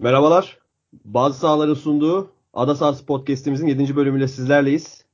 [0.00, 0.58] Merhabalar.
[1.04, 3.96] Bazı sahaların sunduğu Ada Sahası Podcast'imizin 7.
[3.96, 5.04] bölümüyle sizlerleyiz.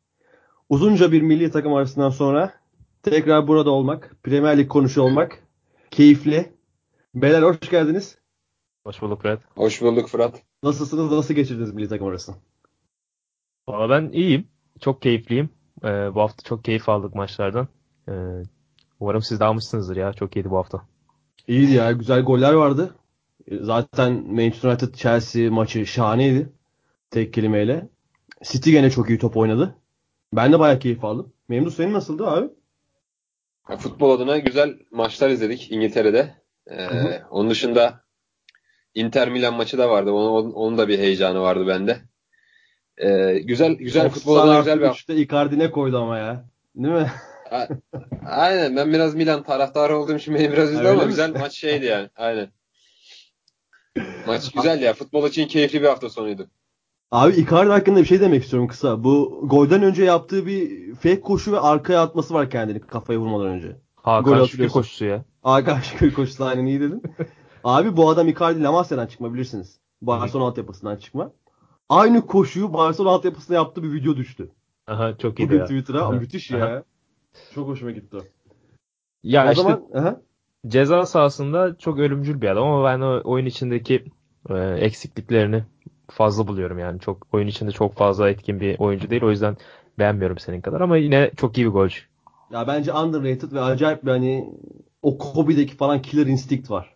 [0.68, 2.52] Uzunca bir milli takım arasından sonra
[3.02, 5.42] tekrar burada olmak, Premier Lig konuşuyor olmak
[5.90, 6.52] keyifli.
[7.14, 8.18] Beyler hoş geldiniz.
[8.86, 9.38] Hoş bulduk Fred.
[9.56, 10.42] Hoş bulduk Fırat.
[10.62, 11.12] Nasılsınız?
[11.12, 12.36] Nasıl geçirdiniz milli takım arasını?
[13.68, 14.48] Valla ben iyiyim.
[14.80, 15.50] Çok keyifliyim.
[15.84, 17.68] Ee, bu hafta çok keyif aldık maçlardan.
[18.08, 18.12] Ee,
[19.00, 20.12] umarım siz de almışsınızdır ya.
[20.12, 20.82] Çok iyiydi bu hafta.
[21.48, 21.92] İyiydi ya.
[21.92, 22.94] Güzel goller vardı.
[23.50, 26.48] Zaten Manchester United Chelsea maçı şahaneydi.
[27.10, 27.88] Tek kelimeyle.
[28.42, 29.74] City gene çok iyi top oynadı.
[30.32, 31.32] Ben de bayağı keyif aldım.
[31.48, 32.48] Memnun senin nasıldı abi?
[33.70, 36.34] Ya, futbol adına güzel maçlar izledik İngiltere'de.
[36.66, 37.22] Ee, hı hı.
[37.30, 38.04] Onun dışında
[38.94, 40.12] Inter Milan maçı da vardı.
[40.12, 41.98] Onun, onun da bir heyecanı vardı bende.
[42.98, 45.14] Ee, güzel güzel futbol adına güzel bir hafta.
[45.14, 46.44] Icardi ne koydu ama ya.
[46.76, 47.10] Değil mi?
[48.26, 51.08] Aynen ben biraz Milan taraftarı olduğum için beni biraz üzdü ama mi?
[51.08, 52.08] güzel maç şeydi yani.
[52.16, 52.48] Aynen.
[54.26, 54.94] Maç güzel ya.
[54.94, 56.46] Futbol için keyifli bir hafta sonuydu.
[57.10, 59.04] Abi Icardi hakkında bir şey demek istiyorum kısa.
[59.04, 63.76] Bu golden önce yaptığı bir fake koşu ve arkaya atması var kendini kafaya vurmadan önce.
[63.96, 65.24] Hakan Şükür koşusu ya.
[65.42, 67.02] Hakan Şükür koşusu aynen iyi dedin.
[67.64, 69.80] Abi bu adam Icardi La Masia'dan çıkma bilirsiniz.
[70.02, 71.32] Barcelona altyapısından çıkma.
[71.88, 74.50] Aynı koşuyu Barcelona altyapısında yaptığı bir video düştü.
[74.86, 75.64] Aha çok iyi Bugün ya.
[75.64, 76.66] Twitter'a müthiş ya.
[76.66, 76.82] Aha.
[77.54, 78.20] Çok hoşuma gitti o.
[79.22, 80.20] Ya o işte zaman, aha.
[80.66, 84.04] Ceza sahasında çok ölümcül bir adam ama ben o oyun içindeki
[84.50, 85.62] e, eksikliklerini
[86.10, 87.00] fazla buluyorum yani.
[87.00, 89.22] Çok oyun içinde çok fazla etkin bir oyuncu değil.
[89.22, 89.56] O yüzden
[89.98, 92.00] beğenmiyorum senin kadar ama yine çok iyi bir golcü.
[92.50, 94.54] Ya bence underrated ve acayip bir hani
[95.02, 96.94] o Kobe'deki falan killer instinct var.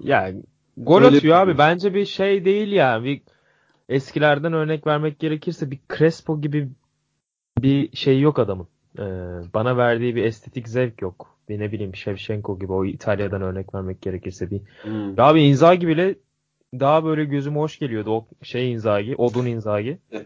[0.00, 0.32] Ya
[0.76, 1.58] gol Öyle atıyor abi.
[1.58, 3.04] Bence bir şey değil ya.
[3.04, 3.22] Bir
[3.88, 6.68] eskilerden örnek vermek gerekirse bir Crespo gibi
[7.58, 8.68] bir şey yok adamın.
[8.98, 9.02] Ee,
[9.54, 11.33] bana verdiği bir estetik zevk yok.
[11.48, 14.60] Bir ne bileyim Shevchenko gibi o İtalya'dan örnek vermek gerekirse bir.
[14.82, 15.20] Hmm.
[15.20, 16.14] Abi Inzaghi bile
[16.80, 19.98] daha böyle gözüme hoş geliyordu o şey Inzaghi, Odun Inzaghi.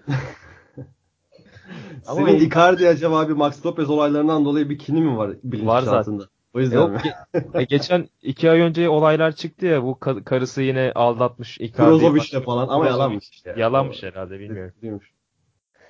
[2.06, 6.28] Ama Senin Icardi acaba bir Max Lopez olaylarından dolayı bir kini mi var bilinçaltında?
[6.54, 6.96] O yüzden Yok,
[7.34, 11.90] ge- geçen iki ay önce olaylar çıktı ya bu ka- karısı yine aldatmış Icardi.
[11.90, 13.54] Brozovic'le falan ama yalanmış işte.
[13.56, 14.74] Yalanmış herhalde bilmiyorum.
[14.82, 15.12] Değilmiş.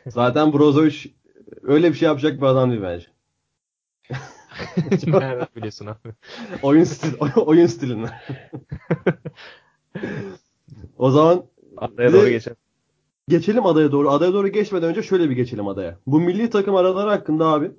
[0.07, 0.97] Zaten Brozovic
[1.63, 3.07] öyle bir şey yapacak bir adam değil bence.
[5.07, 6.15] Nereden biliyorsun abi?
[6.63, 8.11] oyun stil, oyun stilinden.
[10.99, 11.45] o zaman
[11.77, 12.57] adaya doğru geçelim.
[13.29, 14.11] Geçelim adaya doğru.
[14.11, 15.99] Adaya doğru geçmeden önce şöyle bir geçelim adaya.
[16.07, 17.71] Bu milli takım araları hakkında abi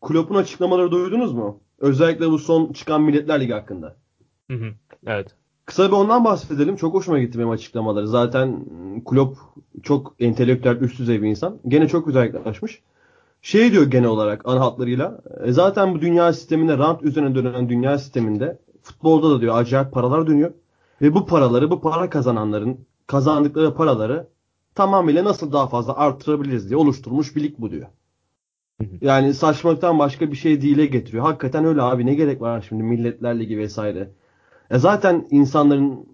[0.00, 1.60] Klopp'un açıklamaları duydunuz mu?
[1.78, 3.96] Özellikle bu son çıkan Milletler Ligi hakkında.
[4.50, 4.72] Hı hı.
[5.06, 5.34] Evet.
[5.66, 6.76] Kısa bir ondan bahsedelim.
[6.76, 8.08] Çok hoşuma gitti benim açıklamaları.
[8.08, 8.64] Zaten
[9.04, 9.38] Klopp
[9.82, 11.58] çok entelektüel üst düzey bir insan.
[11.68, 12.82] Gene çok güzel yaklaşmış.
[13.42, 15.20] Şey diyor genel olarak ana hatlarıyla.
[15.44, 20.26] E zaten bu dünya sisteminde rant üzerine dönen dünya sisteminde futbolda da diyor acayip paralar
[20.26, 20.52] dönüyor.
[21.02, 24.28] Ve bu paraları bu para kazananların kazandıkları paraları
[24.74, 27.86] tamamıyla nasıl daha fazla artırabiliriz diye oluşturmuş bir lig bu diyor.
[29.00, 31.24] Yani saçmalıktan başka bir şey dile getiriyor.
[31.24, 34.10] Hakikaten öyle abi ne gerek var şimdi milletler ligi vesaire.
[34.70, 36.06] E zaten insanların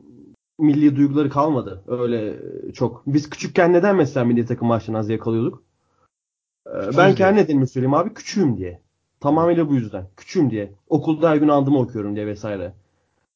[0.59, 1.85] milli duyguları kalmadı.
[1.87, 2.37] Öyle
[2.73, 3.03] çok.
[3.07, 5.63] Biz küçükken neden mesela milli takım maçlarına az yakalıyorduk?
[6.67, 8.81] Ee, ben kendi nedenimi söyleyeyim abi küçüğüm diye.
[9.21, 10.07] Tamamıyla bu yüzden.
[10.17, 10.73] Küçüğüm diye.
[10.89, 12.73] Okulda her gün andımı okuyorum diye vesaire.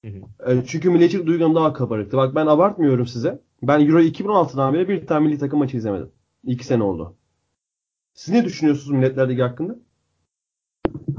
[0.04, 0.52] Hı hı.
[0.52, 2.16] Ee, çünkü milliyetçilik duygum daha kabarıktı.
[2.16, 3.40] Bak ben abartmıyorum size.
[3.62, 6.10] Ben Euro 2016'dan beri bir tane milli takım maçı izlemedim.
[6.44, 7.16] İki sene oldu.
[8.14, 9.76] Siz ne düşünüyorsunuz Milletler Ligi hakkında?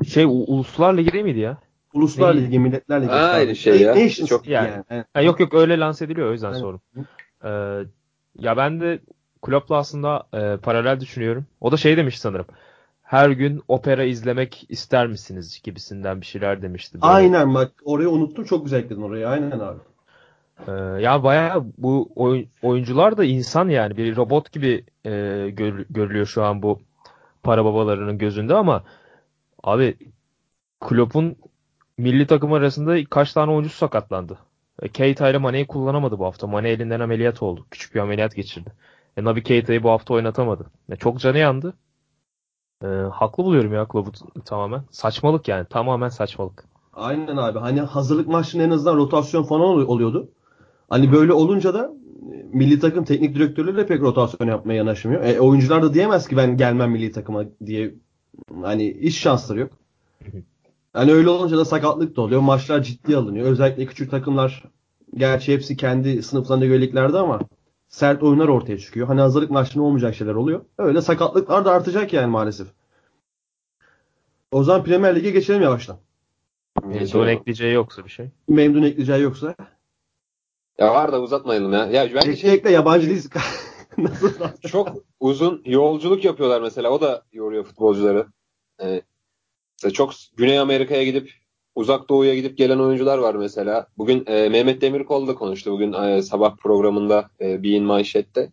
[0.08, 1.58] Şey Uluslar Ligi değil miydi ya?
[1.94, 2.42] Uluslar ne?
[2.42, 3.12] Ligi, Milletler Ligi.
[3.12, 3.92] Aynı şey ya.
[3.92, 4.70] Nations Çok yani.
[4.90, 5.06] yani.
[5.14, 6.60] Ha, yok yok öyle lanse ediliyor o yüzden evet.
[6.60, 6.82] sordum.
[7.44, 7.50] Ee,
[8.40, 9.00] ya ben de
[9.42, 11.46] Klopp'la aslında e, paralel düşünüyorum.
[11.62, 12.46] O da şey demiş sanırım.
[13.04, 17.02] Her gün opera izlemek ister misiniz gibisinden bir şeyler demişti.
[17.02, 17.14] Böyle.
[17.14, 19.28] Aynen bak orayı unuttum çok güzel ekledin orayı.
[19.28, 19.80] Aynen abi.
[20.68, 25.10] Ee, ya bayağı bu oyun, oyuncular da insan yani bir robot gibi e,
[25.50, 26.80] gör, görülüyor şu an bu
[27.44, 28.84] para babalarının gözünde ama
[29.64, 29.98] abi
[30.80, 31.36] Klopp'un
[31.98, 34.38] milli takım arasında kaç tane oyuncu sakatlandı.
[34.82, 36.48] E, Keita ile Mane'yi kullanamadı bu hafta.
[36.48, 37.66] Mane elinden ameliyat oldu.
[37.72, 38.72] Küçük bir ameliyat geçirdi.
[39.18, 40.66] E, Nabi Keita'yı bu hafta oynatamadı.
[40.90, 41.74] E, çok canı yandı.
[42.84, 44.84] E, haklı buluyorum ya Klopp'u tamamen.
[44.92, 45.66] Saçmalık yani.
[45.66, 46.66] Tamamen saçmalık.
[46.94, 47.60] Aynen abi.
[47.60, 50.30] Hani hazırlık maçının en azından rotasyon falan oluyordu.
[50.90, 51.94] Hani böyle olunca da
[52.34, 55.24] e, milli takım teknik direktörleri de pek rotasyon yapmaya yanaşmıyor.
[55.24, 57.96] E, oyuncular da diyemez ki ben gelmem milli takıma diye.
[58.62, 59.72] Hani iş şansları yok.
[60.94, 62.42] Hani öyle olunca da sakatlık da oluyor.
[62.42, 63.48] Maçlar ciddi alınıyor.
[63.48, 64.64] Özellikle küçük takımlar
[65.16, 67.40] gerçi hepsi kendi sınıflarında göreliklerdi ama
[67.90, 69.08] sert oyunlar ortaya çıkıyor.
[69.08, 70.62] Hani hazırlık maçında olmayacak şeyler oluyor.
[70.78, 72.68] Öyle sakatlıklar da artacak yani maalesef.
[74.52, 75.98] O zaman Premier Lig'e geçelim yavaştan.
[76.84, 78.30] Memnun ekleyeceği yoksa bir şey.
[78.48, 79.56] Memnun ekleyeceği yoksa.
[80.78, 81.86] Ya var da uzatmayalım ya.
[81.86, 83.30] Ya bence şey, Ekle yabancı değiliz.
[84.68, 86.90] çok uzun yolculuk yapıyorlar mesela.
[86.90, 88.28] O da yoruyor futbolcuları.
[88.82, 89.02] Ee,
[89.78, 91.34] mesela çok Güney Amerika'ya gidip
[91.80, 93.88] Uzak Doğu'ya gidip gelen oyuncular var mesela.
[93.98, 95.72] Bugün e, Mehmet Demirkol da konuştu.
[95.72, 98.52] Bugün e, sabah programında e, Bein Manşet'te.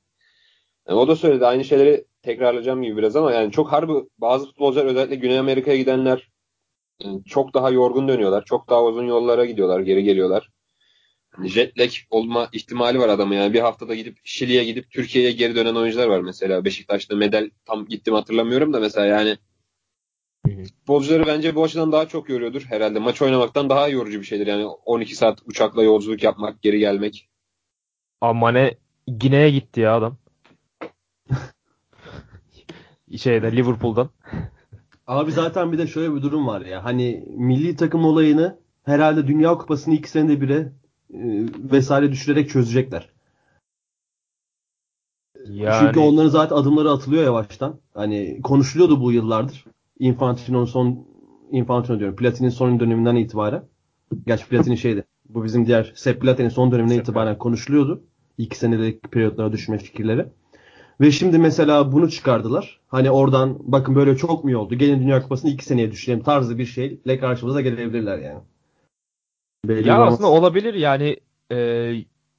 [0.86, 1.46] E, o da söyledi.
[1.46, 6.30] Aynı şeyleri tekrarlayacağım gibi biraz ama yani çok harbi bazı futbolcular özellikle Güney Amerika'ya gidenler
[7.00, 8.44] e, çok daha yorgun dönüyorlar.
[8.44, 9.80] Çok daha uzun yollara gidiyorlar.
[9.80, 10.50] Geri geliyorlar.
[11.44, 13.54] Jet lag olma ihtimali var adamı yani.
[13.54, 16.64] Bir haftada gidip Şili'ye gidip Türkiye'ye geri dönen oyuncular var mesela.
[16.64, 19.36] Beşiktaş'ta medal tam gittim hatırlamıyorum da mesela yani
[20.46, 22.98] Futbolcuları bence bu açıdan daha çok yoruyordur herhalde.
[22.98, 24.46] Maç oynamaktan daha yorucu bir şeydir.
[24.46, 27.28] Yani 12 saat uçakla yolculuk yapmak, geri gelmek.
[28.20, 28.74] Ama ne
[29.18, 30.16] Gine'ye gitti ya adam.
[33.16, 34.10] Şeyde Liverpool'dan.
[35.06, 36.84] Abi zaten bir de şöyle bir durum var ya.
[36.84, 40.72] Hani milli takım olayını herhalde Dünya Kupası'nı iki senede bire
[41.14, 41.20] e,
[41.72, 43.08] vesaire düşürerek çözecekler.
[45.48, 45.74] Yani...
[45.80, 47.80] Çünkü onların zaten adımları atılıyor yavaştan.
[47.94, 49.64] Hani konuşuluyordu bu yıllardır.
[49.98, 51.06] Infantino'nun son
[51.50, 52.16] Infantino diyorum.
[52.16, 53.64] Platini'nin son döneminden itibaren.
[54.26, 55.04] Gerçi Platini şeydi.
[55.28, 58.02] Bu bizim diğer Sepp Platini'nin son döneminden itibaren konuşuluyordu.
[58.38, 60.26] İki senelik periyotlara düşme fikirleri.
[61.00, 62.80] Ve şimdi mesela bunu çıkardılar.
[62.88, 64.74] Hani oradan bakın böyle çok mu oldu?
[64.74, 68.40] Gelin Dünya Kupası'nı iki seneye düşürelim tarzı bir şeyle karşımıza gelebilirler yani.
[69.64, 71.16] Belli ya aslında olabilir yani
[71.52, 71.92] e,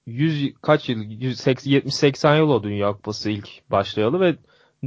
[0.06, 4.36] 100 kaç yıl 70-80 yıl o Dünya Kupası ilk başlayalı ve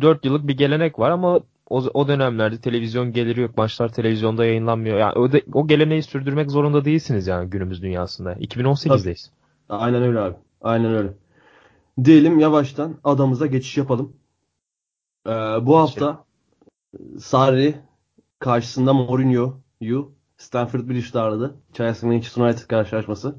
[0.00, 1.40] 4 yıllık bir gelenek var ama
[1.70, 3.56] o, o dönemlerde televizyon geliri yok.
[3.56, 4.99] Maçlar televizyonda yayınlanmıyor.
[4.99, 8.32] Yani o, de, o geleneği sürdürmek zorunda değilsiniz yani günümüz dünyasında.
[8.32, 9.31] 2018'deyiz.
[9.69, 10.37] Aynen öyle abi.
[10.61, 11.12] Aynen öyle.
[12.05, 14.17] Diyelim yavaştan adamıza geçiş yapalım.
[15.26, 15.31] Ee,
[15.62, 16.25] bu hafta
[17.19, 17.75] Sarri
[18.38, 21.56] karşısında Mourinho'yu Stanford Bridge'de aradı.
[21.73, 23.34] Chelsea Manchester United karşılaşması.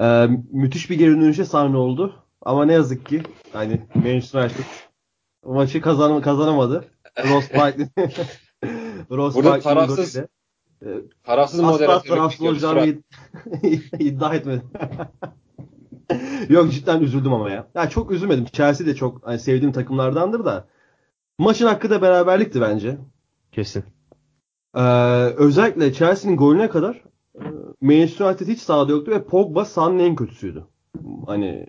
[0.00, 2.14] Ee, müthiş bir geri dönüşe sahne oldu.
[2.42, 4.64] Ama ne yazık ki hani Manchester United
[5.44, 6.84] maçı kazan kazanamadı.
[7.18, 7.86] Ross Barkley.
[9.10, 10.16] Ross Burada tarafsız
[11.24, 12.86] tarafsız moderatörlük tarafsız olacağını
[13.98, 14.70] iddia etmedim.
[16.48, 17.66] Yok cidden üzüldüm ama ya.
[17.74, 18.44] Ya çok üzülmedim.
[18.44, 20.68] Chelsea de çok hani sevdiğim takımlardandır da.
[21.38, 22.98] Maçın hakkı da beraberlikti bence.
[23.52, 23.84] Kesin.
[24.76, 24.82] Ee,
[25.36, 27.02] özellikle Chelsea'nin golüne kadar
[27.34, 27.44] e,
[27.80, 30.64] Manchester United hiç sahada yoktu ve Pogba sahanın en kötüsüydü.
[31.26, 31.66] Hani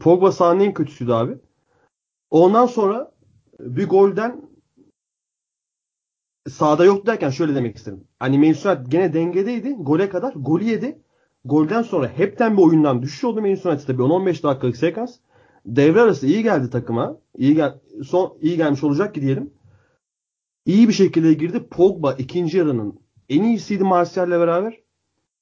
[0.00, 1.38] Pogba sahanın en kötüsüydü abi.
[2.30, 3.12] Ondan sonra
[3.60, 4.49] bir golden
[6.48, 8.04] sağda yok derken şöyle demek istedim.
[8.18, 9.76] Hani Manchester gene dengedeydi.
[9.78, 10.32] Gole kadar.
[10.36, 10.98] Golü yedi.
[11.44, 15.16] Golden sonra hepten bir oyundan düşüş oldu Manchester United tabii 10-15 dakikalık sekans.
[15.66, 17.16] Devre arası iyi geldi takıma.
[17.36, 19.50] İyi gel son iyi gelmiş olacak ki diyelim.
[20.66, 21.68] İyi bir şekilde girdi.
[21.70, 24.80] Pogba ikinci yarının en iyisiydi Martial'le beraber.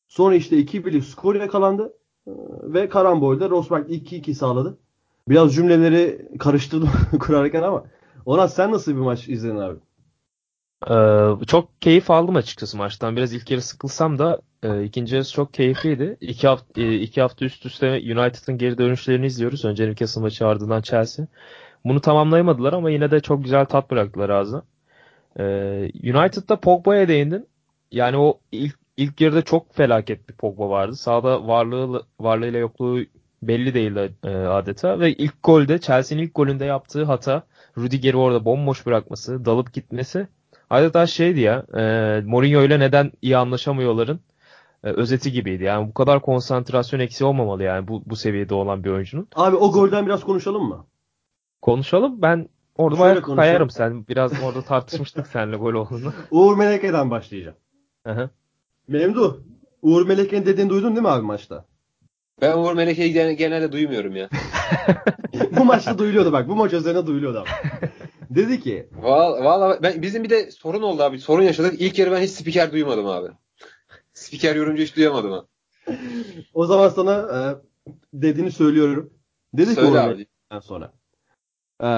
[0.09, 1.93] Sonra işte 2-1'lik skor yakalandı.
[2.27, 2.31] Ee,
[2.63, 4.79] ve karambolde Rosberg 2-2 sağladı.
[5.29, 6.91] Biraz cümleleri karıştırdım
[7.21, 7.85] kurarken ama.
[8.27, 9.79] Ona sen nasıl bir maç izledin abi?
[10.87, 13.17] Ee, çok keyif aldım açıkçası maçtan.
[13.17, 16.17] Biraz ilk yarı sıkılsam da e, ikinci yarısı çok keyifliydi.
[16.21, 19.65] İki hafta, e, iki hafta üst üste United'ın geri dönüşlerini izliyoruz.
[19.65, 21.27] Önce Newcastle maçı ardından Chelsea.
[21.85, 24.63] Bunu tamamlayamadılar ama yine de çok güzel tat bıraktılar ağzına.
[25.39, 25.45] Ee,
[26.05, 27.49] United'da Pogba'ya değindin.
[27.93, 30.97] Yani o ilk ilk yarıda çok felaket bir Pogba vardı.
[30.97, 33.01] Sağda varlığı varlığıyla yokluğu
[33.43, 37.43] belli değildi e, adeta ve ilk golde Chelsea'nin ilk golünde yaptığı hata
[37.79, 40.29] Rudiger'i orada bomboş bırakması, dalıp gitmesi
[40.71, 41.83] adeta şeydi ya e,
[42.27, 44.21] Mourinho ile neden iyi anlaşamıyorların
[44.85, 45.65] e, özeti gibiydi.
[45.65, 49.29] Yani bu kadar konsantrasyon eksiği olmamalı yani bu, bu seviyede olan bir oyuncunun.
[49.35, 50.87] Abi o golden biraz konuşalım mı?
[51.63, 52.23] Konuşalım.
[52.23, 54.07] Ben orada bayağı kayarım sen.
[54.09, 56.13] Biraz orada tartışmıştık seninle gol olduğunu.
[56.31, 57.57] Uğur Meleke'den başlayacağım.
[58.07, 58.31] Hı
[58.89, 59.45] Memdu.
[59.83, 61.65] Uğur Meleke'nin dediğini duydun değil mi abi maçta?
[62.41, 64.29] Ben Uğur Meleke'yi genelde duymuyorum ya.
[65.57, 66.49] bu maçta duyuluyordu bak.
[66.49, 67.49] Bu maç üzerine duyuluyordu abi.
[68.31, 68.89] Dedi ki.
[69.03, 71.19] Valla val, ben, bizim bir de sorun oldu abi.
[71.19, 71.81] Sorun yaşadık.
[71.81, 73.29] İlk yarı ben hiç spiker duymadım abi.
[74.13, 75.45] Spiker yorumcu hiç duyamadım ha.
[76.55, 77.39] o zaman sana e,
[78.13, 79.11] dediğini söylüyorum.
[79.55, 80.63] Dedi Söyle ki abi.
[80.63, 80.93] sonra.
[81.83, 81.89] E,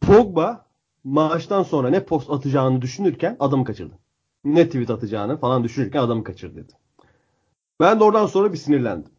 [0.00, 0.66] Pogba
[1.04, 3.98] maçtan sonra ne post atacağını düşünürken adamı kaçırdı.
[4.44, 6.72] Ne tweet atacağını falan düşünürken adamı kaçırdı dedi.
[7.80, 9.12] Ben de oradan sonra bir sinirlendim.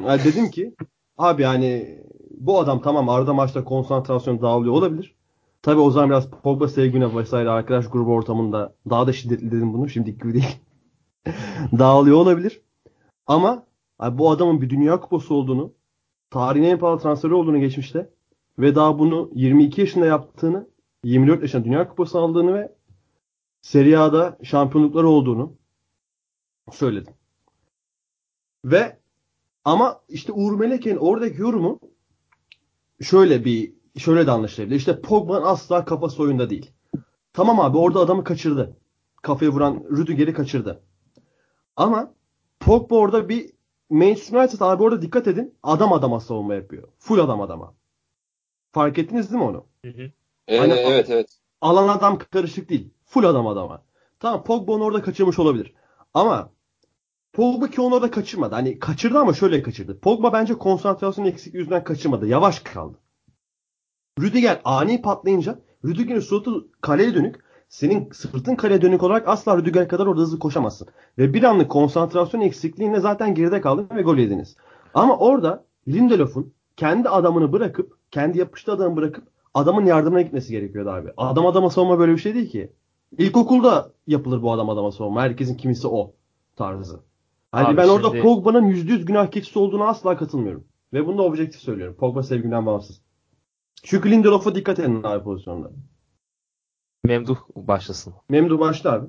[0.00, 0.74] Yani dedim ki
[1.18, 2.02] abi yani
[2.38, 5.14] bu adam tamam arada maçta konsantrasyon dağılıyor olabilir.
[5.62, 9.88] Tabi o zaman biraz Pogba sevgine vesaire arkadaş grubu ortamında daha da şiddetli dedim bunu.
[9.88, 10.58] Şimdi gibi değil.
[11.78, 12.62] dağılıyor olabilir.
[13.26, 13.66] Ama
[13.98, 15.72] abi bu adamın bir dünya kupası olduğunu,
[16.30, 18.10] tarihin en pahalı transferi olduğunu geçmişte
[18.58, 20.68] ve daha bunu 22 yaşında yaptığını,
[21.04, 22.74] 24 yaşında dünya kupası aldığını ve
[23.62, 25.52] Serie A'da şampiyonlukları olduğunu
[26.72, 27.14] söyledim.
[28.64, 28.98] Ve
[29.64, 31.80] Ama işte Uğur Melek'in oradaki yorumu
[33.04, 34.76] şöyle bir şöyle de anlaşılabilir.
[34.76, 36.70] İşte Pogba'nın asla kafası oyunda değil.
[37.32, 38.76] Tamam abi orada adamı kaçırdı.
[39.22, 40.82] Kafaya vuran Rüdiger'i kaçırdı.
[41.76, 42.14] Ama
[42.60, 43.50] Pogba orada bir
[43.90, 45.54] Manchester United abi orada dikkat edin.
[45.62, 46.88] Adam adama savunma yapıyor.
[46.98, 47.74] Full adam adama.
[48.72, 49.66] Fark ettiniz değil mi onu?
[49.84, 50.10] Hı hı.
[50.48, 51.38] Evet, hani, evet evet.
[51.60, 52.90] Alan adam karışık değil.
[53.04, 53.82] Full adam adama.
[54.20, 55.74] Tamam Pogba onu orada kaçırmış olabilir.
[56.14, 56.50] Ama
[57.34, 58.54] Pogba ki onu orada kaçırmadı.
[58.54, 59.98] Hani kaçırdı ama şöyle kaçırdı.
[59.98, 62.26] Pogba bence konsantrasyon eksikliği yüzünden kaçırmadı.
[62.26, 62.98] Yavaş kaldı.
[64.20, 66.50] Rüdiger ani patlayınca Rüdiger'in suratı
[66.80, 67.44] kaleye dönük.
[67.68, 70.88] Senin sırtın kaleye dönük olarak asla Rüdiger kadar orada hızlı koşamazsın.
[71.18, 74.56] Ve bir anlık konsantrasyon eksikliğinde zaten geride kaldın ve gol yediniz.
[74.94, 79.24] Ama orada Lindelof'un kendi adamını bırakıp, kendi yapıştığı adamı bırakıp
[79.54, 81.10] adamın yardımına gitmesi gerekiyordu abi.
[81.16, 82.72] Adam adama savunma böyle bir şey değil ki.
[83.18, 85.22] İlkokulda yapılır bu adam adama savunma.
[85.22, 86.12] Herkesin kimisi o
[86.56, 87.00] tarzı.
[87.54, 88.06] Hani abi ben şimdi...
[88.06, 90.64] orada Pogba'nın %100 günah keçisi olduğunu asla katılmıyorum.
[90.92, 91.96] Ve bunu da objektif söylüyorum.
[91.98, 93.00] Pogba sevgimden bağımsız.
[93.82, 95.70] Çünkü Lindelof'a dikkat edin abi pozisyonda.
[97.04, 98.14] Memduh başlasın.
[98.28, 99.06] Memduh başla abi.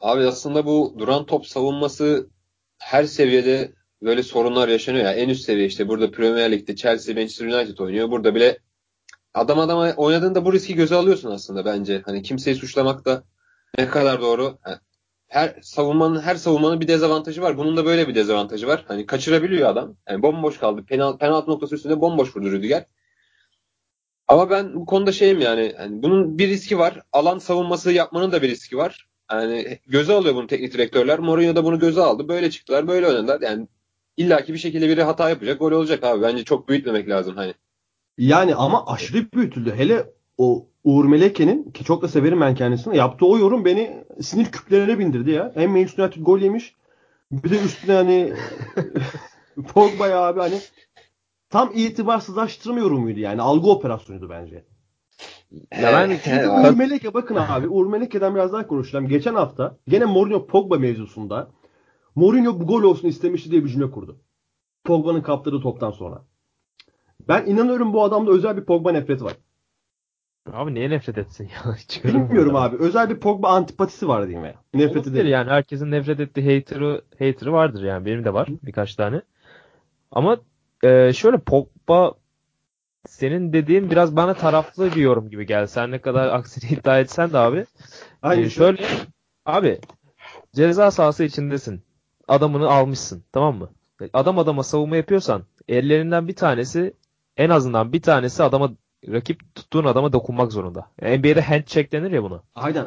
[0.00, 2.30] Abi aslında bu duran top savunması
[2.78, 3.72] her seviyede
[4.02, 5.12] böyle sorunlar yaşanıyor ya.
[5.12, 8.10] En üst seviye işte burada Premier Lig'de Chelsea, Manchester United oynuyor.
[8.10, 8.58] Burada bile
[9.34, 12.02] adam adama oynadığında bu riski göze alıyorsun aslında bence.
[12.06, 13.24] Hani kimseyi suçlamak da
[13.78, 14.58] ne kadar doğru.
[15.28, 17.58] Her savunmanın her savunmanın bir dezavantajı var.
[17.58, 18.84] Bunun da böyle bir dezavantajı var.
[18.88, 19.96] Hani kaçırabiliyor adam.
[20.08, 20.84] Yani bomboş kaldı.
[20.86, 22.86] Penaltı, penaltı noktası üstünde bomboş vurdu Rüdiger.
[24.28, 27.02] Ama ben bu konuda şeyim yani, yani bunun bir riski var.
[27.12, 29.08] Alan savunması yapmanın da bir riski var.
[29.30, 31.18] Yani göze alıyor bunu teknik direktörler.
[31.18, 32.28] Mourinho da bunu göze aldı.
[32.28, 33.40] Böyle çıktılar, böyle oynadılar.
[33.40, 33.68] Yani
[34.16, 36.22] illaki bir şekilde biri hata yapacak, gol olacak abi.
[36.22, 37.54] Bence çok büyütmemek lazım hani.
[38.18, 39.74] Yani ama aşırı büyütüldü.
[39.76, 40.06] Hele
[40.38, 42.96] o Uğur Meleke'nin ki çok da severim ben kendisini.
[42.96, 45.52] Yaptığı o yorum beni sinir küplerine bindirdi ya.
[45.54, 46.74] Hem Manchester United gol yemiş.
[47.30, 48.32] Bir de üstüne hani
[49.74, 50.58] Pogba ya abi hani
[51.50, 53.42] tam itibarsızlaştırma yorumuydu yani.
[53.42, 54.64] Algı operasyonuydu bence.
[55.80, 59.08] Ya ben çünkü Uğur Meleke bakın abi Uğur Meleke'den biraz daha konuşacağım.
[59.08, 61.50] Geçen hafta gene Mourinho Pogba mevzusunda
[62.14, 64.20] Mourinho bu gol olsun istemişti diye bir cümle kurdu.
[64.84, 66.24] Pogba'nın kaptırdığı toptan sonra.
[67.28, 69.34] Ben inanıyorum bu adamda özel bir Pogba nefreti var.
[70.52, 71.76] Abi niye nefret etsin ya?
[72.04, 72.76] Bilmiyorum abi.
[72.76, 74.54] Özel bir Pogba antipatisi var diyeyim ya.
[74.74, 75.26] Nefreti değil.
[75.26, 78.06] Yani herkesin nefret ettiği hater'ı hater'ı vardır yani.
[78.06, 79.22] Benim de var birkaç tane.
[80.10, 80.36] Ama
[80.82, 82.14] e, şöyle Pogba
[83.06, 85.68] senin dediğin biraz bana taraflı bir yorum gibi geldi.
[85.68, 87.66] Sen ne kadar aksini iddia etsen de abi.
[88.24, 88.86] E, şöyle
[89.46, 89.80] abi
[90.54, 91.82] ceza sahası içindesin.
[92.28, 93.24] Adamını almışsın.
[93.32, 93.70] Tamam mı?
[94.12, 96.94] Adam adama savunma yapıyorsan ellerinden bir tanesi
[97.36, 98.70] en azından bir tanesi adama
[99.12, 100.86] rakip tuttuğun adama dokunmak zorunda.
[101.02, 102.42] Yani NBA'de handshake denir ya buna.
[102.54, 102.86] Aynen.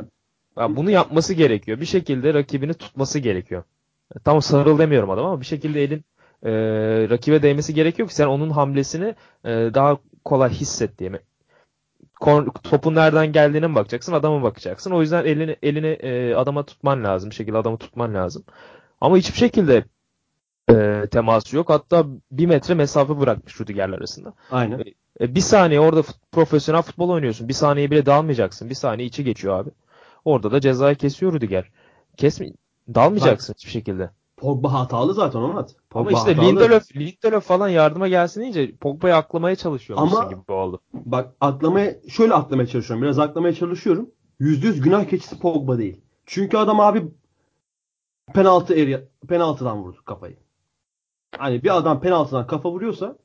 [0.57, 1.81] Yani bunu yapması gerekiyor.
[1.81, 3.63] Bir şekilde rakibini tutması gerekiyor.
[4.24, 6.03] Tam sarıl demiyorum adam ama bir şekilde elin
[6.43, 6.51] e,
[7.09, 11.12] rakibe değmesi gerekiyor ki sen onun hamlesini e, daha kolay hisset diye.
[12.63, 14.91] Topun nereden geldiğine mi bakacaksın, adama bakacaksın.
[14.91, 17.29] O yüzden elini elini e, adama tutman lazım.
[17.29, 18.43] Bir şekilde adamı tutman lazım.
[19.01, 19.83] Ama hiçbir şekilde
[20.69, 21.69] e, teması yok.
[21.69, 24.33] Hatta bir metre mesafe bırakmış Rüdiger'ler arasında.
[24.51, 24.79] Aynen.
[24.79, 24.83] E,
[25.19, 27.47] bir saniye orada fut, profesyonel futbol oynuyorsun.
[27.47, 28.69] Bir saniye bile dalmayacaksın.
[28.69, 29.69] Bir saniye içi geçiyor abi.
[30.25, 31.71] Orada da cezayı kesiyor Rüdiger.
[32.17, 32.53] Kesmi
[32.95, 34.09] dalmayacaksın Bak, hiçbir şekilde.
[34.38, 35.75] Pogba hatalı zaten Onat.
[35.89, 36.51] Pogba Ama işte hatalı.
[36.51, 40.81] Lindelöf, Lindelöf falan yardıma gelsin deyince Pogba'yı aklamaya çalışıyor Ama gibi oldu.
[40.93, 43.03] Bak aklamaya şöyle aklamaya çalışıyorum.
[43.03, 44.09] Biraz aklamaya çalışıyorum.
[44.39, 46.01] %100 günah keçisi Pogba değil.
[46.25, 47.03] Çünkü adam abi
[48.33, 50.38] penaltı eri, penaltıdan vurdu kafayı.
[51.38, 53.17] Hani bir adam penaltıdan kafa vuruyorsa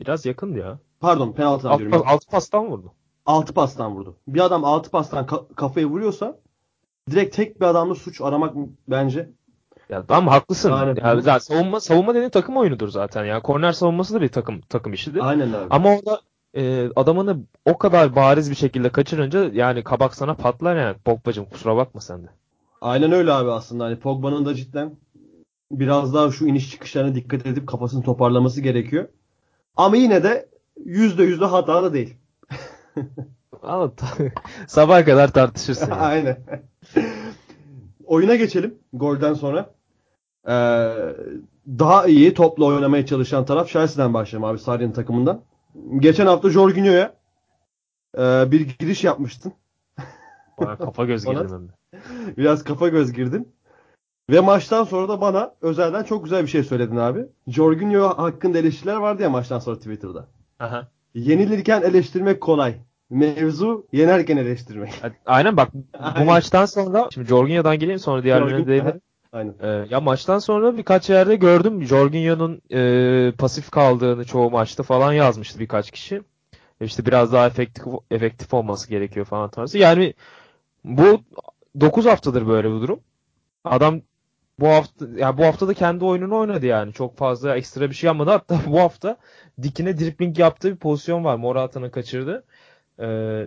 [0.00, 0.78] biraz yakındı ya.
[1.00, 2.02] Pardon penaltıdan alt, diyorum.
[2.06, 2.92] Altı pastan vurdu.
[3.26, 4.16] Altı pastan vurdu.
[4.28, 6.38] Bir adam altı pastan ka- kafaya vuruyorsa
[7.10, 8.54] direkt tek bir adamla suç aramak
[8.88, 9.30] bence
[9.88, 10.70] ya tamam haklısın.
[10.70, 13.42] Yani, ya, zaten savunma savunma dediğin takım oyunudur zaten ya.
[13.42, 15.28] Korner savunması da bir takım takım işidir.
[15.28, 15.66] Aynen abi.
[15.70, 16.20] Ama orada
[16.54, 20.96] e, adamını o kadar bariz bir şekilde kaçırınca yani kabak sana patlar yani.
[21.04, 22.28] Pogba'cım kusura bakma sen de.
[22.80, 23.84] Aynen öyle abi aslında.
[23.84, 24.96] Hani Pogba'nın da cidden
[25.70, 29.08] biraz daha şu iniş çıkışlarına dikkat edip kafasını toparlaması gerekiyor.
[29.76, 30.48] Ama yine de
[30.84, 32.16] yüzde yüzde hata da değil.
[33.62, 33.92] Ama
[34.66, 35.90] sabah kadar tartışırsın.
[35.90, 36.00] Yani.
[36.02, 36.38] Aynen.
[38.04, 39.70] Oyuna geçelim golden sonra.
[40.48, 40.52] Ee,
[41.66, 45.42] daha iyi topla oynamaya çalışan taraf Chelsea'den başlayalım abi Sarri'nin takımından.
[45.98, 47.14] Geçen hafta Jorginho'ya
[48.18, 49.52] e, bir giriş yapmıştın.
[50.60, 51.68] Bana kafa göz girdim.
[52.36, 53.48] Biraz kafa göz girdim.
[54.30, 57.26] Ve maçtan sonra da bana özelden çok güzel bir şey söyledin abi.
[57.46, 60.26] Jorginho hakkında eleştiriler vardı ya maçtan sonra Twitter'da.
[60.58, 60.88] Aha.
[61.14, 62.74] Yenilirken eleştirmek kolay.
[63.10, 64.92] Mevzu yenerken eleştirmek.
[65.26, 65.68] Aynen bak
[66.20, 69.00] bu maçtan sonra şimdi Jorginho'dan geleyim sonra diğerlerine değinelim.
[69.32, 69.54] Aynen.
[69.60, 75.58] Ee, ya maçtan sonra birkaç yerde gördüm Jorginho'nun e, pasif kaldığını çoğu maçta falan yazmıştı
[75.58, 76.22] birkaç kişi.
[76.80, 79.78] İşte biraz daha efektif efektif olması gerekiyor falan tarzı.
[79.78, 80.14] Yani
[80.84, 81.20] bu
[81.80, 83.00] 9 haftadır böyle bu durum.
[83.64, 84.00] Adam
[84.60, 86.92] bu hafta yani bu hafta da kendi oyununu oynadı yani.
[86.92, 88.30] Çok fazla ekstra bir şey yapmadı.
[88.30, 89.16] Hatta bu hafta
[89.62, 91.36] dikine dribbling yaptığı bir pozisyon var.
[91.36, 92.44] Morata'nın kaçırdı.
[93.00, 93.46] Ee,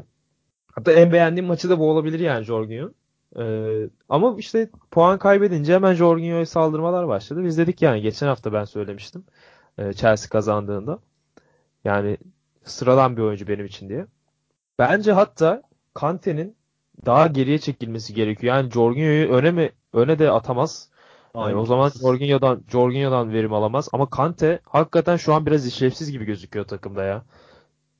[0.71, 2.91] hatta en beğendiğim maçı da bu olabilir yani Jorginho.
[3.39, 7.43] Ee, ama işte puan kaybedince hemen Jorginho'ya saldırmalar başladı.
[7.43, 9.23] Biz dedik yani geçen hafta ben söylemiştim.
[9.77, 10.99] Ee, Chelsea kazandığında.
[11.85, 12.17] Yani
[12.63, 14.05] sıradan bir oyuncu benim için diye.
[14.79, 16.55] Bence hatta Kante'nin
[17.05, 18.55] daha geriye çekilmesi gerekiyor.
[18.55, 20.89] Yani Jorginho'yu öne mi öne de atamaz.
[21.35, 26.25] Yani o zaman Jorginho'dan Jorginho'dan verim alamaz ama Kante hakikaten şu an biraz işlevsiz gibi
[26.25, 27.23] gözüküyor takımda ya.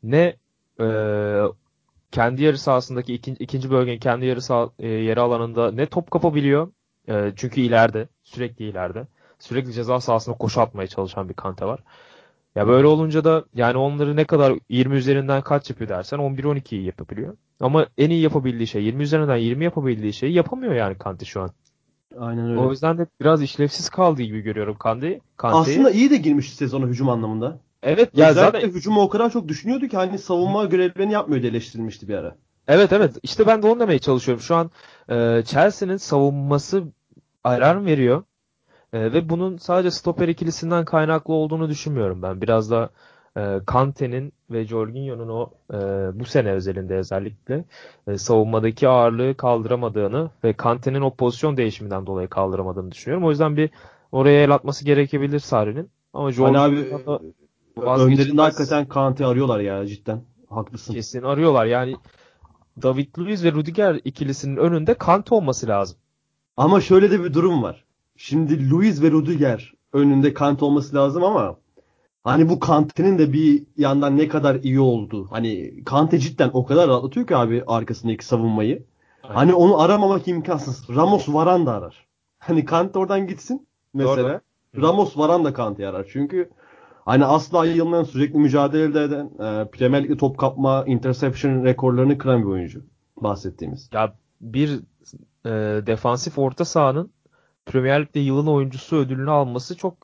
[0.04, 0.36] Ne
[0.80, 0.88] e,
[2.12, 6.72] kendi yarı sahasındaki ikinci, ikinci bölgenin kendi yarı sah e, yarı alanında ne top kapabiliyor.
[7.08, 9.08] E, çünkü ileride, sürekli ileride.
[9.40, 11.80] Sürekli ceza sahasına koşu atmaya çalışan bir Kante var.
[12.56, 17.38] Ya böyle olunca da yani onları ne kadar 20 üzerinden kaç yapıyor dersen 11-12'yi yapabiliyor.
[17.60, 21.50] Ama en iyi yapabildiği şey 20 üzerinden 20 yapabildiği şeyi yapamıyor yani Kante şu an.
[22.20, 22.60] Aynen öyle.
[22.60, 25.20] O yüzden de biraz işlevsiz kaldığı gibi görüyorum Kante.
[25.38, 25.76] Kante'yi.
[25.76, 27.60] Aslında iyi de girmişti sezona hücum anlamında.
[27.84, 32.08] Evet ya zaten hücumu o kadar çok düşünüyordu ki hani savunma görevlerini yapmıyor diye eleştirilmişti
[32.08, 32.36] bir ara.
[32.68, 34.44] Evet evet işte ben de onu demeye çalışıyorum.
[34.44, 34.72] Şu an
[35.10, 36.84] e, Chelsea'nin savunması
[37.44, 38.24] alarm veriyor.
[38.94, 42.42] E, ve bunun sadece stoper ikilisinden kaynaklı olduğunu düşünmüyorum ben.
[42.42, 42.90] Biraz da
[43.38, 45.78] e, Kante'nin ve Jorginho'nun o e,
[46.20, 47.66] bu sene özelinde özellikle
[48.08, 53.28] e, savunmadaki ağırlığı kaldıramadığını ve Kante'nin o pozisyon değişiminden dolayı kaldıramadığını düşünüyorum.
[53.28, 53.70] O yüzden bir
[54.12, 55.90] oraya el atması gerekebilir Sarri'nin.
[56.14, 57.22] Ama Hani abi Jorginho'da
[57.78, 60.22] önlerinde hakikaten Kante arıyorlar ya cidden.
[60.50, 60.94] Haklısın.
[60.94, 61.66] kesin arıyorlar.
[61.66, 61.96] Yani
[62.82, 65.98] David Luiz ve Rudiger ikilisinin önünde Kante olması lazım.
[66.58, 67.84] Ama şöyle de bir durum var.
[68.18, 71.56] Şimdi Luis ve Rudiger önünde Kante olması lazım ama
[72.26, 75.28] hani bu Kante'nin de bir yandan ne kadar iyi oldu.
[75.30, 78.84] Hani Kante cidden o kadar rahatlatıyor ki abi arkasındaki savunmayı.
[79.22, 80.96] Hani onu aramamak imkansız.
[80.96, 82.08] Ramos Varan da arar.
[82.40, 84.42] Hani Kante oradan gitsin mesela.
[84.78, 86.08] Ramos Varan da Kante'yi arar.
[86.10, 86.50] Çünkü
[87.06, 92.48] hani asla yılmayan sürekli mücadele eden e, Premier Lig'de top kapma, interception rekorlarını kıran bir
[92.48, 92.82] oyuncu
[93.18, 93.90] bahsettiğimiz.
[93.94, 94.80] Ya bir
[95.46, 95.50] e,
[95.88, 97.12] defansif orta sahanın
[97.66, 99.98] Premier Lig'de yılın oyuncusu ödülünü alması çok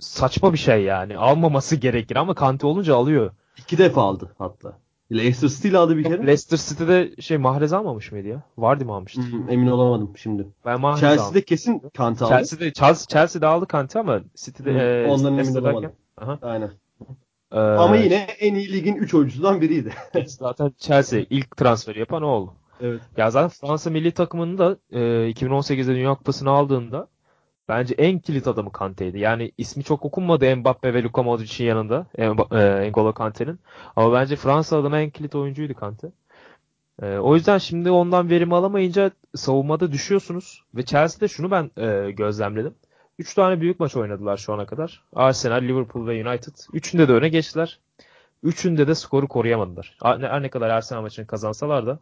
[0.00, 1.18] saçma bir şey yani.
[1.18, 3.30] Almaması gerekir ama Kante olunca alıyor.
[3.58, 4.78] İki defa aldı hatta.
[5.12, 6.26] Leicester City aldı bir kere.
[6.26, 8.42] Leicester City'de şey Mahrez almamış mıydı ya?
[8.58, 9.20] Vardy mı almıştı?
[9.22, 10.46] Hmm, emin olamadım şimdi.
[10.66, 11.42] Ben Mahrez Chelsea'de aldım.
[11.46, 12.34] kesin Kante aldı.
[12.34, 15.92] Chelsea'de, Chelsea, Chelsea'de aldı Kante ama City'de Hı, e, ondan emin olamadım.
[16.16, 16.38] Aha.
[16.42, 16.70] Aynen.
[17.52, 19.92] Ee, Ama yine en iyi ligin 3 oyuncusundan biriydi.
[20.26, 22.52] zaten Chelsea ilk transferi yapan o oldu.
[22.80, 23.00] evet.
[23.16, 24.98] Ya zaten Fransa milli takımını da e,
[25.30, 27.08] 2018'de Dünya Kupası'nı aldığında
[27.70, 29.18] bence en kilit adamı Kante'ydi.
[29.18, 32.06] Yani ismi çok okunmadı Mbappe ve Luka Modric'in yanında.
[32.18, 33.60] Mba- e, N'Golo Kante'nin.
[33.96, 36.12] Ama bence Fransa adına en kilit oyuncuydu Kante.
[37.02, 40.64] E, o yüzden şimdi ondan verim alamayınca savunmada düşüyorsunuz.
[40.74, 42.74] Ve Chelsea'de şunu ben e, gözlemledim.
[43.18, 45.04] 3 tane büyük maç oynadılar şu ana kadar.
[45.14, 46.54] Arsenal, Liverpool ve United.
[46.72, 47.78] Üçünde de öne geçtiler.
[48.42, 49.96] Üçünde de skoru koruyamadılar.
[50.02, 51.98] Her ne kadar Arsenal maçını kazansalar da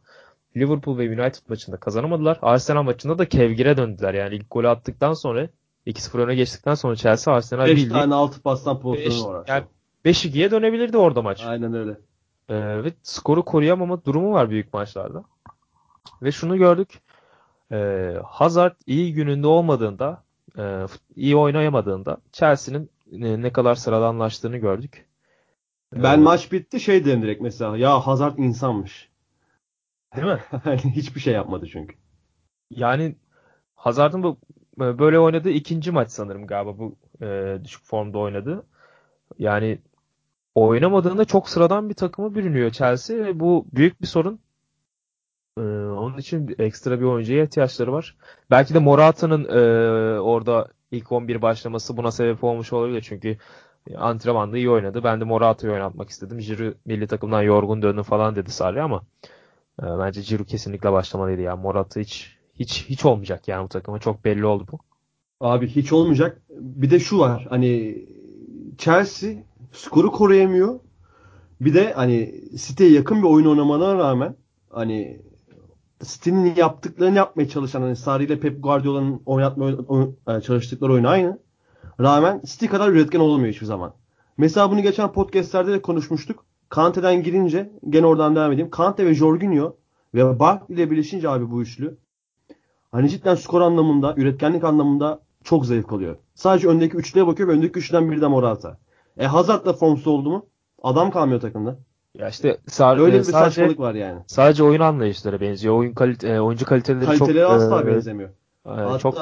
[0.57, 2.39] Liverpool ve United maçında kazanamadılar.
[2.43, 4.15] Arsenal maçında da kevgire döndüler.
[4.15, 5.49] Yani ilk golü attıktan sonra
[5.87, 9.45] 2-0 öne geçtikten sonra Chelsea Arsenal 5 bildiği tane altı pastan beş- pozisyonu var.
[9.49, 9.65] yani
[10.05, 11.45] 5-2'ye dönebilirdi orada maç.
[11.45, 11.91] Aynen öyle.
[12.49, 15.25] Ee, ve skoru koruyamama durumu var büyük maçlarda.
[16.23, 17.01] Ve şunu gördük.
[17.73, 20.23] Ee, Hazard iyi gününde olmadığında,
[20.59, 20.87] e,
[21.17, 25.09] iyi oynayamadığında Chelsea'nin e, ne kadar sıradanlaştığını gördük.
[25.93, 27.77] Ben Ee, maç bitti şey dedim direkt mesela.
[27.77, 29.09] Ya Hazard insanmış.
[30.17, 30.41] değil mi?
[30.95, 31.97] Hiçbir şey yapmadı çünkü.
[32.71, 33.17] Yani
[33.75, 38.67] Hazard'ın bu e, böyle oynadığı ikinci maç sanırım galiba bu e, düşük formda oynadı.
[39.39, 39.79] Yani
[40.55, 44.41] oynamadığında çok sıradan bir takıma bürünüyor Chelsea ve bu büyük bir sorun.
[45.59, 48.17] E, onun için ekstra bir oyuncuya ihtiyaçları var.
[48.51, 53.03] Belki de Morata'nın e, orada ilk 11 başlaması buna sebep olmuş olabilir.
[53.09, 53.39] Çünkü
[53.97, 55.05] antrenmanda iyi oynadı.
[55.05, 56.39] Ben de Morata'yı oynatmak istedim.
[56.39, 59.03] Giroud milli takımdan yorgun döndü falan dedi Sarri ama
[59.83, 61.57] e, bence Giroud kesinlikle başlamalıydı ya.
[61.57, 63.99] Morata hiç hiç hiç olmayacak yani bu takıma.
[63.99, 64.79] Çok belli oldu bu.
[65.41, 66.43] Abi hiç olmayacak.
[66.51, 67.47] Bir de şu var.
[67.51, 67.99] Hani
[68.79, 69.31] Chelsea
[69.73, 70.81] skoru koruyamıyor.
[71.61, 74.37] Bir de hani City'ye yakın bir oyun oynamana rağmen
[74.71, 75.21] hani
[76.05, 81.39] City'nin yaptıklarını yapmaya çalışan hani Sarri ile Pep Guardiola'nın oynatmaya oyn- e, çalıştıkları oyun aynı.
[82.01, 83.95] Rağmen City kadar üretken olamıyor hiçbir zaman.
[84.37, 86.45] Mesela bunu geçen podcastlerde de konuşmuştuk.
[86.69, 88.71] Kante'den girince gene oradan devam edeyim.
[88.71, 89.77] Kante ve Jorginho
[90.15, 91.97] ve Barkley ile birleşince abi bu üçlü
[92.93, 96.17] hani cidden skor anlamında, üretkenlik anlamında çok zevk alıyor.
[96.35, 98.79] Sadece öndeki üçlüye bakıyor ve öndeki üçlüden biri de Morata.
[99.19, 100.47] E Hazard da formsuz oldu mu?
[100.83, 101.79] Adam kalmıyor takımda.
[102.15, 104.21] Ya işte sa- Öyle e, bir sadece, saçmalık var yani.
[104.27, 105.75] sadece oyun anlayışları benziyor.
[105.75, 108.29] Oyun kalite, e, oyuncu kaliteleri Kaliteleri çok asla e, benzemiyor.
[108.31, 109.19] e, Hatta çok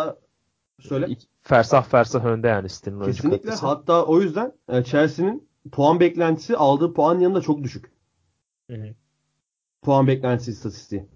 [0.80, 1.08] söyle.
[1.42, 3.38] fersah fersah önde yani City'nin oyuncu Kesinlikle.
[3.38, 3.66] kalitesi.
[3.66, 7.92] Hatta o yüzden e, Chelsea'nin puan beklentisi aldığı puan yanında çok düşük.
[8.70, 8.86] Hı hı.
[9.82, 11.06] Puan beklentisi istatistiği.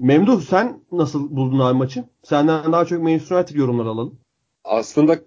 [0.00, 2.04] Memduh sen nasıl buldun abi maçı?
[2.22, 4.20] Senden daha çok Manchester United yorumları alalım.
[4.64, 5.18] Aslında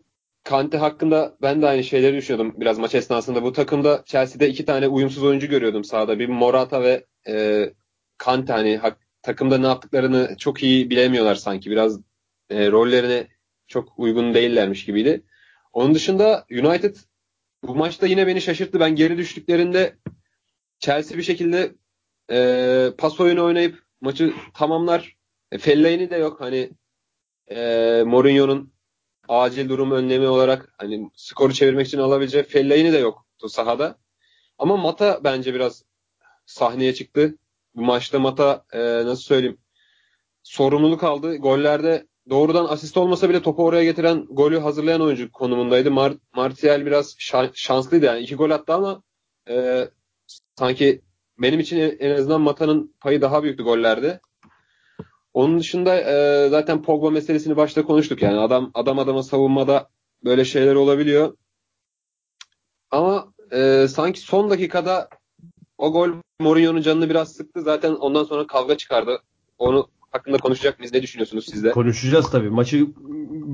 [0.44, 3.44] Kante hakkında ben de aynı şeyleri düşünüyordum biraz maç esnasında.
[3.44, 6.20] Bu takımda Chelsea'de iki tane uyumsuz oyuncu görüyordum sahada.
[6.20, 7.66] Bir Morata ve e,
[8.18, 11.72] Kante hani hak- takımda ne yaptıklarını çok iyi bilemiyorlar sanki.
[11.72, 12.00] Biraz
[12.50, 13.28] e, rollerine
[13.68, 15.24] çok uygun değillermiş gibiydi.
[15.74, 16.96] Onun dışında United
[17.64, 18.80] bu maçta yine beni şaşırttı.
[18.80, 19.98] Ben geri düştüklerinde
[20.80, 21.76] Chelsea bir şekilde
[22.32, 25.18] e, pas oyunu oynayıp maçı tamamlar.
[25.52, 26.42] E, Fellaini de yok.
[26.42, 26.72] Hani
[27.52, 28.74] e, Mourinho'nun
[29.28, 33.98] acil durum önlemi olarak hani skoru çevirmek için alabileceği Fellaini de yoktu sahada.
[34.58, 35.84] Ama Mata bence biraz
[36.46, 37.38] sahneye çıktı.
[37.76, 39.58] Bu maçta Mata e, nasıl söyleyeyim
[40.44, 41.36] sorumluluk aldı.
[41.38, 45.90] Gollerde doğrudan asist olmasa bile topu oraya getiren golü hazırlayan oyuncu konumundaydı.
[45.90, 48.20] Mar- Martial biraz şa- şanslıydı yani.
[48.22, 49.04] iki gol attı ama
[49.50, 49.88] e,
[50.60, 51.02] sanki
[51.40, 54.20] benim için en azından Mata'nın payı daha büyüktü gollerde.
[55.34, 59.90] Onun dışında e, zaten Pogba meselesini başta konuştuk yani adam adam adama savunmada
[60.24, 61.38] böyle şeyler olabiliyor.
[62.92, 65.10] Ama e, sanki son dakikada
[65.78, 67.62] o gol Mourinho'nun canını biraz sıktı.
[67.62, 69.22] Zaten ondan sonra kavga çıkardı.
[69.58, 70.94] Onu hakkında konuşacak mıyız?
[70.94, 71.72] Ne düşünüyorsunuz siz de?
[71.72, 72.50] Konuşacağız tabii.
[72.50, 72.88] Maçı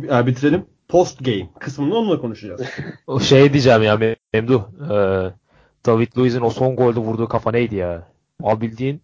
[0.10, 0.66] e, bitirelim.
[0.88, 2.62] Post game kısmında onunla konuşacağız.
[3.08, 4.62] O şey diyeceğim ya Mem- Memduh.
[4.92, 4.96] e,
[5.86, 8.08] David Luiz'in o son golde vurduğu kafa neydi ya?
[8.44, 9.02] Al bildiğin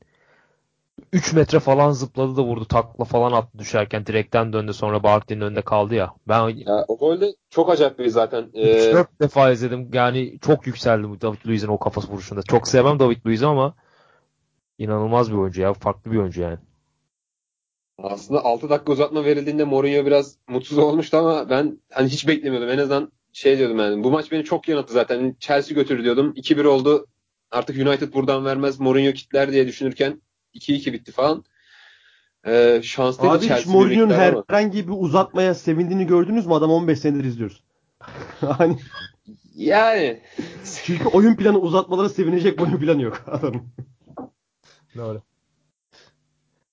[1.14, 2.66] 3 metre falan zıpladı da vurdu.
[2.66, 4.06] Takla falan attı düşerken.
[4.06, 6.14] Direkten döndü sonra Barkley'nin önünde kaldı ya.
[6.28, 8.50] Ben Ya, o golde çok acayip bir zaten.
[8.54, 9.90] E, 3-4 defa izledim.
[9.94, 12.42] Yani çok yükseldim bu David Luiz'in o kafası vuruşunda.
[12.42, 13.76] Çok sevmem David Luiz'i ama
[14.78, 15.74] inanılmaz bir oyuncu ya.
[15.74, 16.58] Farklı bir oyuncu yani.
[18.04, 22.70] Aslında 6 dakika uzatma verildiğinde Mourinho biraz mutsuz olmuştu ama ben hani hiç beklemiyordum.
[22.70, 25.36] En azından şey diyordum yani bu maç beni çok yanılttı zaten.
[25.40, 26.34] Chelsea götürür diyordum.
[26.36, 27.08] 2-1 oldu.
[27.52, 28.80] Artık United buradan vermez.
[28.80, 30.22] Mourinho kitler diye düşünürken
[30.56, 31.44] 2-2 bitti falan.
[32.48, 34.44] Ee, şanslıydı Abi hiç Chelsea Mourinho'nun birlikler ama.
[34.48, 36.54] herhangi bir uzatmaya sevindiğini gördünüz mü?
[36.54, 37.64] Adam 15 senedir izliyoruz.
[38.40, 38.78] hani
[39.56, 40.22] Yani
[40.86, 43.62] çünkü oyun planı uzatmalara sevinecek oyun planı yok adamın.
[44.96, 45.22] Doğru.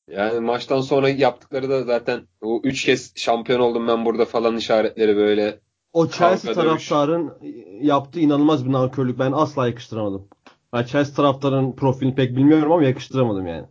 [0.08, 5.16] yani maçtan sonra yaptıkları da zaten o 3 kez şampiyon oldum ben burada falan işaretleri
[5.16, 5.60] böyle.
[5.96, 6.88] O Chelsea Kavga, dövüş.
[6.88, 7.32] taraftarın
[7.80, 9.18] yaptığı inanılmaz bir nankörlük.
[9.18, 10.28] Ben asla yakıştıramadım.
[10.72, 13.66] Ha, Chelsea taraftarın profilini pek bilmiyorum ama yakıştıramadım yani.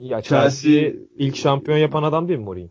[0.00, 0.22] Ya Chelsea-
[0.62, 2.68] Chelsea ilk şampiyon yapan adam değil mi Mourinho?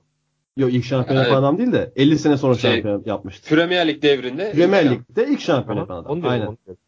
[0.58, 1.28] Yok ilk şampiyon Evet.
[1.28, 3.50] yapan adam değil de 50 sene sonra Şey, şampiyon yapmıştı.
[3.56, 4.52] Premier Lig devrinde.
[4.52, 6.06] Premier Lig'de ilk şampiyon yapan adam.
[6.06, 6.48] onu diyorum, Aynen.
[6.48, 6.82] onu diyorum.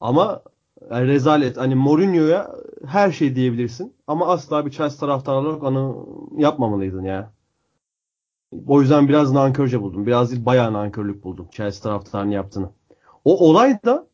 [0.00, 0.42] Ama
[0.90, 1.56] yani rezalet.
[1.56, 2.50] Hani Mourinho'ya
[2.86, 3.92] her şey diyebilirsin.
[4.06, 6.06] Ama asla bir Chelsea taraftarı olarak onu
[6.38, 7.32] yapmamalıydın ya.
[8.66, 10.06] O yüzden biraz nankörce buldum.
[10.06, 12.70] Biraz değil bayağı nankörlük buldum Chelsea taraftarının yaptığını.
[13.24, 14.06] O olay da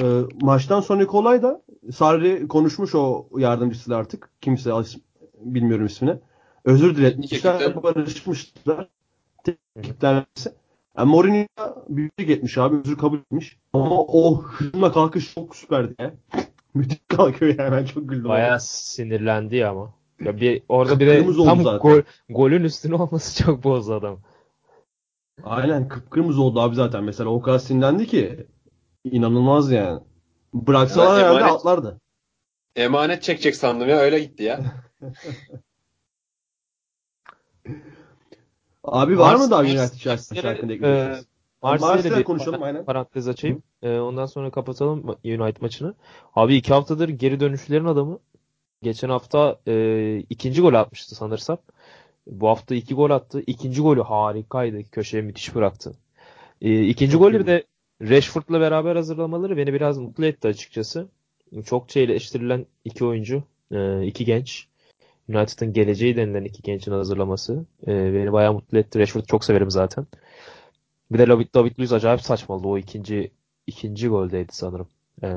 [0.00, 0.04] e,
[0.42, 1.62] maçtan sonraki olay da
[1.94, 4.30] Sarri konuşmuş o yardımcısıyla artık.
[4.40, 4.70] Kimse
[5.40, 6.16] bilmiyorum ismini.
[6.64, 7.54] Özür diletmişler.
[7.60, 8.88] ekipten- Barışmışlar.
[9.44, 10.52] Tekniklenmesi.
[10.98, 11.46] Yani Mourinho
[11.88, 12.76] büyük etmiş abi.
[12.76, 13.58] Özür kabul etmiş.
[13.72, 16.14] Ama o hücumla kalkış çok süperdi ya.
[16.74, 17.72] Müthiş kalkıyor yani.
[17.72, 18.28] Ben çok güldüm.
[18.28, 19.94] Bayağı sinirlendi ya ama.
[20.20, 21.78] Ya bir orada bir de tam zaten.
[21.78, 24.20] gol, golün üstüne olması çok bozdu adam.
[25.42, 27.04] Aynen kıpkırmızı oldu abi zaten.
[27.04, 28.46] Mesela o kadar sinirlendi ki
[29.04, 30.00] inanılmaz yani.
[30.54, 32.00] Bıraksalar Evet, herhalde emanet- atlardı.
[32.76, 34.60] Emanet çekecek sandım ya öyle gitti ya.
[38.84, 41.26] Abi var mı daha United Chelsea e, ekleyeceğiz?
[41.62, 42.84] Marsilya'da Marsilya bir konuşalım, para- aynen.
[42.84, 43.62] parantez açayım.
[43.82, 45.94] Ee, ondan sonra kapatalım United maçını.
[46.34, 48.18] Abi iki haftadır geri dönüşlerin adamı.
[48.84, 51.58] Geçen hafta e, ikinci gol atmıştı sanırsam.
[52.26, 53.42] Bu hafta iki gol attı.
[53.46, 54.90] İkinci golü harikaydı.
[54.90, 55.92] Köşeye müthiş bıraktı.
[56.62, 57.64] E, ikinci golü bir de
[58.02, 61.08] Rashford'la beraber hazırlamaları beni biraz mutlu etti açıkçası.
[61.64, 63.42] Çok eleştirilen iki oyuncu,
[63.72, 64.68] e, iki genç.
[65.28, 68.98] United'ın geleceği denilen iki gençin hazırlaması e, beni bayağı mutlu etti.
[68.98, 70.06] Rashford'u çok severim zaten.
[71.10, 72.68] Bir de David, David Luiz acayip saçmaladı.
[72.68, 73.30] O ikinci
[73.66, 74.88] ikinci goldeydi sanırım.
[75.22, 75.28] E,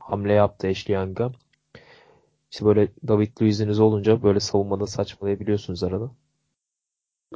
[0.00, 1.32] hamle yaptı Ashley Young'a.
[2.52, 6.10] İşte böyle David Luiz'iniz olunca böyle savunmada saçmalayabiliyorsunuz arada.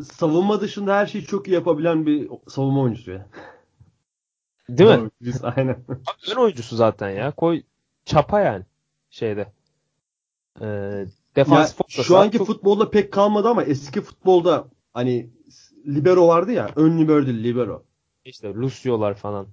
[0.02, 3.28] Savunma dışında her şeyi çok iyi yapabilen bir savunma oyuncusu ya.
[4.68, 5.10] Değil mi?
[5.20, 5.84] Biz aynen.
[6.32, 7.30] Ön oyuncusu zaten ya.
[7.30, 7.62] Koy
[8.04, 8.64] çapa yani
[9.10, 9.52] şeyde.
[10.60, 12.46] Ee, Defans ya, şu anki çok...
[12.46, 15.30] futbolda pek kalmadı ama eski futbolda hani
[15.86, 16.70] libero vardı ya.
[16.76, 17.84] Ön libero değil libero.
[18.24, 19.46] İşte Lucio'lar falan.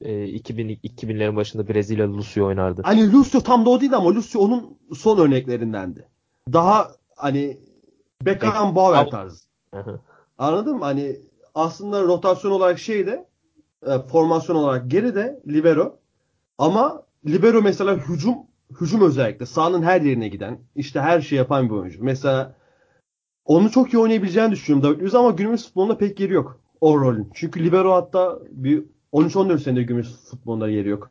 [0.00, 2.82] E, 2000 2000'lerin başında Brezilya Lucio oynardı.
[2.84, 6.08] Hani Lucio tam da o değil ama Lucio onun son örneklerindendi.
[6.52, 7.58] Daha hani
[8.22, 9.44] Beckham Bauer tarzı.
[10.38, 10.84] Anladın mı?
[10.84, 11.16] Hani
[11.54, 13.26] aslında rotasyon olarak şeyde
[13.86, 15.98] e, formasyon olarak geride libero
[16.58, 18.36] ama libero mesela hücum
[18.80, 22.04] hücum özellikle sahanın her yerine giden işte her şey yapan bir oyuncu.
[22.04, 22.54] Mesela
[23.44, 27.30] onu çok iyi oynayabileceğini düşünüyorum David Luiz ama günümüz futbolunda pek yeri yok o rolün.
[27.34, 31.10] Çünkü libero hatta bir 13-14 senedir günümüz futbolunda yeri yok.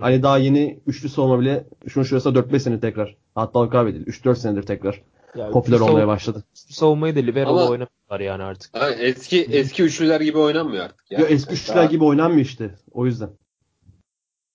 [0.00, 3.16] Hani daha yeni üçlü savunma bile şunu şurası 4-5 sene tekrar.
[3.34, 4.10] Hatta kaybedildi.
[4.10, 5.02] 3-4 senedir tekrar
[5.36, 6.44] yani popüler olmaya başladı.
[6.54, 8.76] Savunmayı da libero'da oynamıyorlar yani artık.
[8.76, 11.10] Ha, eski eski üçlüler gibi oynanmıyor artık.
[11.10, 11.22] Yani.
[11.22, 11.84] Yo, eski yani üçlüler daha...
[11.84, 12.74] gibi oynanmıyor işte.
[12.90, 13.30] O yüzden.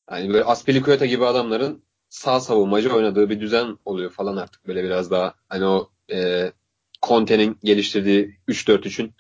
[0.08, 4.68] Hani böyle Aspilicueta gibi adamların sağ savunmacı oynadığı bir düzen oluyor falan artık.
[4.68, 6.52] Böyle biraz daha hani o e,
[7.08, 9.14] Conte'nin geliştirdiği 3-4-3'ün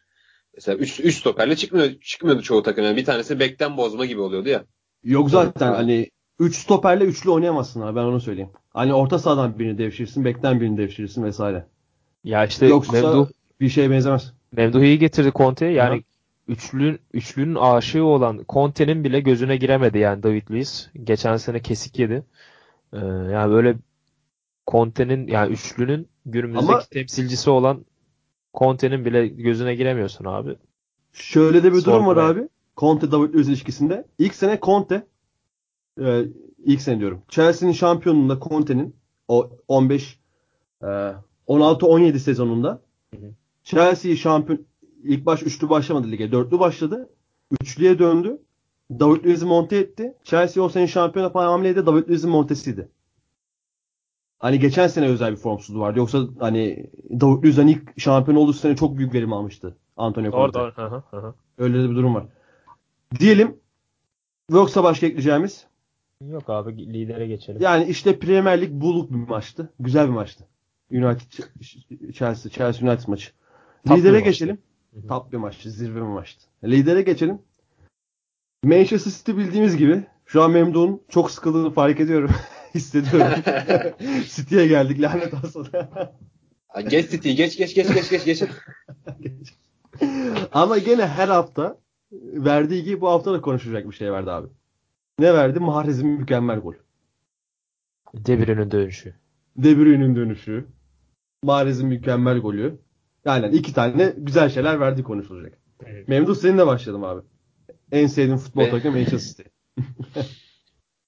[0.55, 2.85] mesela 3 3 stoperle çıkmıyor çıkmıyordu çoğu takım.
[2.85, 4.63] Yani bir tanesi bekten bozma gibi oluyordu ya.
[5.03, 6.09] Yok zaten hani
[6.39, 8.51] 3 stoperle üçlü oynayamazsın abi ben onu söyleyeyim.
[8.73, 11.65] Hani orta sahadan birini devşirsin, bekten birini devşirsin vesaire.
[12.23, 13.27] Ya işte Yoksa Memduh,
[13.59, 14.33] bir şeye benzemez.
[14.51, 15.65] Memduh iyi getirdi Conte.
[15.65, 16.01] Yani Hı.
[16.47, 20.89] üçlünün üçlünün aşığı olan Conte'nin bile gözüne giremedi yani David Luiz.
[21.03, 22.23] Geçen sene kesik yedi.
[22.93, 22.97] Ee,
[23.31, 23.75] yani böyle
[24.67, 27.85] Conte'nin yani üçlünün günümüzdeki Ama, temsilcisi olan
[28.53, 30.55] Conte'nin bile gözüne giremiyorsun abi.
[31.13, 32.47] Şöyle de bir durum var abi.
[32.77, 34.07] Conte David Luiz ilişkisinde.
[34.19, 35.07] İlk sene Conte
[36.01, 36.25] e,
[36.65, 37.21] ilk sene diyorum.
[37.27, 38.95] Chelsea'nin şampiyonluğunda Conte'nin
[39.27, 40.19] o 15
[40.83, 40.85] e,
[41.47, 42.81] 16-17 sezonunda
[43.63, 44.65] Chelsea'yi şampiyon
[45.03, 46.31] ilk baş üçlü başlamadı lige.
[46.31, 47.09] Dörtlü başladı.
[47.61, 48.39] Üçlüye döndü.
[48.91, 50.13] David Luiz'i monte etti.
[50.23, 52.89] Chelsea o sene şampiyon yapan hamleyi de David Luiz'in montesiydi.
[54.39, 55.99] Hani geçen sene özel bir formsuzluğu vardı.
[55.99, 59.77] Yoksa hani David Luiz hani ilk şampiyon olduğu sene çok büyük verim almıştı.
[59.97, 60.59] Antonio Conte.
[60.59, 61.35] Doğru, doğru.
[61.57, 62.25] Öyle de bir durum var.
[63.19, 63.57] Diyelim
[64.51, 65.67] yoksa başka ekleyeceğimiz?
[66.31, 67.61] Yok abi lidere geçelim.
[67.61, 69.73] Yani işte Premier Lig buluk bir maçtı.
[69.79, 70.47] Güzel bir maçtı.
[70.91, 71.43] United
[72.13, 73.31] Chelsea Chelsea United maçı.
[73.87, 74.57] Top Lidere geçelim.
[74.93, 75.07] Hı-hı.
[75.07, 75.71] Top bir maçtı.
[75.71, 76.45] Zirve bir maçtı.
[76.63, 77.39] Lidere geçelim.
[78.63, 82.29] Manchester City bildiğimiz gibi şu an Memduh'un çok sıkıldığını fark ediyorum.
[82.75, 83.27] Hissediyorum.
[84.35, 85.67] City'ye geldik lanet olsun.
[86.89, 89.53] geç City geç geç geç geç geç geç.
[90.51, 91.77] Ama gene her hafta
[92.11, 94.47] verdiği gibi bu hafta da konuşacak bir şey verdi abi.
[95.19, 95.59] Ne verdi?
[95.59, 96.73] Mahrez'in mükemmel gol.
[98.13, 99.13] De dönüşü.
[99.57, 100.65] De dönüşü.
[101.43, 102.79] Mahrez'in mükemmel golü.
[103.25, 105.57] Yani iki tane güzel şeyler verdi konuşulacak.
[105.85, 106.07] Evet.
[106.07, 107.21] Memduh seninle başladım abi.
[107.91, 108.69] En sevdiğim futbol Ve...
[108.69, 109.49] takımı Manchester City.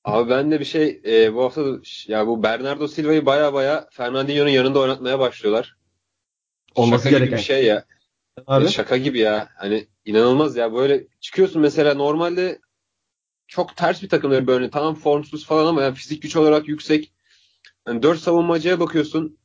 [0.04, 1.62] abi ben de bir şey e, bu hafta
[2.08, 5.78] ya bu Bernardo Silva'yı baya baya Fernandinho'nun yanında oynatmaya başlıyorlar.
[6.76, 7.28] Olması şaka gereken.
[7.28, 7.86] gibi bir şey ya.
[8.48, 8.70] Abi.
[8.70, 9.50] şaka gibi ya.
[9.56, 10.74] Hani inanılmaz ya.
[10.74, 12.60] Böyle çıkıyorsun mesela normalde
[13.48, 17.14] çok ters bir takımları böyle tamam formsuz falan ama yani fizik güç olarak yüksek.
[17.88, 19.38] Yani dört savunmacıya bakıyorsun.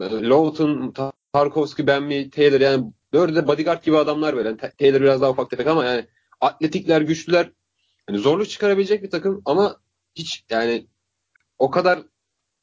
[0.00, 0.94] Lowton,
[1.32, 4.48] Tarkovski, Benmi, Taylor yani böyle de bodyguard gibi adamlar böyle.
[4.48, 6.06] Yani Taylor biraz daha ufak tefek ama yani
[6.40, 7.50] atletikler, güçlüler.
[8.08, 9.76] Yani zorluk çıkarabilecek bir takım ama
[10.14, 10.86] hiç yani
[11.58, 12.02] o kadar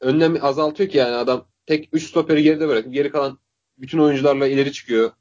[0.01, 3.39] önlem azaltıyor ki yani adam tek 3 stoperi geride bırakıp geri kalan
[3.77, 5.11] bütün oyuncularla ileri çıkıyor.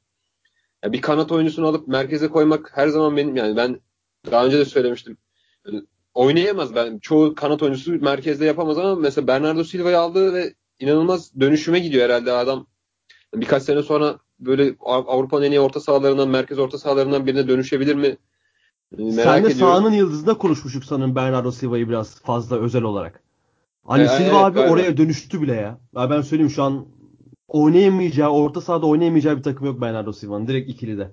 [0.83, 3.81] Yani bir kanat oyuncusunu alıp merkeze koymak her zaman benim yani ben
[4.31, 5.17] daha önce de söylemiştim
[6.17, 6.75] oynayamaz.
[6.75, 12.05] Ben çoğu kanat oyuncusu merkezde yapamaz ama mesela Bernardo Silva'yı aldı ve inanılmaz dönüşüme gidiyor
[12.05, 12.67] herhalde adam.
[13.35, 18.17] Birkaç sene sonra böyle Avrupa'nın en iyi orta sahalarından, merkez orta sahalarından birine dönüşebilir mi?
[18.91, 19.59] Ee, merak Sen de ediyorum.
[19.59, 23.23] sahanın yıldızında konuşmuştuk sanırım Bernardo Silva'yı biraz fazla özel olarak.
[23.83, 24.73] Hani e, Silva evet, abi galiba.
[24.73, 25.79] oraya dönüştü bile ya.
[25.95, 26.09] ya.
[26.09, 26.87] Ben söyleyeyim şu an
[27.47, 30.47] oynayamayacağı, orta sahada oynayamayacağı bir takım yok Bernardo Silva'nın.
[30.47, 31.11] Direkt ikilide.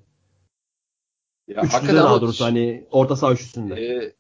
[1.48, 3.74] Ya, Üçlüde daha doğrusu hani orta saha üçlüsünde.
[3.74, 4.14] E,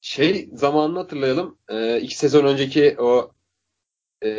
[0.00, 1.58] şey zamanını hatırlayalım.
[1.68, 3.32] E, iki sezon önceki o
[4.24, 4.30] e,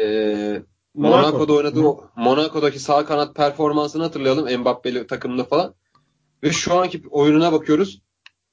[0.94, 1.32] Monaco.
[1.32, 1.82] Monaco'da oynadığı
[2.16, 4.60] Monaco'daki sağ kanat performansını hatırlayalım.
[4.60, 5.76] Mbappe'li takımında falan.
[6.44, 8.03] Ve şu anki oyununa bakıyoruz.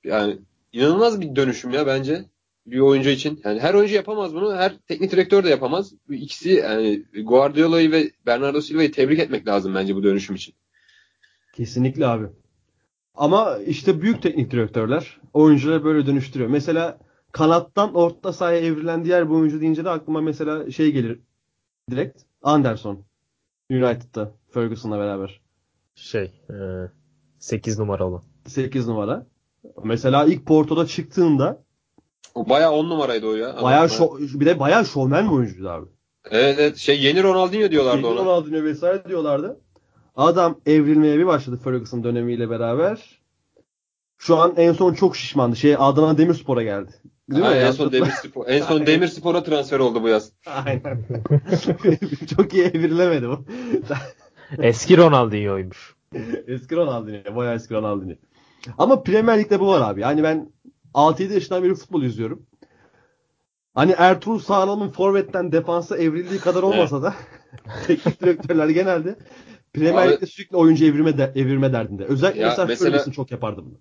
[0.05, 0.39] Yani
[0.73, 2.25] inanılmaz bir dönüşüm ya bence
[2.67, 3.41] bir oyuncu için.
[3.45, 4.57] Yani her oyuncu yapamaz bunu.
[4.57, 5.93] Her teknik direktör de yapamaz.
[6.09, 10.55] Bu ikisi yani Guardiola'yı ve Bernardo Silva'yı tebrik etmek lazım bence bu dönüşüm için.
[11.53, 12.27] Kesinlikle abi.
[13.15, 16.51] Ama işte büyük teknik direktörler oyuncuları böyle dönüştürüyor.
[16.51, 16.99] Mesela
[17.33, 21.21] kanattan orta sahaya evrilen diğer bir oyuncu deyince de aklıma mesela şey gelir
[21.91, 22.23] direkt.
[22.43, 23.05] Anderson.
[23.71, 25.41] United'da Ferguson'la beraber.
[25.95, 26.55] Şey e,
[27.39, 28.23] 8 numara olan.
[28.47, 29.27] 8 numara.
[29.85, 31.63] Mesela ilk Porto'da çıktığında
[32.35, 33.57] o bayağı 10 numaraydı o ya.
[33.63, 35.87] Bayağı şo- bir de bayağı şovmen bir oyuncuydu abi.
[36.31, 38.21] Evet, evet şey yeni Ronaldinho diyorlardı Yeni ona.
[38.21, 39.61] Ronaldinho vesaire diyorlardı.
[40.17, 43.21] Adam evrilmeye bir başladı Ferguson dönemiyle beraber.
[44.19, 45.57] Şu an en son çok şişmandı.
[45.57, 46.91] Şey Adana Demirspor'a geldi.
[47.31, 47.57] Değil Ha, mi?
[47.57, 50.33] en son Demirspor en son Demirspor'a transfer oldu bu yaz.
[50.47, 51.05] Aynen.
[52.37, 53.45] çok iyi evrilemedi bu.
[54.59, 55.95] Eski Ronaldinho'ymuş.
[56.47, 57.37] eski Ronaldinho.
[57.37, 58.15] Bayağı eski Ronaldinho.
[58.79, 60.01] Ama Premier Lig'de bu var abi.
[60.01, 60.53] Yani ben
[60.95, 62.47] 6-7 yaşından beri futbol izliyorum.
[63.75, 67.15] Hani Ertuğrul Sağlam'ın forvetten defansa evrildiği kadar olmasa da
[67.87, 69.19] teknik direktörler genelde
[69.73, 72.05] Premier Lig'de sürekli oyuncu evirme, de, evirme derdinde.
[72.05, 73.79] Özellikle Ya mesela, mesela- çok yapardı bunu.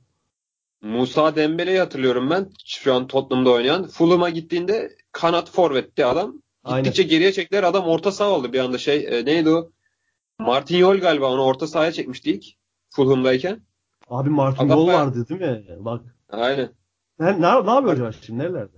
[0.82, 2.50] Musa Dembele'yi hatırlıyorum ben.
[2.66, 3.88] Şu an Tottenham'da oynayan.
[3.88, 6.42] Fulham'a gittiğinde kanat forvetti adam.
[6.64, 6.84] Aynen.
[6.84, 7.64] Gittikçe geriye çektiler.
[7.64, 9.08] Adam orta saha oldu bir anda şey.
[9.20, 9.72] e, neydi o?
[10.40, 12.46] Martin Yol galiba onu orta sahaya çekmişti ilk.
[12.90, 13.62] Fulham'dayken.
[14.10, 15.66] Abi Martin Adam Gol bayağı- vardı değil mi?
[15.80, 16.02] Bak.
[16.30, 16.70] Aynen.
[17.20, 18.40] Ne, ne, ne yapıyor acaba şimdi?
[18.44, 18.78] Nerelerde?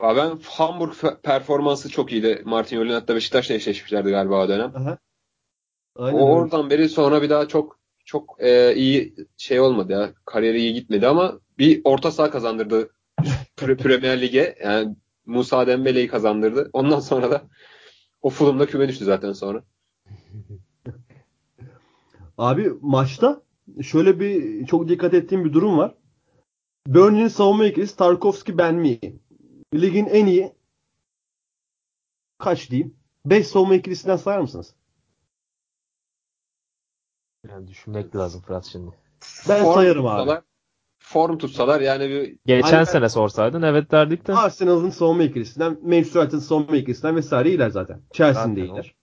[0.00, 2.42] Abi ben Hamburg performansı çok iyiydi.
[2.44, 4.72] Martin Yol'un hatta Beşiktaş'la eşleşmişlerdi galiba o dönem.
[4.76, 4.98] Aha.
[5.96, 6.32] Aynen O öyle.
[6.32, 10.10] oradan beri sonra bir daha çok çok e, iyi şey olmadı ya.
[10.24, 12.90] Kariyeri iyi gitmedi ama bir orta saha kazandırdı
[13.56, 14.56] Pre- Premier Lig'e.
[14.64, 16.70] Yani Musa Dembele'yi kazandırdı.
[16.72, 17.42] Ondan sonra da
[18.22, 19.62] o Fulham'da küme düştü zaten sonra.
[22.38, 23.42] Abi maçta
[23.82, 25.94] şöyle bir çok dikkat ettiğim bir durum var.
[26.86, 29.00] Burnley'nin savunma ikilisi Tarkovski Benmi.
[29.74, 30.52] Ligin en iyi
[32.38, 32.96] kaç diyeyim?
[33.24, 34.74] 5 savunma ikilisinden sayar mısınız?
[37.48, 38.96] Yani düşünmek lazım Fırat şimdi.
[39.48, 40.18] Ben Form sayarım abi.
[40.18, 40.42] tutsalar,
[40.98, 42.84] Form tutsalar yani bir Geçen Aynen.
[42.84, 44.34] sene sorsaydın evet derdik de.
[44.34, 48.02] Arsenal'ın savunma ikilisinden, Manchester United'ın savunma ikilisinden vesaire iyiler zaten.
[48.12, 48.94] Chelsea'nin de iyiler.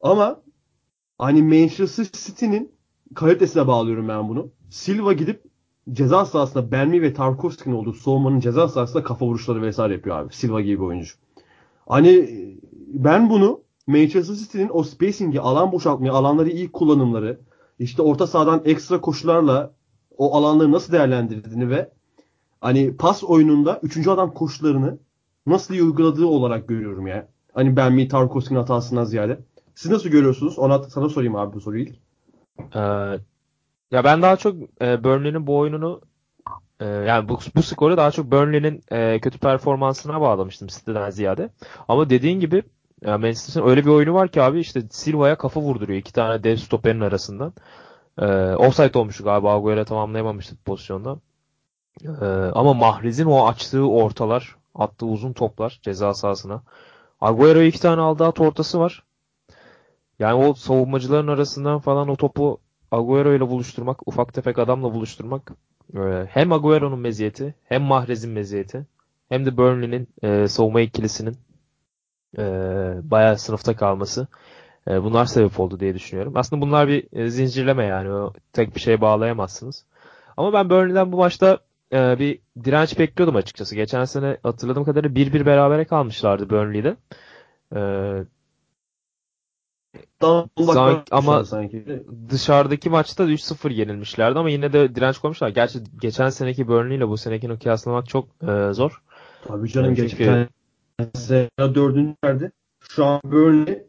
[0.00, 0.42] Ama
[1.18, 2.79] hani Manchester City'nin
[3.14, 4.50] kalitesine bağlıyorum ben bunu.
[4.70, 5.42] Silva gidip
[5.92, 10.34] ceza sahasında Benmi ve Tarkovski'nin olduğu savunmanın ceza sahasında kafa vuruşları vesaire yapıyor abi.
[10.34, 11.14] Silva gibi bir oyuncu.
[11.88, 12.30] Hani
[12.86, 17.40] ben bunu Manchester City'nin o spacing'i, alan boşaltmayı, alanları iyi kullanımları,
[17.78, 19.74] işte orta sahadan ekstra koşularla
[20.16, 21.90] o alanları nasıl değerlendirdiğini ve
[22.60, 24.98] hani pas oyununda üçüncü adam koşularını
[25.46, 27.28] nasıl iyi uyguladığı olarak görüyorum ya.
[27.54, 29.40] Hani ben mi Tarkovski'nin hatasından ziyade.
[29.74, 30.58] Siz nasıl görüyorsunuz?
[30.58, 31.96] Ona sana sorayım abi bu soruyu ilk.
[32.74, 33.20] Ee,
[33.90, 36.00] ya ben daha çok e, Burnley'nin bu oyununu
[36.80, 41.50] e, yani bu, bu skoru daha çok Burnley'nin e, kötü performansına bağlamıştım City'den ziyade.
[41.88, 42.62] Ama dediğin gibi
[43.02, 46.44] ya Manchester City'nin öyle bir oyunu var ki abi işte Silva'ya kafa vurduruyor iki tane
[46.44, 47.52] dev stoperin arasından.
[48.18, 51.20] E, offside olmuştu galiba Agüero tamamlayamamıştı pozisyonda.
[52.04, 56.62] E, ama Mahrez'in o açtığı ortalar, attığı uzun toplar ceza sahasına.
[57.20, 59.04] Agüero iki tane aldığı at ortası var.
[60.20, 65.52] Yani o savunmacıların arasından falan o topu Agüero ile buluşturmak, ufak tefek adamla buluşturmak
[65.96, 68.86] e, hem Agüero'nun meziyeti, hem Mahrez'in meziyeti,
[69.28, 71.36] hem de Burnley'nin e, savunma ikilisinin
[72.38, 72.42] e,
[73.02, 74.26] bayağı sınıfta kalması.
[74.88, 76.32] E, bunlar sebep oldu diye düşünüyorum.
[76.36, 78.12] Aslında bunlar bir e, zincirleme yani.
[78.12, 79.86] O, tek bir şeye bağlayamazsınız.
[80.36, 81.58] Ama ben Burnley'den bu maçta
[81.92, 83.76] e, bir direnç bekliyordum açıkçası.
[83.76, 86.96] Geçen sene hatırladığım kadarıyla 1-1 berabere kalmışlardı Burnley'de.
[87.76, 87.80] E,
[90.74, 91.84] Sanki- ama- sanki.
[92.30, 95.48] dışarıdaki maçta 3-0 yenilmişlerdi ama yine de direnç koymuşlar.
[95.48, 99.02] Gerçi geçen seneki Burnley ile bu senekini kıyaslamak çok e, zor.
[99.44, 100.48] Tabii canım Çünkü- geçen
[101.14, 102.52] sene dördüncü verdi.
[102.90, 103.82] Şu an Burnley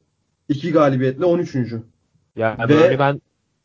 [0.49, 1.55] iki galibiyetle 13.
[2.35, 3.21] Yani Ve- Burnley ben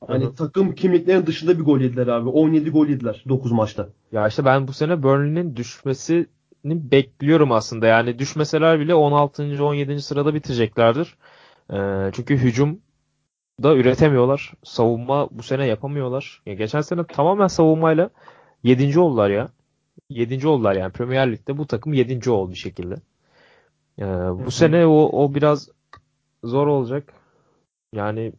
[0.06, 2.28] Hani Hı takım kimliklerinin dışında bir gol yediler abi.
[2.28, 3.88] 17 gol yediler 9 maçta.
[4.12, 6.26] ya işte ben bu sene Burnley'nin düşmesini
[6.64, 7.86] bekliyorum aslında.
[7.86, 9.64] Yani düşmeseler bile 16.
[9.64, 10.02] 17.
[10.02, 11.14] sırada bitireceklerdir.
[11.72, 12.80] E, çünkü hücum
[13.62, 14.52] da üretemiyorlar.
[14.64, 16.42] Savunma bu sene yapamıyorlar.
[16.46, 18.10] Ya geçen sene tamamen savunmayla
[18.62, 18.98] 7.
[18.98, 19.48] oldular ya.
[20.10, 20.48] 7.
[20.48, 22.30] oldular yani Premier Lig'de bu takım 7.
[22.30, 22.94] oldu bir şekilde.
[23.98, 24.50] Ee, bu hı.
[24.50, 25.68] sene o, o biraz
[26.44, 27.12] zor olacak.
[27.92, 28.32] Yani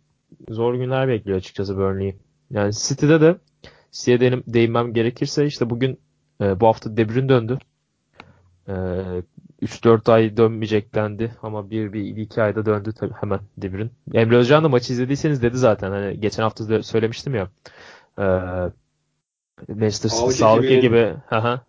[0.50, 2.16] zor günler bekliyor açıkçası Burnley'i.
[2.52, 3.36] Yani City'de de
[3.92, 6.00] City'ye değinmem gerekirse işte bugün
[6.42, 7.60] e, bu hafta De Bruyne döndü.
[8.68, 8.74] E,
[9.62, 13.90] 3-4 ay dönmeyecek dendi ama bir, bir, bir iki ayda döndü tabii hemen De Bruyne.
[14.14, 15.92] Emre Özcan da maçı izlediyseniz dedi zaten.
[15.92, 17.48] Hani geçen hafta da söylemiştim ya.
[18.20, 18.24] E,
[19.68, 21.16] Manchester City Sağlık ekibinin- ekibi.
[21.32, 21.62] Aha.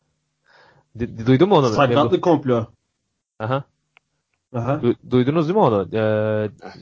[0.98, 1.68] Du- Duydun mu onu?
[1.68, 2.66] Sakatlık komplo.
[3.38, 3.64] Aha.
[4.54, 4.72] Aha.
[4.82, 5.88] Du- duydunuz değil mi onu?
[5.92, 5.98] Ee,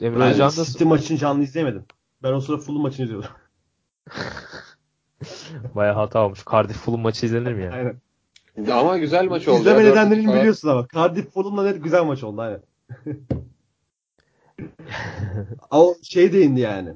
[0.07, 1.85] Emre Ben Özcan da City maçını canlı izleyemedim.
[2.23, 3.31] Ben o sıra Fulham maçını izliyordum.
[5.75, 6.45] bayağı hata olmuş.
[6.53, 7.75] Cardiff Fulham maçı izlenir mi yani?
[7.75, 8.01] Aynen.
[8.73, 9.59] Ama güzel maç oldu.
[9.61, 10.39] İzleme ya, 4-3 nedenlerini falan.
[10.39, 10.87] biliyorsun ama.
[10.95, 12.61] Cardiff Fulham'la net güzel maç oldu aynen.
[15.71, 16.95] o şey değindi yani.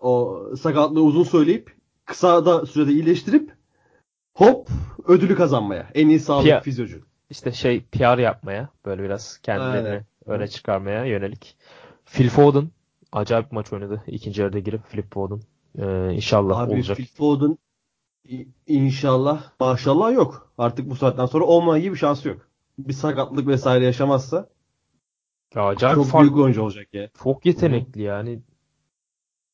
[0.00, 3.52] O sakatlığı uzun söyleyip kısa da sürede iyileştirip
[4.34, 4.68] hop
[5.06, 5.90] ödülü kazanmaya.
[5.94, 7.00] En iyi sağlık Ya- fizyocu.
[7.30, 10.04] İşte şey PR yapmaya böyle biraz kendilerini Aynen.
[10.26, 11.56] öne çıkarmaya yönelik.
[12.06, 12.68] Phil Foden
[13.12, 14.02] acayip maç oynadı.
[14.06, 15.40] İkinci yarıda girip Phil Foden.
[15.78, 16.96] Ee, inşallah Abi olacak.
[16.96, 17.58] Phil Foden
[18.66, 20.52] inşallah maşallah yok.
[20.58, 22.48] Artık bu saatten sonra olma gibi bir şansı yok.
[22.78, 24.48] Bir sakatlık vesaire yaşamazsa
[25.54, 26.26] Ya acayip çok farklı.
[26.28, 27.08] büyük oyuncu olacak ya.
[27.22, 28.40] Çok yetenekli yani.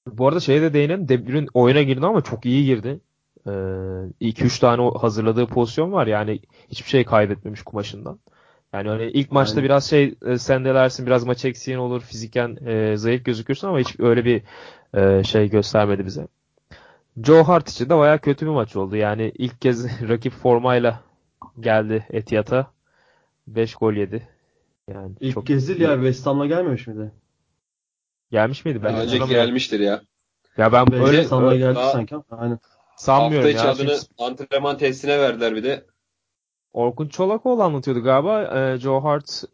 [0.07, 1.09] Bu arada şeye de değinelim.
[1.09, 3.01] De Bruyne oyuna girdi ama çok iyi girdi.
[3.47, 6.07] 2-3 tane o hazırladığı pozisyon var.
[6.07, 8.19] Yani hiçbir şey kaybetmemiş kumaşından.
[8.73, 12.97] Yani hani ilk maçta Yani- biraz şey e, sendelersin biraz maç eksiğin olur fiziken e,
[12.97, 14.43] zayıf gözükürsün ama hiç öyle bir
[14.95, 16.29] e, şey göstermedi bize.
[17.25, 18.97] Joe Hart için de baya kötü bir maç oldu.
[18.97, 21.01] Yani ilk kez rakip formayla
[21.61, 22.66] geldi Etihad'a.
[23.47, 24.29] 5 gol yedi.
[24.89, 27.12] Yani İlk çok kez değil ya West Ham'la gelmemiş miydi?
[28.31, 28.81] gelmiş miydi?
[28.85, 30.01] Ben önce gelmiştir ya.
[30.57, 32.16] Ya ben West öyle Ham'la geldi daha- sanki.
[32.31, 32.59] Aynen.
[32.97, 33.73] sanmıyorum Hafta ya.
[33.73, 35.85] adını antrenman testine verdiler bir de.
[36.73, 38.43] Orkun Çolakoğlu anlatıyordu galiba.
[38.43, 39.45] Ee, Joe Hart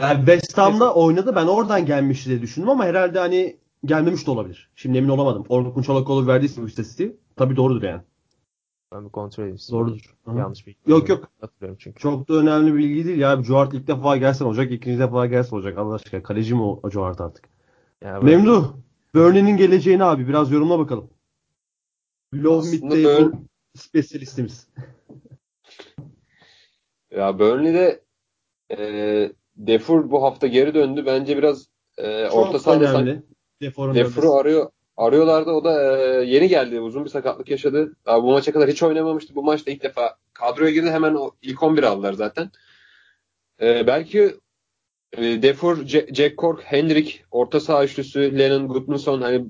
[0.00, 1.36] Yani West Ham'da oynadı.
[1.36, 4.70] Ben oradan gelmiş diye düşündüm ama herhalde hani gelmemiş de olabilir.
[4.76, 5.44] Şimdi emin olamadım.
[5.48, 7.16] Orkun Çolakoğlu verdiyse bu istatistiği.
[7.36, 8.02] Tabii doğrudur yani.
[8.92, 9.58] ben bir kontrol edeyim.
[9.70, 10.16] Doğrudur.
[10.24, 10.38] Hı.
[10.38, 11.30] Yanlış bir Yok, yok.
[11.40, 12.00] Hatırlıyorum çünkü.
[12.00, 13.42] Çok da önemli bir bilgi değil ya.
[13.42, 14.72] Joe Hart ilk defa gelsen olacak.
[14.72, 15.78] ikinci defa gelsen olacak.
[15.78, 16.22] Allah aşkına.
[16.22, 17.48] Kaleci mi o Hart artık?
[18.04, 18.72] Yani Memduh.
[19.14, 21.10] Burnley'nin geleceğini abi biraz yorumla bakalım.
[22.34, 23.34] Low Aslında mid Burn-
[23.74, 24.68] spesyalistimiz.
[27.10, 28.02] Ya Burnley'de
[28.78, 31.06] e, Defur bu hafta geri döndü.
[31.06, 31.66] Bence biraz
[31.98, 33.22] e, orta Çok sahada sanki önemli.
[33.94, 34.40] Deforun bölgesi.
[34.40, 34.70] arıyor.
[34.96, 35.50] Arıyorlardı.
[35.50, 36.80] O da e, yeni geldi.
[36.80, 37.92] Uzun bir sakatlık yaşadı.
[38.06, 39.34] Daha bu maça kadar hiç oynamamıştı.
[39.34, 40.90] Bu maçta ilk defa kadroya girdi.
[40.90, 42.50] Hemen o ilk 11 aldılar zaten.
[43.60, 44.36] E, belki
[45.18, 49.46] e, Defur, J- Jack Cork, Hendrick, orta saha üçlüsü, Lennon, Gudmundsson hani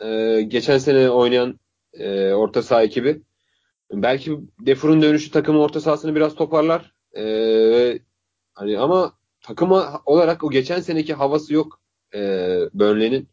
[0.00, 1.60] e, geçen sene oynayan
[1.92, 3.22] e, orta saha ekibi.
[3.92, 6.94] Belki Defur'un dönüşü takımın orta sahasını biraz toparlar.
[7.16, 7.24] E,
[8.54, 11.80] hani ama takıma olarak o geçen seneki havası yok
[12.14, 12.20] e,
[12.74, 13.28] Burnley'nin.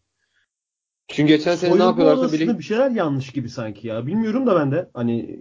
[1.09, 4.07] Çünkü geçen sene ne yapıyorlarsa bile bir şeyler yanlış gibi sanki ya.
[4.07, 5.39] Bilmiyorum da ben de hani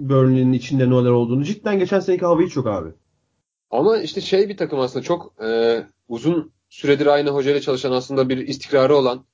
[0.00, 1.44] Burnley'nin içinde neler olduğunu.
[1.44, 2.88] Cidden geçen seneki hava hiç yok abi.
[3.70, 8.38] ama işte şey bir takım aslında çok e, uzun süredir aynı hocayla çalışan aslında bir
[8.38, 9.24] istikrarı olan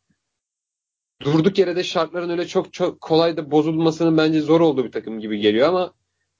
[1.23, 5.21] durduk yere de şartların öyle çok çok kolay da bozulmasının bence zor olduğu bir takım
[5.21, 5.93] gibi geliyor ama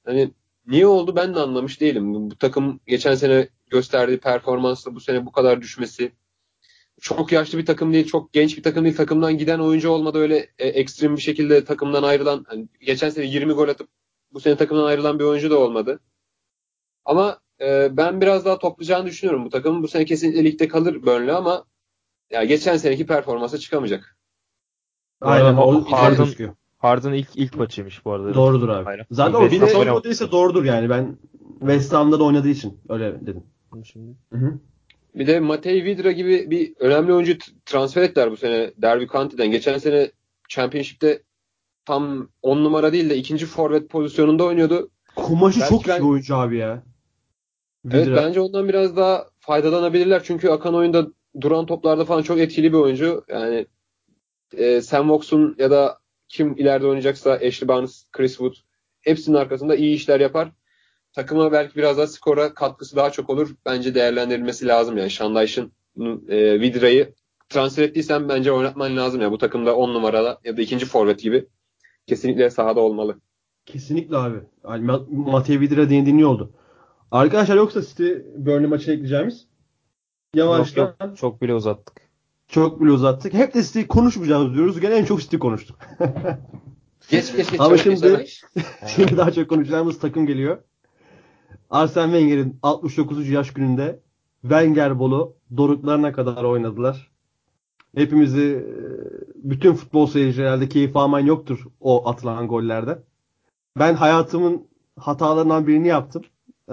[0.05, 0.31] hani
[0.67, 2.15] niye oldu ben de anlamış değilim.
[2.15, 6.13] Bu, bu takım geçen sene gösterdiği performansla bu sene bu kadar düşmesi
[7.01, 8.97] çok yaşlı bir takım değil, çok genç bir takım değil.
[8.97, 13.53] Takımdan giden oyuncu olmadı öyle e, ekstrem bir şekilde takımdan ayrılan hani geçen sene 20
[13.53, 13.89] gol atıp
[14.33, 16.01] bu sene takımdan ayrılan bir oyuncu da olmadı.
[17.05, 19.45] Ama e, ben biraz daha toplayacağını düşünüyorum.
[19.45, 21.65] Bu takım bu sene kesinlikle ligde kalır Burnley ama
[22.31, 24.17] ya geçen seneki performansa çıkamayacak.
[25.21, 28.35] Aynen o Harden- Harden ilk ilk maçıymış bu arada.
[28.35, 28.89] Doğrudur abi.
[28.89, 29.05] Aynen.
[29.11, 30.91] Zaten İlk o West bir de Ham doğrudur yani.
[30.91, 31.17] Ben
[31.59, 33.43] West Ham'da da oynadığı için öyle dedim.
[33.85, 34.17] Şimdi.
[34.33, 34.59] Hı hı.
[35.17, 39.51] Bir de Matej Vidra gibi bir önemli oyuncu transfer ettiler bu sene Derby County'den.
[39.51, 40.11] Geçen sene
[40.49, 41.23] Championship'te
[41.85, 44.91] tam 10 numara değil de ikinci forvet pozisyonunda oynuyordu.
[45.17, 46.83] Kumaşı Belki çok iyi ben- bir oyuncu abi ya.
[47.91, 48.17] Evet Vidra.
[48.17, 50.23] bence ondan biraz daha faydalanabilirler.
[50.25, 51.07] Çünkü akan oyunda
[51.41, 53.25] duran toplarda falan çok etkili bir oyuncu.
[53.29, 53.67] Yani
[54.57, 55.99] e, Sam Vaux'un ya da
[56.29, 58.55] kim ileride oynayacaksa Ashley Barnes, Chris Wood
[59.01, 60.53] hepsinin arkasında iyi işler yapar.
[61.17, 63.55] Takıma belki biraz daha skora katkısı daha çok olur.
[63.67, 65.11] Bence değerlendirilmesi lazım yani.
[65.11, 65.73] Şandayş'ın
[66.29, 67.15] e, Vidra'yı
[67.49, 69.33] transfer ettiysen bence oynatman lazım ya.
[69.33, 71.47] Bu takımda 10 numarada ya da ikinci forvet gibi
[72.07, 73.21] kesinlikle sahada olmalı.
[73.67, 74.37] Kesinlikle abi.
[74.69, 76.53] Yani Ma- Matej Vidra değindiğin iyi oldu.
[77.11, 79.47] Arkadaşlar yoksa City Burnley maçına ekleyeceğimiz.
[80.35, 82.01] Yavaştan Yok, yok, çok bile uzattık.
[82.49, 83.35] çok bile uzattık.
[83.35, 84.81] Hep de City konuşmayacağız diyoruz.
[84.81, 85.79] Gene en çok City konuştuk.
[87.11, 87.61] Geç geç geç.
[87.61, 88.27] Ama şimdi-.
[88.97, 90.59] Şimdi daha çok konuşacağımız takım geliyor.
[91.71, 93.29] Arsene Wenger'in 69.
[93.29, 94.01] yaş gününde
[94.43, 97.11] Wenger Bolu doruklarına kadar oynadılar.
[97.97, 98.71] Hepimizi e,
[99.35, 102.99] bütün futbol seyircileri herhalde keyif alman yoktur o atılan gollerde.
[103.79, 104.67] Ben hayatımın
[104.99, 106.23] hatalarından birini yaptım.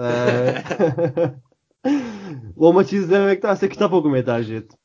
[0.00, 0.54] Ee,
[2.56, 4.78] o maçı izlemektense kitap okumayı tercih ettim.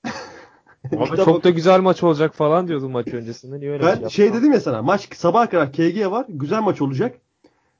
[0.96, 3.60] Ama Kitap çok da güzel maç olacak falan diyordum maç öncesinde.
[3.60, 4.08] Niye öyle bir Ben yaptın?
[4.08, 6.26] şey dedim ya sana maç sabaha kadar KG var.
[6.30, 7.18] Güzel maç olacak.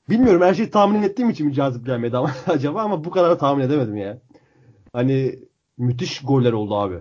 [0.10, 3.38] Bilmiyorum her şeyi tahmin ettiğim için mi cazip gelmedi ama acaba ama bu kadar da
[3.38, 4.18] tahmin edemedim ya.
[4.94, 5.40] Hani
[5.78, 7.00] müthiş goller oldu abi.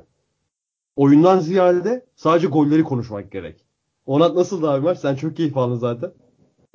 [0.96, 3.64] Oyundan ziyade sadece golleri konuşmak gerek.
[4.06, 4.98] Onat nasıldı abi maç?
[4.98, 6.10] Sen çok keyif aldın zaten.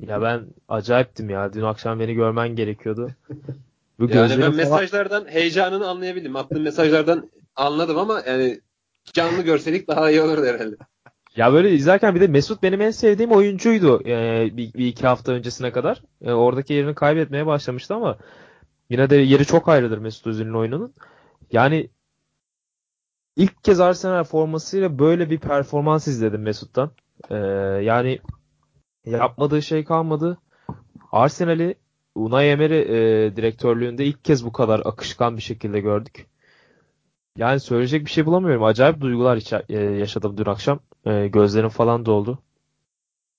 [0.00, 1.52] Ya ben acayiptim ya.
[1.52, 3.10] Dün akşam beni görmen gerekiyordu.
[3.98, 6.36] Bu Yani ben falan- mesajlardan heyecanını anlayabildim.
[6.36, 8.60] Attığın mesajlardan anladım ama yani
[9.12, 10.76] canlı görseydik daha iyi olurdu herhalde.
[11.36, 15.32] Ya böyle izlerken bir de Mesut benim en sevdiğim oyuncuydu e, bir, bir iki hafta
[15.32, 16.02] öncesine kadar.
[16.22, 18.18] E, oradaki yerini kaybetmeye başlamıştı ama
[18.90, 20.94] yine de yeri çok ayrıdır Mesut Özil'in oyununun.
[21.52, 21.90] Yani
[23.36, 26.90] ilk kez Arsenal formasıyla böyle bir performans izledim Mesut'tan.
[27.30, 27.36] Ee,
[27.82, 28.18] yani
[29.06, 30.38] yapmadığı şey kalmadı.
[31.12, 31.74] Arsenal'i
[32.14, 36.26] Unai Emery e, direktörlüğünde ilk kez bu kadar akışkan bir şekilde gördük.
[37.36, 38.64] Yani söyleyecek bir şey bulamıyorum.
[38.64, 40.80] Acayip duygular e, yaşadım dün akşam.
[41.06, 42.38] E, gözlerim falan doldu.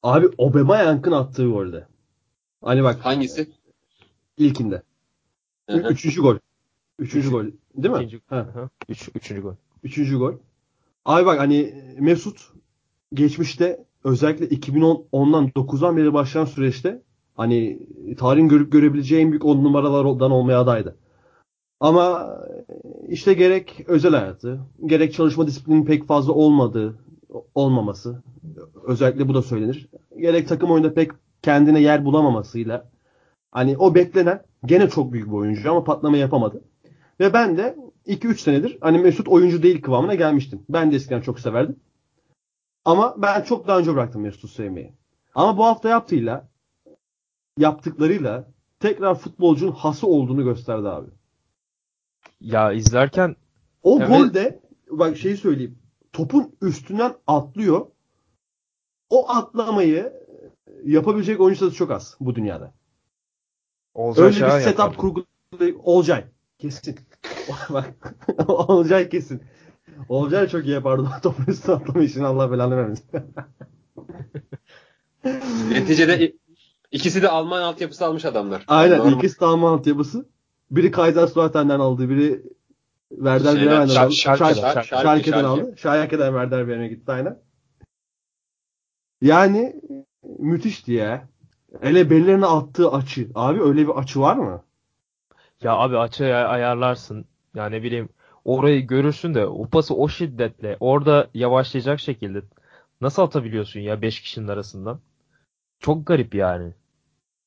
[0.04, 1.88] Abi Aubameyang'ın attığı golde.
[2.64, 3.06] Hani bak.
[3.06, 3.50] Hangisi?
[4.38, 4.82] İlkinde.
[5.70, 5.92] Hı hı.
[5.92, 6.38] Üçüncü gol.
[7.00, 7.46] Üçüncü gol.
[7.76, 8.04] Değil mi?
[8.04, 8.48] İkinci, Ha.
[8.54, 9.54] Hı, üç, üçüncü gol.
[9.84, 10.34] Üçüncü gol.
[11.06, 12.54] Abi bak hani Mesut
[13.14, 17.02] geçmişte özellikle 2010'dan 9'dan beri başlayan süreçte
[17.36, 17.80] hani
[18.18, 20.96] tarihin görüp görebileceği en büyük on numaralardan olmaya adaydı.
[21.80, 22.38] Ama
[23.08, 27.00] işte gerek özel hayatı, gerek çalışma disiplinin pek fazla olmadığı,
[27.56, 28.24] olmaması,
[28.84, 29.90] özellikle bu da söylenir.
[30.20, 31.12] Gerek takım oyunda pek
[31.42, 32.90] kendine yer bulamamasıyla
[33.52, 36.62] hani o beklenen gene çok büyük bir oyuncu ama patlama yapamadı.
[37.20, 37.78] Ve ben de
[38.08, 40.62] 2-3 senedir hani Mesut oyuncu değil kıvamına gelmiştim.
[40.70, 41.76] Ben de eskiden çok severdim.
[42.86, 44.94] Ama ben çok daha önce bıraktım Mesut'u sevmeyi.
[45.36, 46.48] Ama bu hafta yaptığıyla
[47.58, 48.48] yaptıklarıyla
[48.80, 51.10] tekrar futbolcunun hası olduğunu gösterdi abi.
[52.42, 53.36] Ya izlerken
[53.84, 54.10] O Evet.
[54.10, 54.60] golde
[54.90, 55.78] bak şeyi söyleyeyim.
[56.16, 57.86] Topun üstünden atlıyor.
[59.10, 60.14] O atlamayı
[60.84, 62.74] yapabilecek oyuncu sayısı çok az bu dünyada.
[63.94, 64.98] Olcay Öyle bir setup yapardı.
[64.98, 65.26] kurgu
[65.84, 66.24] Olcay.
[66.58, 66.96] Kesin.
[67.70, 68.16] Bak
[68.48, 69.42] Olcay kesin.
[70.10, 71.10] Olcay çok iyi yapardı.
[71.24, 73.06] Topun üstüne atlama işini Allah belanı vermesin.
[75.72, 76.34] Neticede
[76.92, 78.64] ikisi de Alman altyapısı almış adamlar.
[78.68, 79.00] Aynen.
[79.00, 79.14] Normal.
[79.18, 80.30] ikisi de Alman altyapısı.
[80.72, 82.10] Biri Kaiserslautern'den aldı.
[82.10, 82.44] Biri
[83.16, 84.12] Werder Bremen'den aldı.
[84.12, 85.36] Schalke'den Schalke.
[85.36, 85.74] aldı.
[85.78, 87.40] Schalke'den Werder Bremen'e gitti aynen.
[89.22, 89.82] Yani
[90.40, 91.28] müthişti ya.
[91.82, 93.30] Hele bellerine attığı açı.
[93.36, 94.64] Abi öyle bir açı var mı?
[95.62, 97.26] Ya abi açıya ayarlarsın.
[97.56, 98.10] Ya ne bileyim
[98.46, 102.42] orayı görürsün de o pası o şiddetle orada yavaşlayacak şekilde
[103.02, 105.00] nasıl atabiliyorsun ya 5 kişinin arasından?
[105.80, 106.74] Çok garip yani.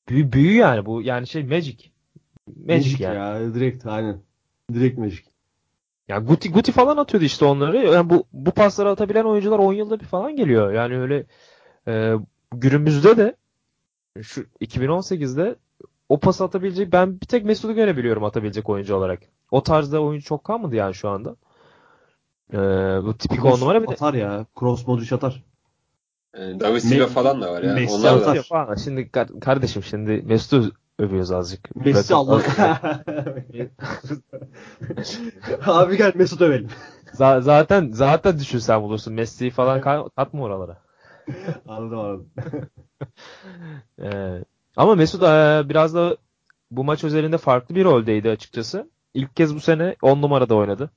[0.09, 1.77] Büyü, büyü yani bu yani şey magic.
[2.65, 3.15] Magic, yani.
[3.15, 3.53] ya.
[3.53, 4.21] Direkt aynen.
[4.73, 5.23] Direkt Magic.
[6.09, 7.77] Yani Guti Guti falan atıyordu işte onları.
[7.77, 10.73] Yani bu bu pasları atabilen oyuncular 10 yılda bir falan geliyor.
[10.73, 11.25] Yani öyle
[11.87, 12.13] e,
[12.51, 13.35] günümüzde de
[14.21, 15.55] şu 2018'de
[16.09, 19.19] o pas atabilecek ben bir tek Mesut'u görebiliyorum atabilecek oyuncu olarak.
[19.51, 21.35] O tarzda oyuncu çok kalmadı yani şu anda.
[22.53, 22.57] E,
[23.03, 24.45] bu tipik on Kroos numara bir de atar ya.
[24.59, 25.43] Cross Modric atar.
[26.37, 27.73] Yani David Silva Me- falan da var ya.
[27.73, 28.31] Messi Onlar da.
[28.31, 28.43] atar.
[28.43, 28.75] falan.
[28.75, 31.75] Şimdi kar- kardeşim şimdi Mesut'u övüyoruz azıcık.
[31.75, 32.41] Messi Allah.
[35.65, 36.69] Abi gel Mesut övelim.
[37.13, 39.13] Z- zaten zaten düşünsen bulursun.
[39.13, 40.77] Messi'yi falan ka- katma oralara.
[41.67, 42.29] Anladım anladım.
[44.01, 44.43] Ee,
[44.77, 46.17] ama Mesut e, biraz da
[46.71, 48.89] bu maç özelinde farklı bir roldeydi açıkçası.
[49.13, 50.91] İlk kez bu sene 10 numarada oynadı.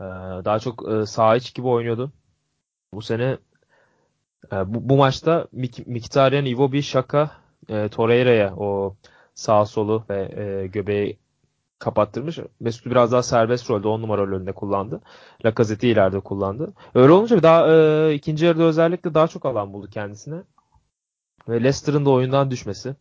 [0.00, 0.04] Ee,
[0.44, 2.12] daha çok e, sağ iç gibi oynuyordu.
[2.94, 3.38] Bu sene
[4.52, 7.30] e, bu, bu maçta Mik Mkhitaryan, Iwobi, Şaka,
[7.70, 8.96] e, Torreira'ya o
[9.34, 11.18] sağ solu ve e, göbeği
[11.78, 12.38] kapattırmış.
[12.60, 15.00] Mesut biraz daha serbest rolde 10 numara rolünde kullandı.
[15.44, 16.72] Lacazette'i ileride kullandı.
[16.94, 20.42] Öyle olunca daha e, ikinci yarıda özellikle daha çok alan buldu kendisine.
[21.48, 22.94] Ve Leicester'ın da oyundan düşmesi.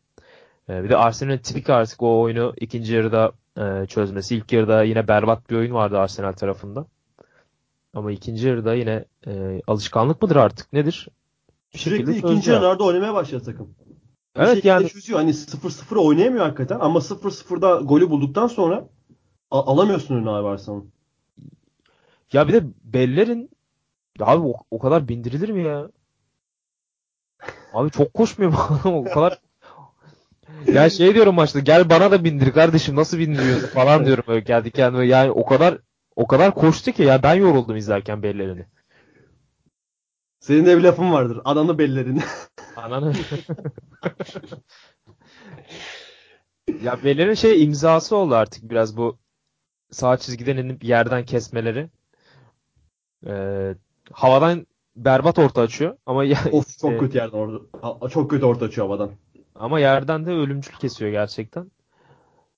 [0.70, 4.36] E, bir de Arsenal'in tipik artık o oyunu ikinci yarıda e, çözmesi.
[4.36, 6.86] İlk yarıda yine berbat bir oyun vardı Arsenal tarafında.
[7.94, 10.74] Ama ikinci yarıda yine e, alışkanlık mıdır artık?
[10.74, 11.08] Nedir?
[11.74, 13.76] Bir Sürekli ikinci yarılarda oynamaya başladı takım.
[14.40, 15.20] Bir Evet, yani- çözüyor.
[15.20, 18.90] Hani 0-0 oynayamıyor hakikaten ama 0-0'da golü bulduktan sonra
[19.52, 20.92] a- alamıyorsun önüne abi Arsenal'ın.
[22.34, 23.50] Ya bir de Beller'in
[24.20, 25.90] ya abi o, o kadar bindirilir mi ya?
[27.74, 28.58] Abi çok koşmuyor mu?
[28.86, 29.40] o kadar
[30.74, 34.72] ya şey diyorum maçta gel bana da bindir kardeşim nasıl bindiriyorsun falan diyorum böyle geldi
[34.72, 35.78] kendime yani o kadar
[36.16, 38.66] o kadar koştu ki ya ben yoruldum izlerken Beller'ini.
[40.40, 41.42] Senin de bir lafın vardır.
[41.46, 42.22] Adamı bellerini.
[42.76, 43.14] Ananı.
[46.84, 49.18] ya Beller'in şey imzası oldu artık biraz bu
[49.92, 51.90] sağ çizgiden inip yerden kesmeleri.
[53.28, 53.76] Ee,
[54.12, 58.10] havadan berbat orta açıyor ama ya, of çok e, kötü yerden orada.
[58.10, 59.10] Çok kötü orta açıyor havadan.
[59.56, 61.72] Ama yerden de ölümcül kesiyor gerçekten.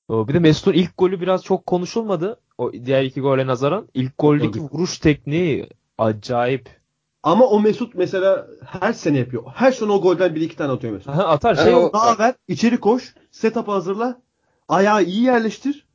[0.07, 2.39] O, Bir de Mesut'un ilk golü biraz çok konuşulmadı.
[2.57, 3.87] O diğer iki gole nazaran.
[3.93, 6.80] İlk goldeki vuruş tekniği acayip.
[7.23, 9.43] Ama o Mesut mesela her sene yapıyor.
[9.55, 11.09] Her sene o golden bir iki tane atıyor Mesut.
[11.09, 14.21] Aha, atar Yani şey o- Daha ver, içeri koş, setup hazırla,
[14.67, 15.85] ayağı iyi yerleştir.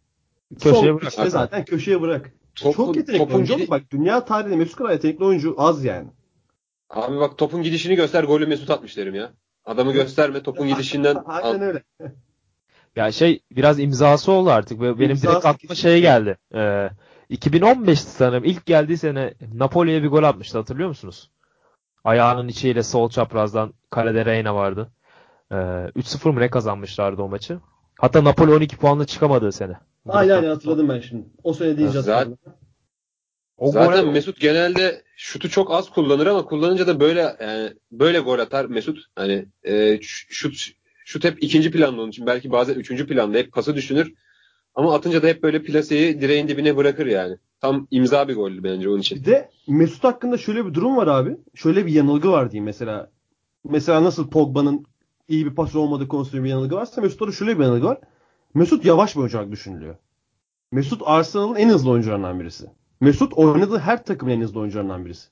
[0.60, 1.10] Köşeye bırak.
[1.12, 2.30] içte zaten köşeye bırak.
[2.54, 3.54] Topun- Çok yetenekli topun oyuncu.
[3.56, 3.70] gidi-.
[3.70, 6.08] Bak dünya tarihinde Mesut kadar yetenekli oyuncu az yani.
[6.90, 9.32] Abi bak topun gidişini göster golü Mesut atmış derim ya.
[9.64, 11.82] Adamı gösterme topun gidişinden Aynen öyle.
[12.96, 14.80] Ya şey biraz imzası oldu artık.
[14.80, 16.36] Benim İmzası direkt aklıma şey geldi.
[16.54, 16.90] Ee,
[17.28, 21.30] 2015 sanırım ilk geldiği sene Napoli'ye bir gol atmıştı hatırlıyor musunuz?
[22.04, 24.90] Ayağının içiyle sol çaprazdan kalede Reina vardı.
[25.52, 27.58] Ee, 3-0 mı ne kazanmışlardı o maçı?
[28.00, 29.72] Hatta Napoli 12 puanla çıkamadığı sene.
[30.08, 31.26] Aynen aynen hatırladım ben şimdi.
[31.42, 32.38] O sene deyince Zaten- hatırladım.
[33.58, 38.18] O Zaten gol- Mesut genelde şutu çok az kullanır ama kullanınca da böyle yani böyle
[38.18, 38.98] gol atar Mesut.
[39.16, 40.54] Hani e, şut
[41.04, 42.26] şut hep ikinci planda onun için.
[42.26, 44.12] Belki bazen üçüncü planda hep pası düşünür.
[44.76, 47.36] Ama atınca da hep böyle plaseyi direğin dibine bırakır yani.
[47.60, 49.18] Tam imza bir goldü bence onun için.
[49.18, 51.36] Bir de Mesut hakkında şöyle bir durum var abi.
[51.54, 53.10] Şöyle bir yanılgı var diyeyim mesela.
[53.64, 54.86] Mesela nasıl Pogba'nın
[55.28, 57.98] iyi bir pas olmadığı konusunda bir yanılgı varsa Mesut'ta da şöyle bir yanılgı var.
[58.54, 59.96] Mesut yavaş bir oyuncu olarak düşünülüyor.
[60.72, 62.70] Mesut Arsenal'ın en hızlı oyuncularından birisi.
[63.00, 65.28] Mesut oynadığı her takımın en hızlı oyuncularından birisi.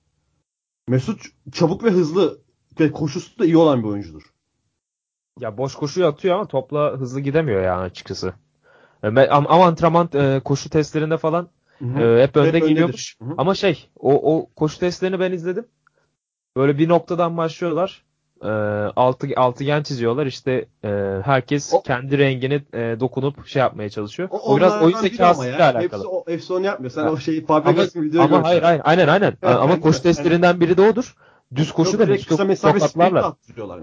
[0.88, 1.22] Mesut
[1.52, 2.38] çabuk ve hızlı
[2.80, 4.22] ve koşusu da iyi olan bir oyuncudur.
[5.40, 8.34] Ya boş koşuyu atıyor ama topla hızlı gidemiyor yani açıkçası.
[9.04, 11.48] E, me- Ama, ama antrenman e, koşu testlerinde falan
[11.80, 13.16] e, hep önde geliyormuş.
[13.22, 13.34] Hı.
[13.38, 15.66] Ama şey o, o koşu testlerini ben izledim.
[16.56, 18.04] Böyle bir noktadan başlıyorlar.
[18.42, 18.48] E,
[18.96, 20.26] altı, altıgen çiziyorlar.
[20.26, 20.88] İşte e,
[21.24, 24.28] herkes O- kendi rengini e, dokunup şey yapmaya çalışıyor.
[24.32, 25.82] O, O, biraz oyun zekasıyla alakalı.
[25.82, 26.90] Hepsi, o, hepsi onu yapmıyor.
[26.90, 27.10] Sen Ha.
[27.10, 28.42] o şeyi Fabregas'ın videoyu Ama görsen.
[28.44, 29.36] hayır hayır aynen aynen.
[29.42, 30.02] Evet, Ama koşu evet.
[30.02, 31.14] testlerinden biri de odur.
[31.54, 33.32] Düz koşu Yok, da Mesut kısa mesafe tokatlarlar.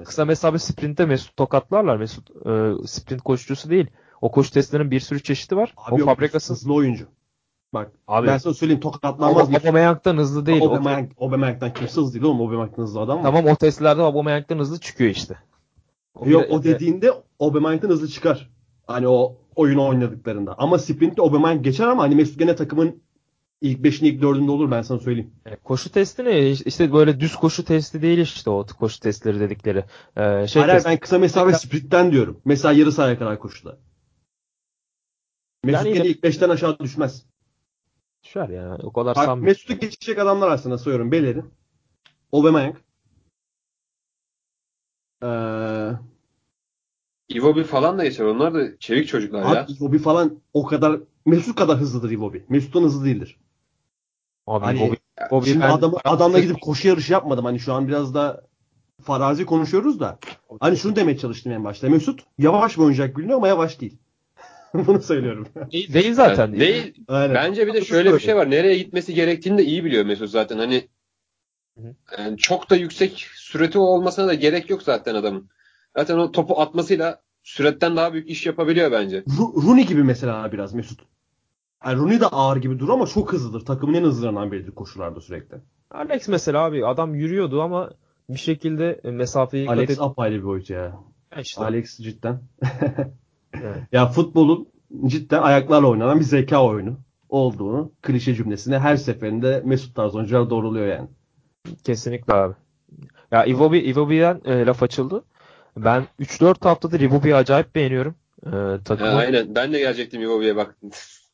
[0.05, 1.97] Kısa mesafe sprintte Mesut tokatlarlar.
[1.97, 3.88] Mesut e, sprint koşucusu değil.
[4.22, 5.74] O koşu testlerinin bir sürü çeşidi var.
[5.78, 7.05] Abi o Fabregas'ın hızlı oyuncu.
[7.74, 9.47] Bak Abi- ben sana söyleyeyim tokatlanmaz.
[9.47, 10.61] Ama Aubameyang'dan hızlı değil.
[10.61, 12.41] O- Aubameyang, Aubameyang'dan kimse hızlı değil oğlum.
[12.41, 13.24] Aubameyang'dan hızlı adam mı?
[13.24, 15.36] tamam o testlerde Aubameyang'dan hızlı çıkıyor işte.
[16.15, 18.49] O Yok bir- o dediğinde Aubameyang'dan hızlı çıkar.
[18.88, 20.55] Hani o oyunu oynadıklarında.
[20.57, 23.01] Ama sprintte Aubameyang geçer ama hani Mesut gene takımın
[23.61, 25.32] ilk 5'inde ilk 4'ünde olur ben sana söyleyeyim.
[25.45, 26.49] E, Koşu testi ne?
[26.49, 29.86] İşte böyle düz koşu testi değil işte o koşu testleri dedikleri.
[30.17, 30.89] Ee, şey Hayır testi.
[30.89, 32.38] ben kısa mesafe sprintten diyorum.
[32.45, 33.78] Mesela yarı sahaya kadar koşuda.
[35.64, 37.26] Mesut Yani yine- ilk 5'ten aşağı düşmez.
[38.24, 38.78] Düşer ya.
[38.84, 39.45] O kadar Bak, sanmıyorum.
[39.45, 41.12] Mesut'u geçecek adamlar aslında sayıyorum.
[41.12, 41.45] Bellerin.
[42.34, 42.76] Aubameyang.
[45.24, 45.91] Ee,
[47.30, 48.26] Iwobi falan da geçer.
[48.26, 49.64] Onlar da çevik çocuklar ya.
[49.64, 52.45] abi Iwobi falan o kadar Mesut kadar hızlıdır Iwobi.
[52.49, 53.39] Mesut'tan hızlı değildir.
[54.47, 54.95] Abi Hani- Bobby,
[55.32, 57.45] Bobby Şimdi ben- adamı, adamla gidip koşu yarışı yapmadım.
[57.45, 58.47] Hani şu an biraz da
[59.01, 60.20] farazi konuşuyoruz da.
[60.59, 61.89] Hani şunu demeye çalıştım en başta.
[61.89, 63.97] Mesut yavaş bir oyuncak biliniyor ama yavaş değil.
[64.88, 65.47] Bunu söylüyorum.
[65.72, 66.47] değil, değil zaten.
[66.47, 67.03] Yani değil.
[67.07, 67.36] Aynen.
[67.36, 68.49] Bence bir de şöyle bir şey var.
[68.51, 70.57] Nereye gitmesi gerektiğini de iyi biliyor Mesut zaten.
[70.57, 70.88] Hani
[71.78, 71.95] Hı hı.
[72.19, 75.49] yani çok da yüksek süreti olmasına da gerek yok zaten adamın.
[75.97, 79.24] Zaten o topu atmasıyla süretten daha büyük iş yapabiliyor bence.
[79.39, 80.99] Rooney gibi mesela biraz Mesut.
[81.86, 83.65] Yani Rooney de ağır gibi durur ama çok hızlıdır.
[83.65, 85.55] Takımın en hızlılarından biridir koşularda sürekli.
[85.91, 87.91] Alex mesela abi adam yürüyordu ama
[88.30, 90.99] bir şekilde mesafeyi kat Alex et- apayrı bir oyuncu ya.
[91.41, 91.61] işte.
[91.61, 92.41] Alex cidden.
[93.54, 93.78] Evet.
[93.91, 94.68] ya futbolun
[95.06, 96.97] cidden ayaklarla oynanan bir zeka oyunu
[97.30, 101.08] olduğunu klişe cümlesine her seferinde Mesut tarz oyuncular doğruluyor yani.
[101.84, 102.54] Kesinlikle abi.
[103.32, 105.24] Ya Iwobi, Iwobi'den e, laf açıldı.
[105.78, 108.16] Ben 3-4 haftadır Iwobi'yi acayip beğeniyorum.
[108.45, 108.49] E,
[108.86, 109.56] takımı aynen.
[109.56, 110.76] Ben de gelecektim Iwobi'ye bak.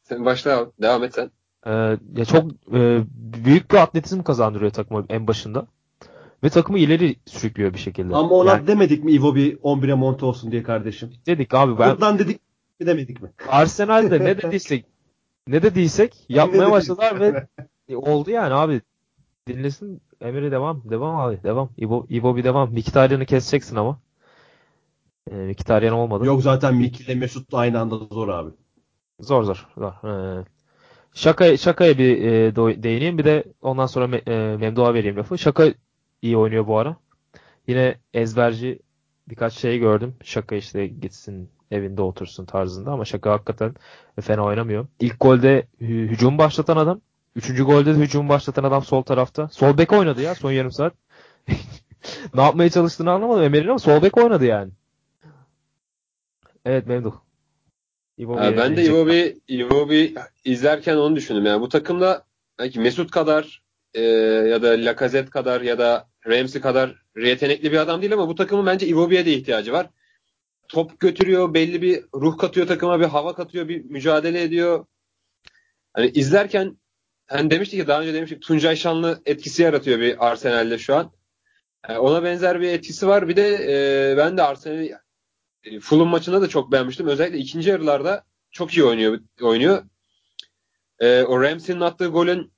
[0.03, 1.32] sen başla devam et sen.
[1.65, 1.72] e,
[2.15, 3.03] ya çok e,
[3.45, 5.68] büyük bir atletizm kazandırıyor takımı en başında.
[6.43, 8.15] Ve takımı ileri sürüklüyor bir şekilde.
[8.15, 11.09] Ama ona Yani demedik mi Iwobi 11'e monte olsun diye kardeşim?
[11.25, 12.39] dedik abi ben Buradan dedik
[12.79, 13.29] mi demedik mi?
[13.49, 14.85] Arsenal'de ne dediysek
[15.47, 17.47] ne dediysek yapmaya başladılar ve
[17.95, 18.81] oldu yani abi.
[19.47, 20.81] Dinlesin Emir'i devam.
[20.89, 21.43] Devam abi.
[21.43, 21.69] Devam.
[21.77, 22.73] İbo, İbo bir devam.
[22.73, 23.99] Miktaryan'ı keseceksin ama.
[25.31, 26.25] E, Miktaryan olmadı.
[26.25, 28.51] Yok zaten Miki ile Mesut aynı anda zor abi.
[29.19, 29.67] Zor zor.
[29.77, 29.93] zor.
[30.39, 30.45] Ee,
[31.13, 33.17] şaka, şakaya bir e, değineyim.
[33.17, 35.38] Bir de ondan sonra me- e, Memduh'a vereyim lafı.
[35.38, 35.67] Şaka
[36.22, 36.95] iyi oynuyor bu ara.
[37.68, 38.80] Yine ezberci
[39.30, 40.15] birkaç şey gördüm.
[40.24, 43.76] Şaka işte gitsin evinde otursun tarzında ama şaka hakikaten
[44.22, 44.88] fena oynamıyor.
[44.99, 47.01] İlk golde hü- hücum başlatan adam.
[47.36, 49.47] Üçüncü golde de hücum başlatan adam sol tarafta.
[49.47, 50.93] Sol bek oynadı ya son yarım saat.
[52.34, 54.72] ne yapmaya çalıştığını anlamadım Emer'in ama sol bek oynadı yani.
[56.65, 57.13] Evet Memduh.
[58.18, 58.84] Bir- ben de.
[58.84, 60.15] Iwobi, Iwobi
[60.45, 61.45] izlerken onu düşündüm.
[61.45, 62.26] Yani bu takımda
[62.59, 63.61] belki Mesut kadar
[63.93, 64.01] e,
[64.49, 68.65] ya da Lacazette kadar ya da Ramsey kadar yetenekli bir adam değil ama bu takımın
[68.65, 69.89] bence Iwobi'ye de ihtiyacı var.
[70.67, 74.86] Top götürüyor, belli bir ruh katıyor takıma, bir hava katıyor, bir mücadele ediyor.
[75.93, 76.78] Hani izlerken
[77.28, 81.11] hani demiştik ki daha önce demiştik Tuncay Şanlı etkisi yaratıyor bir Arsenal'de şu an.
[81.89, 83.28] Yani ona benzer bir etkisi var.
[83.28, 83.47] Bir de
[84.11, 84.95] e, ben de Arsenal'i
[85.63, 87.07] e, Fulham maçında da çok beğenmiştim.
[87.07, 89.19] Özellikle ikinci yarılarda çok iyi oynuyor.
[89.41, 89.84] oynuyor.
[90.99, 92.53] E, o Ramsey'nin attığı golün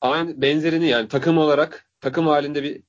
[0.00, 2.82] aynı benzerini yani takım olarak takım halinde bir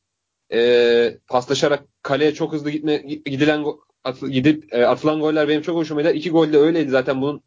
[0.54, 3.66] e, paslaşarak kaleye çok hızlı gitme gidilen
[4.04, 6.16] at, gidip e, atılan goller benim çok hoşuma gider.
[6.16, 7.44] İki gol de öyleydi zaten bunun.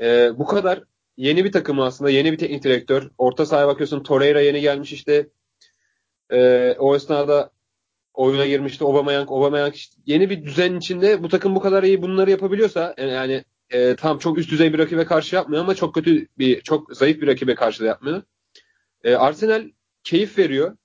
[0.00, 0.82] E, bu kadar
[1.16, 2.10] yeni bir takım aslında.
[2.10, 3.10] Yeni bir teknik direktör.
[3.18, 5.28] Orta sahaya bakıyorsun Torreira yeni gelmiş işte.
[6.30, 7.50] E, o esnada
[8.14, 9.30] oyuna girmişti Aubameyang.
[9.30, 13.96] Aubameyang işte yeni bir düzen içinde bu takım bu kadar iyi bunları yapabiliyorsa yani e,
[13.96, 17.26] tam çok üst düzey bir rakibe karşı yapmıyor ama çok kötü bir çok zayıf bir
[17.26, 18.22] rakibe karşı da yapmıyor.
[19.04, 19.70] E, Arsenal
[20.04, 20.76] keyif veriyor.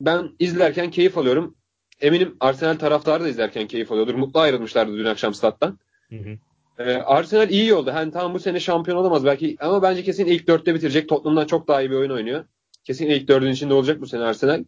[0.00, 1.56] Ben izlerken keyif alıyorum.
[2.00, 4.14] Eminim Arsenal taraftarı da izlerken keyif alıyordur.
[4.14, 5.78] Mutlu ayrılmışlardı dün akşam stat'tan.
[6.08, 6.38] Hı hı.
[6.78, 7.94] Ee, Arsenal iyi yolda.
[7.94, 11.08] Hani tamam bu sene şampiyon olamaz belki ama bence kesin ilk dörtte bitirecek.
[11.08, 12.44] Tottenham'dan çok daha iyi bir oyun oynuyor.
[12.84, 14.64] Kesin ilk dördün içinde olacak bu sene Arsenal.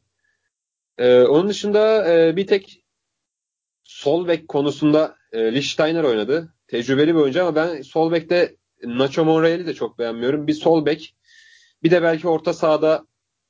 [0.98, 2.84] Ee, onun dışında e, bir tek
[3.84, 6.54] sol bek konusunda e, Lichtsteiner oynadı.
[6.68, 10.46] Tecrübeli bir oyuncu ama ben sol bekte Nacho Monreal'i de çok beğenmiyorum.
[10.46, 11.14] Bir sol bek
[11.82, 13.06] bir de belki orta sahada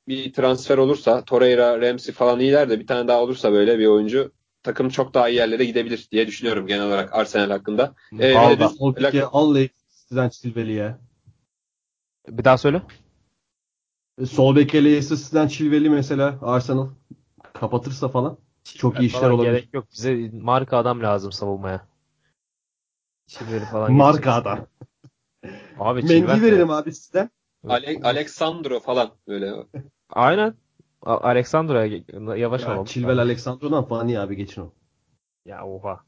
[0.07, 4.31] bir transfer olursa Torreira, Ramsey falan iyiler de bir tane daha olursa böyle bir oyuncu
[4.63, 7.95] takım çok daha iyi yerlere gidebilir diye düşünüyorum genel olarak Arsenal hakkında.
[8.13, 10.95] Ee, bir de Sol pike al Leicester Chilwell'i
[12.27, 12.81] Bir daha söyle.
[14.25, 16.89] Sol beke Leicester Chilwell'i mesela Arsenal
[17.53, 19.51] kapatırsa falan çok iyi işler olabilir.
[19.51, 19.87] Gerek yok.
[19.91, 21.87] Bize marka adam lazım savunmaya.
[23.27, 24.67] Çiveri falan Marka adam.
[25.79, 27.29] Abi Mendy verelim abi sizden.
[27.67, 29.53] Ale- Alexandro falan böyle.
[30.09, 30.53] Aynen.
[31.01, 32.03] Alexandro'ya
[32.37, 32.85] yavaş Ya, olalım.
[32.85, 34.71] Chilwell Alexandro'dan falan iyi abi geçin o.
[35.45, 36.03] Ya oha.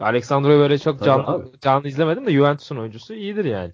[0.00, 1.48] Alexandro'yu böyle çok Tabii can, abi.
[1.60, 3.72] canlı izlemedim de Juventus'un oyuncusu iyidir yani.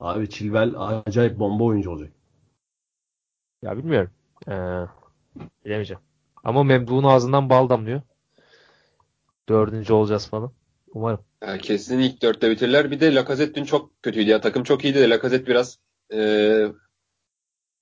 [0.00, 0.74] Abi Chilwell
[1.06, 2.12] acayip bomba oyuncu olacak.
[3.62, 4.10] Ya bilmiyorum.
[4.48, 4.84] Ee,
[5.64, 6.02] bilemeyeceğim.
[6.44, 8.02] Ama Memduh'un ağzından bal damlıyor.
[9.48, 10.52] Dördüncü olacağız falan.
[10.94, 11.20] Umarım.
[11.42, 12.90] Yani kesin ilk dörtte bitirirler.
[12.90, 14.40] Bir de Lacazette dün çok kötüydü ya.
[14.40, 15.78] Takım çok iyiydi de Lacazette biraz
[16.12, 16.18] e,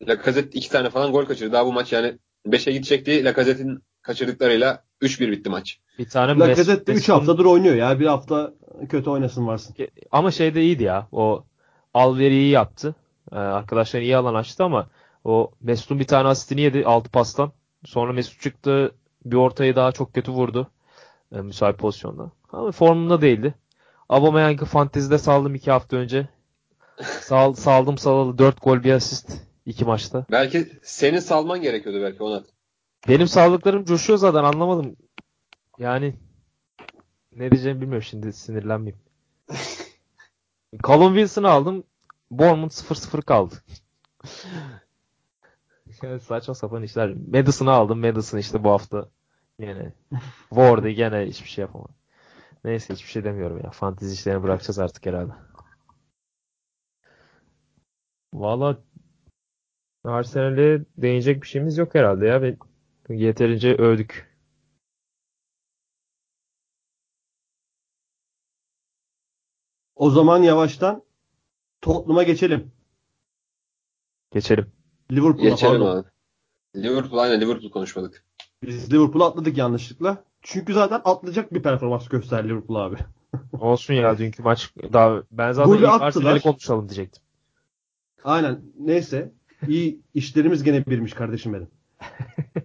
[0.08, 1.52] Lacazette iki tane falan gol kaçırdı.
[1.52, 3.24] Daha bu maç yani 5'e gidecekti.
[3.24, 5.78] Lacazette'in kaçırdıklarıyla 3-1 bitti maç.
[5.98, 8.00] Bir tane Lacazette Mes- 3 Mesut'un- haftadır oynuyor ya.
[8.00, 8.52] Bir hafta
[8.88, 9.74] kötü oynasın varsın.
[10.10, 11.08] Ama şey de iyiydi ya.
[11.12, 11.44] O
[11.94, 12.94] Alveri iyi yaptı.
[13.32, 14.86] Ee, arkadaşlar iyi alan açtı ama
[15.24, 17.52] o Mesut'un bir tane asistini yedi altı pastan.
[17.84, 18.92] Sonra Mesut çıktı.
[19.24, 20.70] Bir ortayı daha çok kötü vurdu.
[21.34, 22.30] Ee, müsait pozisyonda.
[22.52, 23.54] Ama formunda değildi.
[24.08, 26.28] Aubameyang'ı fantezide saldım iki hafta önce.
[27.02, 29.32] Sal, saldım salalı 4 gol bir asist
[29.66, 30.26] iki maçta.
[30.30, 32.46] Belki senin salman gerekiyordu belki Onat.
[33.08, 34.96] Benim sağlıklarım coşuyor zaten anlamadım.
[35.78, 36.14] Yani
[37.36, 39.02] ne diyeceğimi bilmiyorum şimdi sinirlenmeyeyim.
[40.86, 41.84] Callum Wilson'ı aldım.
[42.30, 43.54] Bournemouth 0-0 kaldı.
[46.02, 47.14] yani saçma sapan işler.
[47.32, 48.00] Madison'ı aldım.
[48.00, 49.08] Madison işte bu hafta
[49.58, 49.92] yine
[50.48, 51.92] Ward'ı gene hiçbir şey yapamadı.
[52.64, 53.70] Neyse hiçbir şey demiyorum ya.
[53.70, 55.32] Fantezi işlerini bırakacağız artık herhalde.
[58.34, 58.78] Valla
[60.04, 62.56] Arsenal'e değinecek bir şeyimiz yok herhalde ya.
[63.08, 64.32] Yeterince övdük.
[69.94, 71.02] O zaman yavaştan
[71.80, 72.72] Tottenham'a geçelim.
[74.30, 74.72] Geçelim.
[75.10, 75.96] Liverpool'a Geçelim pardon.
[75.96, 76.08] abi.
[76.76, 78.24] Liverpool aynen Liverpool konuşmadık.
[78.62, 80.24] Biz Liverpool'u atladık yanlışlıkla.
[80.42, 82.96] Çünkü zaten atlayacak bir performans gösterdi Liverpool abi.
[83.60, 86.02] Olsun ya dünkü maç daha ben zaten Golü ilk.
[86.02, 87.22] Arsenal'i konuşalım diyecektim.
[88.24, 88.62] Aynen.
[88.78, 89.32] Neyse.
[89.68, 91.68] İyi işlerimiz gene birmiş kardeşim benim.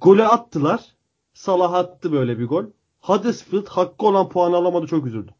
[0.02, 0.95] Golü attılar.
[1.34, 2.66] Salah attı böyle bir gol.
[3.00, 5.34] Huddersfield hakkı olan puanı alamadı çok üzüldüm.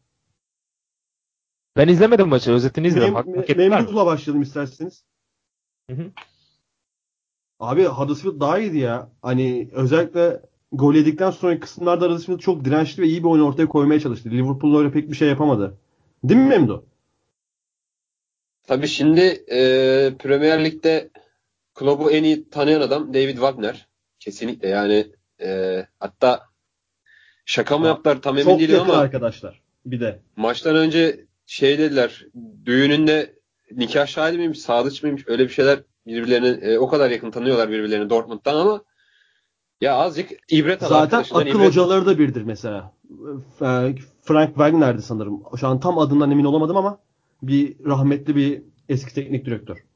[1.76, 2.52] Ben izlemedim maçı.
[2.52, 3.14] Özetini izledim.
[3.14, 3.56] Mem- Hak?
[3.56, 5.04] Memduh'la başlayalım isterseniz.
[5.90, 6.10] Hı hı.
[7.60, 9.10] Abi Huddersfield daha iyiydi ya.
[9.22, 10.42] Hani özellikle
[10.72, 14.30] gol yedikten sonraki kısımlarda Huddersfield çok dirençli ve iyi bir oyun ortaya koymaya çalıştı.
[14.30, 15.78] Liverpool öyle pek bir şey yapamadı.
[16.24, 16.84] Değil mi Memdu?
[18.66, 19.58] Tabii şimdi e,
[20.18, 21.10] Premier Lig'de
[21.78, 23.88] Klopp'u en iyi tanıyan adam David Wagner.
[24.18, 25.06] Kesinlikle yani
[25.40, 26.42] e, hatta
[27.44, 29.62] şaka mı yaptılar tam emin Çok değilim ama arkadaşlar.
[29.86, 30.20] Bir de.
[30.36, 32.26] maçtan önce şey dediler
[32.64, 33.34] düğününde
[33.70, 38.10] nikah şahidi miymiş sadıç mıymış öyle bir şeyler birbirlerini e, o kadar yakın tanıyorlar birbirlerini
[38.10, 38.82] Dortmund'dan ama
[39.80, 42.92] ya azıcık ibret al Zaten akıl ibret- hocaları da birdir mesela.
[44.22, 45.42] Frank Wagner'di sanırım.
[45.60, 46.98] Şu an tam adından emin olamadım ama
[47.42, 49.87] bir rahmetli bir eski teknik direktör.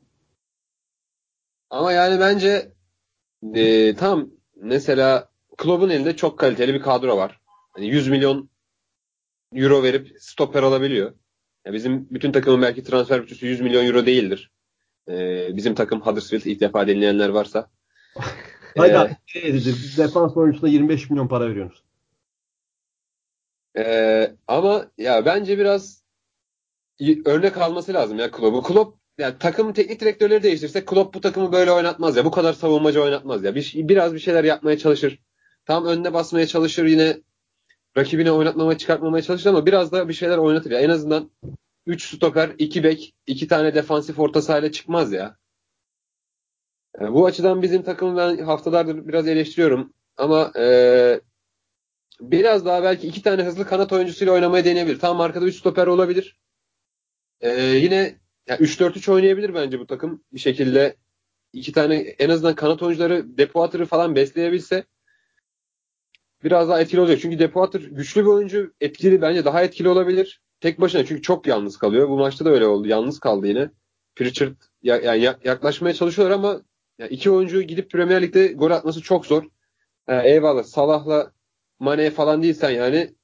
[1.73, 2.73] Ama yani bence
[3.55, 7.41] e, tam mesela Klopp'un elinde çok kaliteli bir kadro var.
[7.73, 8.51] Hani 100 milyon
[9.53, 11.15] euro verip stoper alabiliyor.
[11.65, 14.51] Ya bizim bütün takımın belki transfer bütçesi 100 milyon euro değildir.
[15.09, 17.71] E, bizim takım Huddersfield ilk defa dinleyenler varsa.
[18.77, 19.55] Hayır Ee,
[19.97, 21.83] defans oyuncusuna 25 milyon para veriyoruz.
[23.79, 26.03] Ee, ama ya bence biraz
[27.25, 28.63] örnek alması lazım ya Klopp'u.
[28.63, 32.25] Klopp yani takım teknik direktörleri değiştirse Klopp bu takımı böyle oynatmaz ya.
[32.25, 33.55] Bu kadar savunmacı oynatmaz ya.
[33.55, 35.19] Bir, biraz bir şeyler yapmaya çalışır.
[35.67, 37.21] Tam önüne basmaya çalışır yine
[37.97, 40.71] rakibine oynatmamaya çıkartmamaya çalışır ama biraz da bir şeyler oynatır.
[40.71, 40.81] Ya.
[40.81, 41.31] En azından
[41.87, 45.37] 3 stoper, 2 bek, 2 tane defansif orta sahayla çıkmaz ya.
[47.01, 49.93] Yani bu açıdan bizim takımı ben haftalardır biraz eleştiriyorum.
[50.17, 51.21] Ama e,
[52.21, 54.99] biraz daha belki iki tane hızlı kanat oyuncusuyla oynamaya deneyebilir.
[54.99, 56.39] Tam arkada 3 stoper olabilir.
[57.41, 60.97] E, yine yani 3-4-3 oynayabilir bence bu takım bir şekilde.
[61.53, 64.85] iki tane en azından kanat oyuncuları Depoater'ı falan besleyebilse
[66.45, 67.19] biraz daha etkili olacak.
[67.23, 68.75] Çünkü Depoater güçlü bir oyuncu.
[68.81, 70.43] Etkili bence daha etkili olabilir.
[70.61, 72.09] Tek başına çünkü çok yalnız kalıyor.
[72.09, 72.89] Bu maçta da öyle oldu.
[72.89, 73.71] Yalnız kaldı yine.
[74.17, 76.63] Pritchard ya, yani yaklaşmaya çalışıyorlar ama
[76.99, 79.45] yani iki oyuncu gidip Premier Lig'de gol atması çok zor.
[80.09, 81.33] Yani eyvallah Salah'la
[81.79, 83.15] Mane falan değilsen yani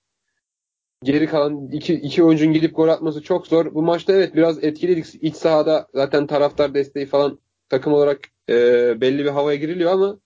[1.02, 3.74] geri kalan iki, iki oyuncunun gidip gol atması çok zor.
[3.74, 5.06] Bu maçta evet biraz etkiliydik.
[5.20, 7.38] İç sahada zaten taraftar desteği falan
[7.68, 8.54] takım olarak e,
[9.00, 10.18] belli bir havaya giriliyor ama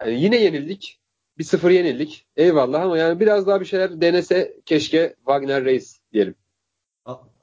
[0.00, 1.00] yani yine yenildik.
[1.38, 2.26] Bir sıfır yenildik.
[2.36, 6.34] Eyvallah ama yani biraz daha bir şeyler denese keşke Wagner Reis diyelim.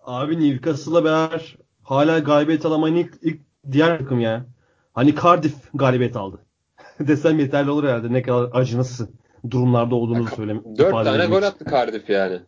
[0.03, 3.39] Abi Newcastle'la beraber hala galibiyet alamayan ilk, ilk
[3.71, 4.45] diğer takım ya.
[4.93, 6.39] Hani Cardiff galibiyet aldı.
[6.99, 8.13] Desem yeterli olur herhalde.
[8.13, 9.09] Ne kadar acınası
[9.51, 10.63] durumlarda olduğunu söyleyeyim.
[10.77, 12.41] Dört tane gol attı Cardiff yani.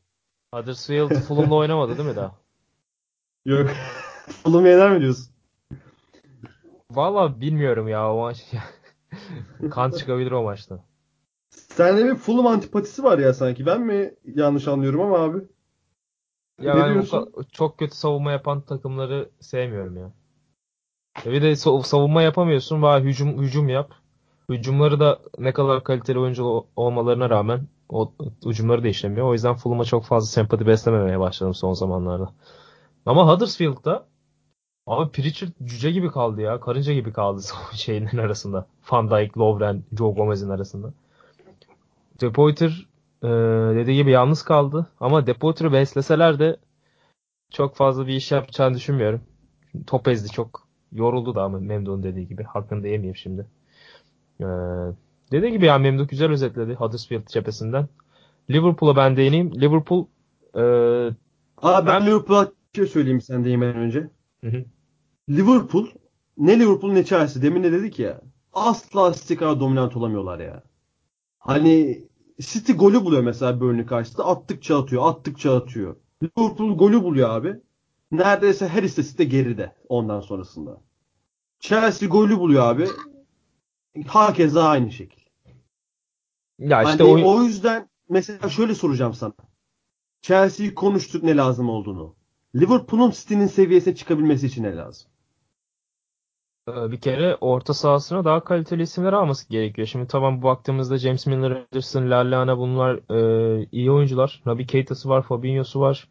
[0.54, 2.36] Huddersfield Fulham'la oynamadı değil mi daha?
[3.46, 3.70] Yok.
[4.44, 5.26] Fulham yener mi diyorsun?
[6.92, 8.46] Valla bilmiyorum ya o maç.
[9.72, 10.86] kan çıkabilir o maçta.
[11.50, 13.66] Sende bir Fulham antipatisi var ya sanki.
[13.66, 15.38] Ben mi yanlış anlıyorum ama abi?
[16.62, 17.34] Ya ne ben diyorsun?
[17.52, 20.12] çok kötü savunma yapan takımları sevmiyorum ya.
[21.26, 23.94] ya bir de savunma yapamıyorsun ve hücum hücum yap.
[24.50, 28.14] Hücumları da ne kadar kaliteli oyuncu olmalarına rağmen o
[28.46, 29.28] hücumları da işlemiyor.
[29.28, 32.34] O yüzden Fulham'a çok fazla sempati beslememeye başladım son zamanlarda.
[33.06, 34.06] Ama Huddersfield'da
[34.88, 36.60] abi Pritchard cüce gibi kaldı ya.
[36.60, 37.42] Karınca gibi kaldı
[37.74, 38.68] şeylerin arasında.
[38.92, 40.94] Van Dijk, Lovren, Joe Gomez'in arasında.
[42.22, 42.88] Depoiter
[43.24, 43.28] e,
[43.76, 44.88] dediği gibi yalnız kaldı.
[45.00, 46.58] Ama Depoiter'ı besleseler de
[47.52, 49.22] çok fazla bir iş yapacağını düşünmüyorum.
[49.88, 50.68] Top ezdi çok.
[50.92, 52.44] Yoruldu da ama Memduh'un dediği gibi.
[52.44, 53.46] Hakkını da yemeyeyim şimdi.
[54.42, 54.46] Ee,
[55.32, 57.88] dediği gibi yani Memduh güzel özetledi Huddersfield cephesinden.
[58.50, 59.62] Liverpool'a ben değineyim.
[59.62, 60.06] Liverpool
[60.56, 60.62] e,
[61.58, 64.10] Aa, ben, ben Liverpool'a bir şey söyleyeyim sen değinmeden önce.
[64.44, 64.66] Hı hı.
[65.30, 65.88] Liverpool
[66.38, 68.22] ne Liverpool ne Chelsea demin de dedik ya
[68.54, 70.64] asla City kadar dominant olamıyorlar ya.
[71.40, 72.04] Hani
[72.40, 75.96] City golü buluyor mesela Burnley karşısında attıkça atıyor attıkça atıyor.
[76.24, 77.56] Liverpool golü buluyor abi.
[78.12, 80.82] Neredeyse her istatistikte geride ondan sonrasında.
[81.60, 82.88] Chelsea golü buluyor abi.
[84.08, 85.22] Hakeza aynı şekil.
[86.60, 87.36] Ya işte hani o...
[87.36, 89.34] o yüzden mesela şöyle soracağım sana.
[90.22, 92.16] Chelsea'yi konuştuk ne lazım olduğunu.
[92.56, 95.12] Liverpool'un City'nin seviyesine çıkabilmesi için ne lazım?
[96.70, 99.88] Ee, bir kere orta sahasına daha kaliteli isimler alması gerekiyor.
[99.88, 104.42] Şimdi tamam baktığımızda James Milner, Anderson, Lallana bunlar e, iyi oyuncular.
[104.46, 106.10] Naby Keita'sı var, Fabinho'su var.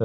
[0.00, 0.04] E,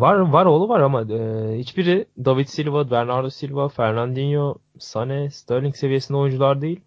[0.00, 6.18] var var oğlu var ama e, hiçbiri David Silva, Bernardo Silva, Fernandinho, Sane, Sterling seviyesinde
[6.18, 6.80] oyuncular değil.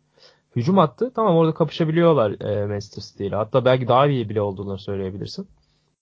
[0.56, 1.12] Hücum attı.
[1.16, 3.36] Tamam orada kapışabiliyorlar e, Manchester City ile.
[3.36, 5.48] Hatta belki daha iyi bile olduğunu söyleyebilirsin.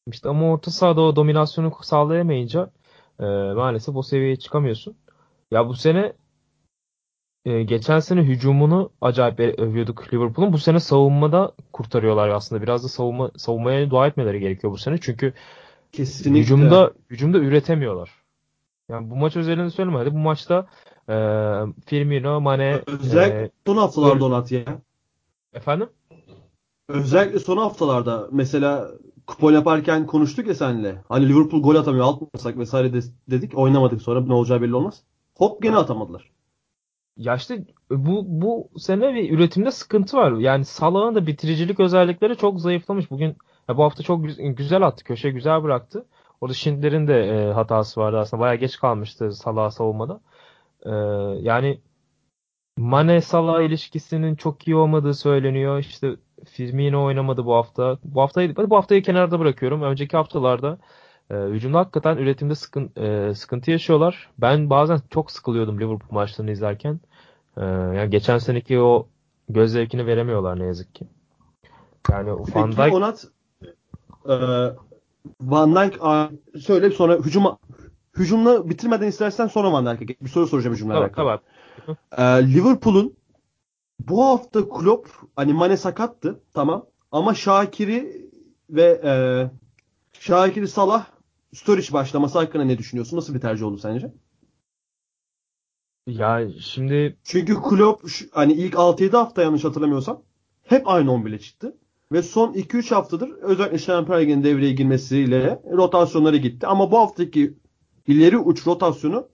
[0.07, 2.71] İşte ama orta sahada o dominasyonu sağlayamayınca
[3.19, 3.23] e,
[3.55, 4.95] maalesef o seviyeye çıkamıyorsun.
[5.51, 6.13] Ya bu sene
[7.45, 10.53] e, geçen sene hücumunu acayip övüyorduk Liverpool'un.
[10.53, 12.61] Bu sene savunmada kurtarıyorlar aslında.
[12.61, 14.97] Biraz da savunma savunmaya dua etmeleri gerekiyor bu sene.
[15.01, 15.33] Çünkü
[15.91, 16.39] Kesinlikle.
[16.41, 18.11] hücumda hücumda üretemiyorlar.
[18.89, 20.67] Yani bu maç özelinde söyleme hadi bu maçta
[21.09, 21.15] e,
[21.85, 24.63] Firmino, Mane özellikle e, son haftalarda Onat ya.
[25.53, 25.89] Efendim?
[26.89, 28.91] Özellikle son haftalarda mesela
[29.27, 31.03] kupon yaparken konuştuk ya seninle.
[31.09, 33.57] Hani Liverpool gol atamıyor atmasak vesaire de, dedik.
[33.57, 35.03] Oynamadık sonra ne olacağı belli olmaz.
[35.37, 36.31] Hop gene atamadılar.
[37.17, 40.31] Ya işte bu bu sene bir üretimde sıkıntı var.
[40.31, 43.11] Yani Salah'ın da bitiricilik özellikleri çok zayıflamış.
[43.11, 43.37] Bugün
[43.69, 45.03] ya bu hafta çok güzel attı.
[45.03, 46.05] Köşe güzel bıraktı.
[46.41, 48.41] Orada Schindler'in de e, hatası vardı aslında.
[48.41, 50.21] Bayağı geç kalmıştı Salah savunmada.
[50.85, 50.91] E,
[51.41, 51.81] yani
[52.77, 55.79] Mane Salah ilişkisinin çok iyi olmadığı söyleniyor.
[55.79, 57.97] İşte Firmino oynamadı bu hafta.
[58.03, 59.81] Bu haftayı bu haftayı kenarda bırakıyorum.
[59.81, 60.77] Önceki haftalarda
[61.31, 64.29] e, hücumda hakikaten üretimde sıkın, e, sıkıntı yaşıyorlar.
[64.37, 66.99] Ben bazen çok sıkılıyordum Liverpool maçlarını izlerken.
[67.57, 69.07] E, yani geçen seneki o
[69.49, 71.07] göz zevkini veremiyorlar ne yazık ki.
[72.11, 73.25] Yani Van Dijk Onat
[74.29, 74.35] e,
[75.41, 75.99] Van Dijk
[76.61, 77.57] söyle sonra hücuma
[78.17, 81.39] hücumla bitirmeden istersen sonra Van Dijk'e bir soru soracağım hücumla tamam, alakalı.
[81.85, 81.97] Tamam.
[82.17, 83.15] E, Liverpool'un
[83.99, 88.29] bu hafta Klopp hani Mane sakattı tamam ama Şakir'i
[88.69, 89.13] ve e,
[90.19, 91.05] Şakir'i Salah
[91.53, 93.17] Sturridge başlaması hakkında ne düşünüyorsun?
[93.17, 94.13] Nasıl bir tercih oldu sence?
[96.07, 100.23] Ya şimdi çünkü Klopp hani ilk 6-7 hafta yanlış hatırlamıyorsam
[100.63, 101.77] hep aynı 11'le çıktı.
[102.11, 106.67] Ve son 2-3 haftadır özellikle Şampiyonlar Ligi'nin devreye girmesiyle rotasyonları gitti.
[106.67, 107.53] Ama bu haftaki
[108.07, 109.27] ileri uç rotasyonu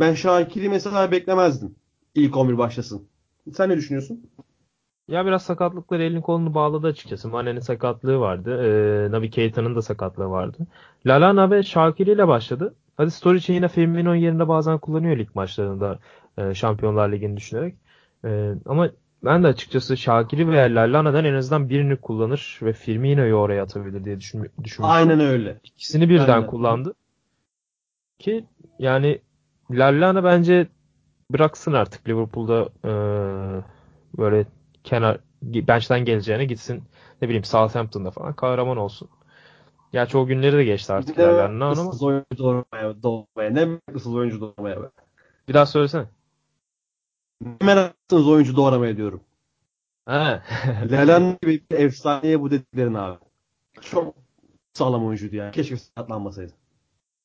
[0.00, 1.74] ben Şakir'i mesela beklemezdim.
[2.14, 3.08] İlk 11 başlasın.
[3.52, 4.30] Sen ne düşünüyorsun?
[5.08, 7.28] Ya biraz sakatlıkları elini kolunu bağladı açıkçası.
[7.28, 8.62] Mane'nin sakatlığı vardı.
[8.64, 10.58] Ee, Nabi Keita'nın da sakatlığı vardı.
[11.06, 12.74] Lalana ve Şakiri ile başladı.
[12.96, 15.98] Hadi Sturridge yine Firmino yerinde bazen kullanıyor lig maçlarında
[16.38, 17.74] e, Şampiyonlar Ligi'ni düşünerek.
[18.24, 18.90] E, ama
[19.24, 24.20] ben de açıkçası Şakiri veya Lallana'dan en azından birini kullanır ve Firmino'yu oraya atabilir diye
[24.20, 24.84] düşün, düşünmüştüm.
[24.84, 25.60] Aynen öyle.
[25.64, 26.46] İkisini birden Aynen.
[26.46, 26.94] kullandı.
[28.18, 28.44] Ki
[28.78, 29.20] yani
[29.70, 30.66] Lallana bence
[31.32, 32.92] bıraksın artık Liverpool'da e,
[34.18, 34.46] böyle
[34.84, 36.82] kenar bench'ten geleceğine gitsin
[37.22, 39.08] ne bileyim Southampton'da falan kahraman olsun.
[39.92, 43.50] Gerçi o günleri de geçti artık Ne Lallana ama oyuncu doğurmaya, doğurmaya.
[43.50, 44.82] Ne meraklısınız oyuncu doğurmaya.
[44.82, 44.86] be.
[45.48, 46.04] bir daha söylesene.
[47.62, 49.20] Meraklısınız oyuncu doğuramaya diyorum.
[50.06, 50.42] Ha.
[50.90, 53.18] Lelan gibi bir efsaneye bu dediklerin abi.
[53.80, 54.14] Çok
[54.72, 55.50] sağlam oyuncuydu ya.
[55.50, 56.52] Keşke sakatlanmasaydı.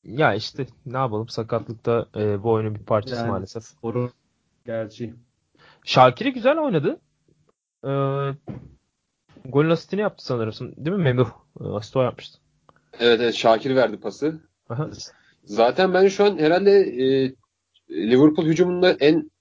[0.03, 3.29] ya işte ne yapalım sakatlıkta e, bu oyunun bir parçası Yani.
[3.31, 3.63] maalesef.
[3.83, 4.11] Doğru.
[4.65, 5.13] Gerçi.
[5.83, 6.99] Şakir'i güzel oynadı.
[7.85, 7.89] Ee,
[9.45, 10.73] golün asistini yaptı sanırım.
[10.77, 11.29] Değil mi Memduh?
[11.61, 12.39] Ee, Asist o yapmıştı.
[12.99, 14.39] Evet evet Şakir verdi pası.
[14.69, 14.89] Aha.
[15.43, 17.35] Zaten ben şu an herhalde e,
[17.89, 19.31] Liverpool hücumunda en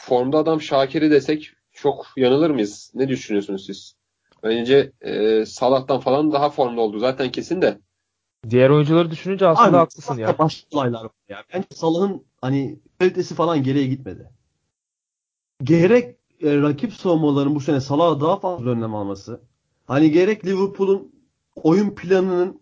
[0.00, 2.92] formda adam Şakir'i desek çok yanılır mıyız?
[2.94, 3.94] Ne düşünüyorsunuz siz?
[4.42, 6.98] Bence e, Salah'tan falan daha formda oldu.
[6.98, 7.78] Zaten kesin de.
[8.50, 10.38] Diğer oyuncuları düşününce aslında Abi, haklısın ya.
[10.38, 11.44] Başka olaylar var ya.
[11.54, 14.30] Bence Salah'ın hani kalitesi falan geriye gitmedi.
[15.62, 19.40] Gerek e, rakip savunmaların bu sene Salah'a daha fazla önlem alması.
[19.86, 21.12] Hani gerek Liverpool'un
[21.56, 22.60] oyun planının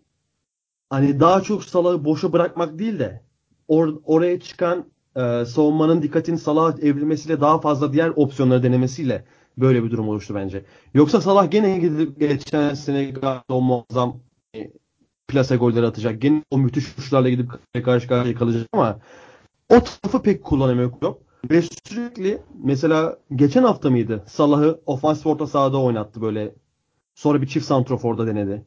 [0.89, 3.23] hani daha çok Salah'ı boşa bırakmak değil de
[3.69, 4.85] or- oraya çıkan
[5.15, 9.25] e, savunmanın dikkatini Salah'a evrilmesiyle daha fazla diğer opsiyonları denemesiyle
[9.57, 10.65] böyle bir durum oluştu bence.
[10.93, 13.13] Yoksa Salah gene gidip geçen sene
[13.49, 14.19] o muazzam
[14.55, 14.71] e,
[15.27, 16.21] plase golleri atacak.
[16.21, 17.49] Gene o müthiş uçlarla gidip
[17.85, 18.99] karşı karşıya kalacak ama
[19.69, 21.21] o tarafı pek kullanamıyor yok.
[21.51, 24.23] Ve sürekli mesela geçen hafta mıydı?
[24.27, 26.55] Salah'ı ofansif orta sahada oynattı böyle.
[27.15, 28.65] Sonra bir çift santroforda denedi.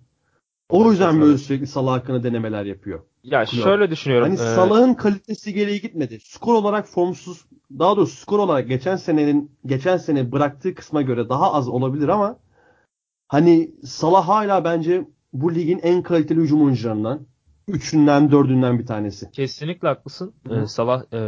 [0.72, 3.00] O yüzden böyle sürekli Salah hakkında denemeler yapıyor.
[3.24, 3.64] Ya Klopp.
[3.64, 4.28] şöyle düşünüyorum.
[4.28, 6.20] Hani ee, Salah'ın kalitesi geriye gitmedi.
[6.20, 7.44] Skor olarak formsuz,
[7.78, 12.38] daha doğrusu skor olarak geçen senenin geçen sene bıraktığı kısma göre daha az olabilir ama
[13.28, 17.26] hani Salah hala bence bu ligin en kaliteli hücum oyuncularından.
[17.68, 19.30] Üçünden, dördünden bir tanesi.
[19.30, 20.34] Kesinlikle haklısın.
[20.48, 20.54] Hı.
[20.54, 21.20] Ee, Salah e,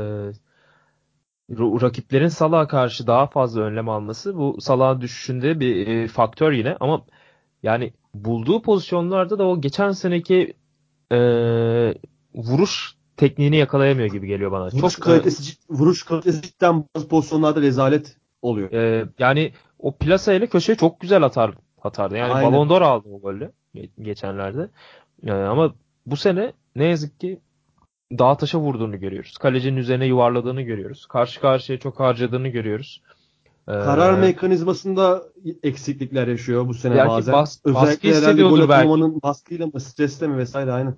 [1.51, 7.05] rakiplerin Salah'a karşı daha fazla önlem alması bu Salah'ın düşüşünde bir e, faktör yine ama
[7.62, 10.54] yani bulduğu pozisyonlarda da o geçen seneki
[11.12, 11.18] e,
[12.34, 14.66] vuruş tekniğini yakalayamıyor gibi geliyor bana.
[14.66, 18.72] Vuruş Çok e, kalitesi, vuruş kalitesi cidden bazı pozisyonlarda rezalet oluyor.
[18.72, 22.16] e, yani o plaseyle köşeye çok güzel atar atardı.
[22.16, 22.52] Yani Aynen.
[22.52, 23.48] Ballon d'Or aldı o ge-
[24.02, 24.68] geçenlerde.
[25.26, 25.74] E, ama
[26.06, 27.40] bu sene ne yazık ki
[28.18, 29.38] dağ taşa vurduğunu görüyoruz.
[29.38, 31.06] Kalecinin üzerine yuvarladığını görüyoruz.
[31.06, 33.02] Karşı karşıya çok harcadığını görüyoruz.
[33.68, 35.22] Ee, Karar mekanizmasında
[35.62, 37.32] eksiklikler yaşıyor bu sene Belki bazen.
[37.34, 38.72] bas- baskı Özellikle herhalde hissediyordur gol belki.
[38.74, 40.94] atamamanın baskıyla mı, stresle mi vesaire aynı.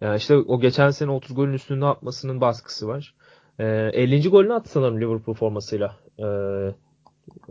[0.00, 3.14] yani işte o geçen sene 30 golün üstünde atmasının baskısı var.
[3.58, 4.28] Ee, 50.
[4.30, 5.96] golünü attı sanırım Liverpool formasıyla.
[6.18, 6.22] Ee,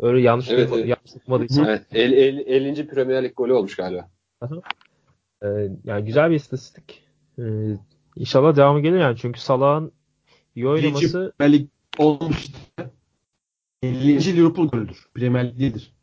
[0.02, 0.88] öyle yanlış Evet, duyma- evet.
[0.88, 1.66] yanlış okumadıysam.
[1.66, 2.88] Evet, el, el, 50.
[2.88, 4.10] Premier Lig golü olmuş galiba.
[5.44, 5.48] Ee,
[5.84, 7.04] yani güzel bir istatistik.
[7.40, 7.44] Ee,
[8.16, 9.92] inşallah devamı gelir yani çünkü Salah'ın
[10.56, 12.46] iyi oynaması Premier Lig olmuş.
[13.84, 14.36] 50.
[14.38, 15.08] Liverpool golüdür.
[15.14, 15.94] Premier Lig değildir.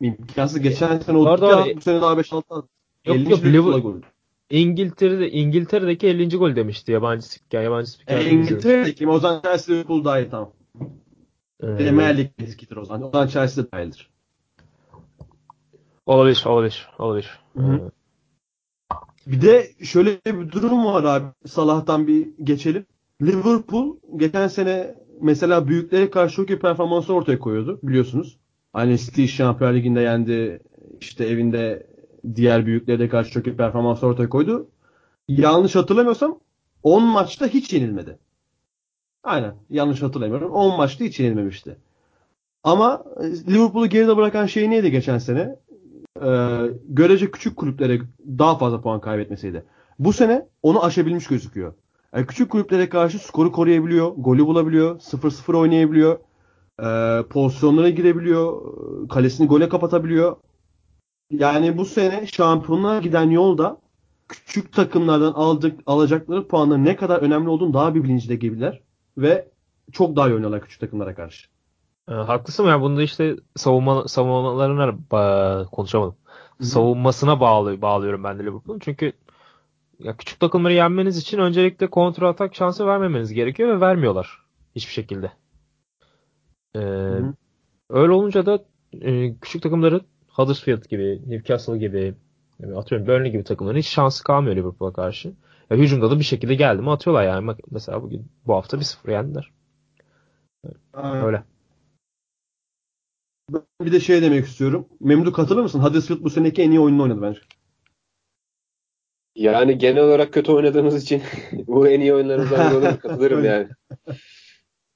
[0.00, 0.60] İmkansız.
[0.60, 1.56] Geçen sene Doğru, 32 doğru.
[1.60, 2.68] attı, bu sene daha 5-6 attı.
[3.06, 3.30] Yok, 50.
[3.30, 4.00] yok, Liverpool'a Liver- golü.
[4.50, 6.36] İngiltere'de İngiltere'deki 50.
[6.36, 7.62] gol demişti yabancı spiker.
[7.62, 8.18] Yabancı spiker.
[8.20, 8.30] E?
[8.30, 10.52] İngiltere'deki o zaman Chelsea Liverpool daha iyi tamam.
[11.62, 13.02] Ee, Premier Lig eskidir o zaman.
[13.08, 14.10] O zaman Chelsea de dahildir.
[16.06, 17.40] olabilir, olabilir, olabilir.
[17.56, 17.74] Hı hı.
[17.76, 21.26] Ee, Bir de şöyle bir durum var abi.
[21.46, 22.86] Salah'tan bir geçelim.
[23.22, 28.38] Liverpool geçen sene mesela büyüklere karşı çok iyi performansı ortaya koyuyordu biliyorsunuz.
[28.72, 30.60] Hani City Şampiyonlar Ligi'nde yendi.
[31.00, 31.86] işte evinde
[32.34, 34.68] diğer büyüklere de karşı çok iyi performans ortaya koydu.
[35.28, 36.38] Yanlış hatırlamıyorsam
[36.82, 38.18] 10 maçta hiç yenilmedi.
[39.24, 39.54] Aynen.
[39.70, 40.50] Yanlış hatırlamıyorum.
[40.50, 41.76] 10 maçta hiç yenilmemişti.
[42.64, 45.56] Ama e, Liverpool'u geride bırakan şey neydi geçen sene?
[46.22, 48.00] Ee, görece küçük kulüplere
[48.38, 49.64] daha fazla puan kaybetmesiydi.
[49.98, 51.74] Bu sene onu aşabilmiş gözüküyor.
[52.16, 56.18] Yani küçük kulüplere karşı skoru koruyabiliyor, golü bulabiliyor, 0-0 oynayabiliyor,
[56.82, 58.62] e, pozisyonlara girebiliyor,
[59.04, 60.36] e, kalesini gole kapatabiliyor.
[61.30, 63.78] Yani bu sene şampiyonluğa giden yolda
[64.28, 68.82] küçük takımlardan aldık, alacakları puanların ne kadar önemli olduğunu daha bir bilincinde gibiler
[69.18, 69.48] ve
[69.92, 71.48] çok daha iyi oynuyorlar küçük takımlara karşı.
[72.08, 76.16] E, haklısın yani bunda işte savunma savunmalarına ba- konuşamadım.
[76.60, 78.78] Savunmasına bağlı bağlıyorum ben de Liverpool'un.
[78.78, 79.12] Çünkü
[79.98, 84.42] ya küçük takımları yenmeniz için öncelikle kontra atak şansı vermemeniz gerekiyor ve vermiyorlar
[84.74, 85.32] hiçbir şekilde.
[86.76, 86.80] Ee,
[87.90, 92.14] öyle olunca da e, küçük takımları Huddersfield gibi, Newcastle gibi,
[92.58, 95.32] yani atıyorum Burnley gibi takımların hiç şansı kalmıyor Liverpool'a karşı.
[95.70, 97.54] Ya, hücumda da bir şekilde geldi mi atıyorlar yani.
[97.70, 99.52] Mesela bugün bu hafta bir sıfır yendiler.
[100.94, 101.42] Öyle.
[103.50, 104.88] Ben bir de şey demek istiyorum.
[105.00, 105.80] Memdu katılır mısın?
[105.80, 107.40] Huddersfield bu seneki en iyi oyununu oynadı bence.
[109.36, 111.22] Yani genel olarak kötü oynadığımız için
[111.52, 113.68] bu en iyi oyunlarımızdan biri olur katılırım yani.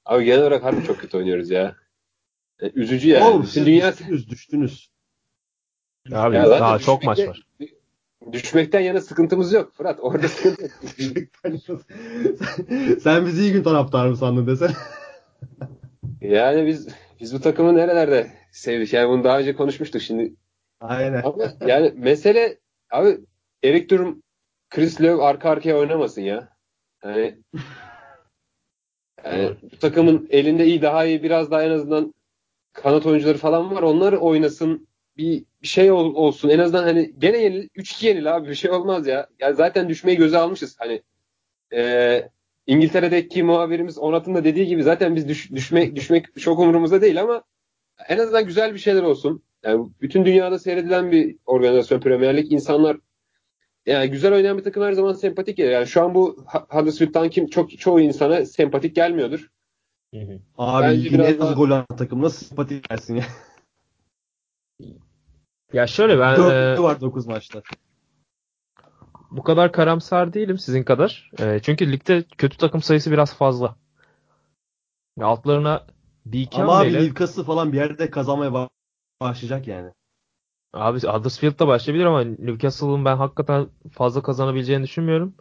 [0.05, 1.75] Abi genel olarak harbi çok kötü oynuyoruz ya.
[2.61, 3.23] Yani üzücü yani.
[3.23, 3.91] Oğlum siz dünya...
[3.91, 4.91] düştünüz, düştünüz.
[6.11, 7.47] Abi ya daha çok maç var.
[8.31, 9.99] Düşmekten yana sıkıntımız yok Fırat.
[10.01, 10.71] Orada sıkıntı
[13.01, 14.71] Sen bizi iyi gün taraftarı mı sandın desene.
[16.21, 16.87] yani biz
[17.19, 18.93] biz bu takımı nerelerde sevdik?
[18.93, 20.35] Yani bunu daha önce konuşmuştuk şimdi.
[20.79, 21.21] Aynen.
[21.23, 22.57] Ama yani mesele
[22.91, 23.19] abi
[23.63, 24.23] Erik Durum
[24.71, 26.49] Chris Löw arka arkaya oynamasın ya.
[27.03, 27.37] Yani,
[29.25, 32.13] yani bu takımın elinde iyi daha iyi biraz daha en azından
[32.73, 33.81] kanat oyuncuları falan var.
[33.81, 36.49] Onlar oynasın bir, şey ol, olsun.
[36.49, 39.27] En azından hani gene yenil 3-2 yenil abi bir şey olmaz ya.
[39.39, 40.75] Yani zaten düşmeyi göze almışız.
[40.79, 41.01] Hani
[41.73, 42.29] e,
[42.67, 47.43] İngiltere'deki muhabirimiz Onat'ın da dediği gibi zaten biz düş, düşmek düşmek çok umurumuzda değil ama
[48.07, 49.43] en azından güzel bir şeyler olsun.
[49.63, 52.51] Yani bütün dünyada seyredilen bir organizasyon Premier Lig.
[52.51, 52.97] İnsanlar
[53.85, 55.71] yani güzel oynayan bir takım her zaman sempatik gelir.
[55.71, 59.47] Yani şu an bu Huddersfield'dan kim çok çoğu insana sempatik gelmiyordur.
[60.13, 60.39] Hı hı.
[60.57, 61.53] Abi Bence yine az daha...
[61.53, 63.25] gol atan takım nasıl sempatik gelsin ya?
[65.73, 67.61] Ya şöyle ben 4 e, var 9 maçta.
[69.31, 71.31] Bu kadar karamsar değilim sizin kadar.
[71.39, 73.75] E, çünkü ligde kötü takım sayısı biraz fazla.
[75.19, 75.85] Ya altlarına
[76.25, 78.69] bir iki Ama abi Newcastle falan bir yerde kazanmaya
[79.21, 79.91] başlayacak yani.
[80.73, 85.35] Abi Huddersfield da başlayabilir ama Newcastle'ın ben hakikaten fazla kazanabileceğini düşünmüyorum.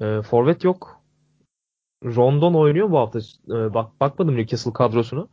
[0.00, 1.02] E, forvet yok.
[2.04, 3.18] Rondon oynuyor bu hafta.
[3.48, 5.28] E, bak bakmadım Newcastle kadrosunu.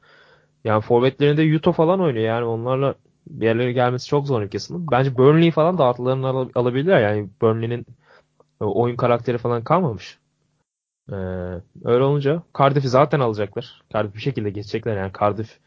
[0.66, 2.26] Yani forvetlerinde Yuto falan oynuyor.
[2.26, 2.96] Yani onlarla
[3.28, 4.92] bir yerlere gelmesi çok zor Newcastle'ın.
[4.92, 7.02] Bence Burnley falan da artılarını al- alabilirler.
[7.02, 7.86] Yani Burnley'nin
[8.62, 10.20] e, oyun karakteri falan kalmamış.
[11.12, 11.16] Ee,
[11.86, 13.84] öyle olunca Cardiff'i zaten alacaklar.
[13.94, 14.98] Cardiff bir şekilde geçecekler.
[14.98, 15.60] Yani Cardiff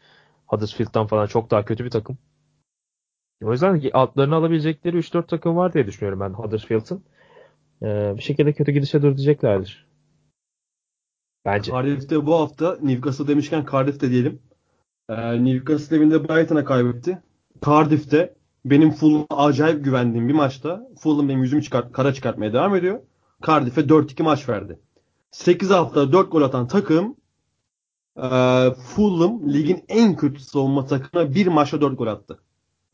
[0.47, 2.17] Huddersfield'dan falan çok daha kötü bir takım.
[3.43, 7.03] O yüzden altlarını alabilecekleri 3-4 takım var diye düşünüyorum ben Huddersfield'ın.
[7.83, 9.87] Ee, bir şekilde kötü gidişe durduracaklardır.
[11.45, 11.71] Bence.
[11.71, 14.41] Cardiff'te bu hafta Newcastle demişken Cardiff'te diyelim.
[15.09, 17.21] Ee, Newcastle evinde Brighton'a kaybetti.
[17.65, 18.35] Cardiff'te
[18.65, 22.99] benim Fulham'a acayip güvendiğim bir maçta Fulham benim yüzümü çıkart, kara çıkartmaya devam ediyor.
[23.47, 24.79] Cardiff'e 4-2 maç verdi.
[25.31, 27.15] 8 hafta 4 gol atan takım
[28.17, 28.27] e,
[28.95, 32.39] Fulham ligin en kötü savunma takımına bir maçta 4 gol attı.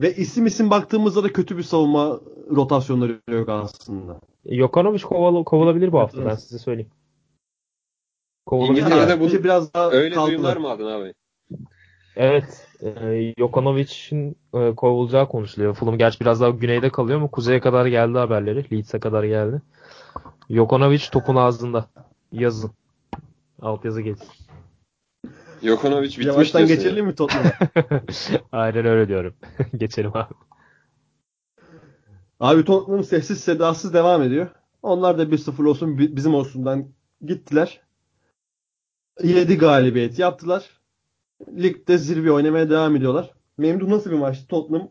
[0.00, 2.20] Ve isim isim baktığımızda da kötü bir savunma
[2.50, 4.20] rotasyonları yok aslında.
[4.46, 6.90] Jokanovic koval kovulabilir bu hafta ben size söyleyeyim.
[8.46, 9.20] Kovulabilir İngiltere'de yani.
[9.20, 11.14] bu biraz daha öyle duyumlar mı aldın abi?
[12.16, 12.68] Evet.
[12.82, 15.74] E, Jokanovic'in e, kovulacağı konuşuluyor.
[15.74, 18.70] Fulham gerçi biraz daha güneyde kalıyor ama kuzeye kadar geldi haberleri.
[18.72, 19.62] Leeds'e kadar geldi.
[20.50, 21.86] Jokanovic topun ağzında.
[22.32, 22.70] Yazın.
[23.62, 24.45] Alt yazı geçsin.
[25.62, 27.04] Jokanovic bitmiş Yavaştan geçelim ya.
[27.04, 27.52] mi Tottenham'a?
[28.52, 29.34] Aynen öyle diyorum.
[29.76, 30.34] geçelim abi.
[32.40, 34.48] Abi Tottenham sessiz sedasız devam ediyor.
[34.82, 36.88] Onlar da 1-0 olsun bizim olsundan
[37.22, 37.80] gittiler.
[39.22, 40.76] 7 galibiyet yaptılar
[41.56, 43.30] ligde zirve oynamaya devam ediyorlar.
[43.58, 44.46] Memdu nasıl bir maçtı?
[44.46, 44.90] Tottenham'ın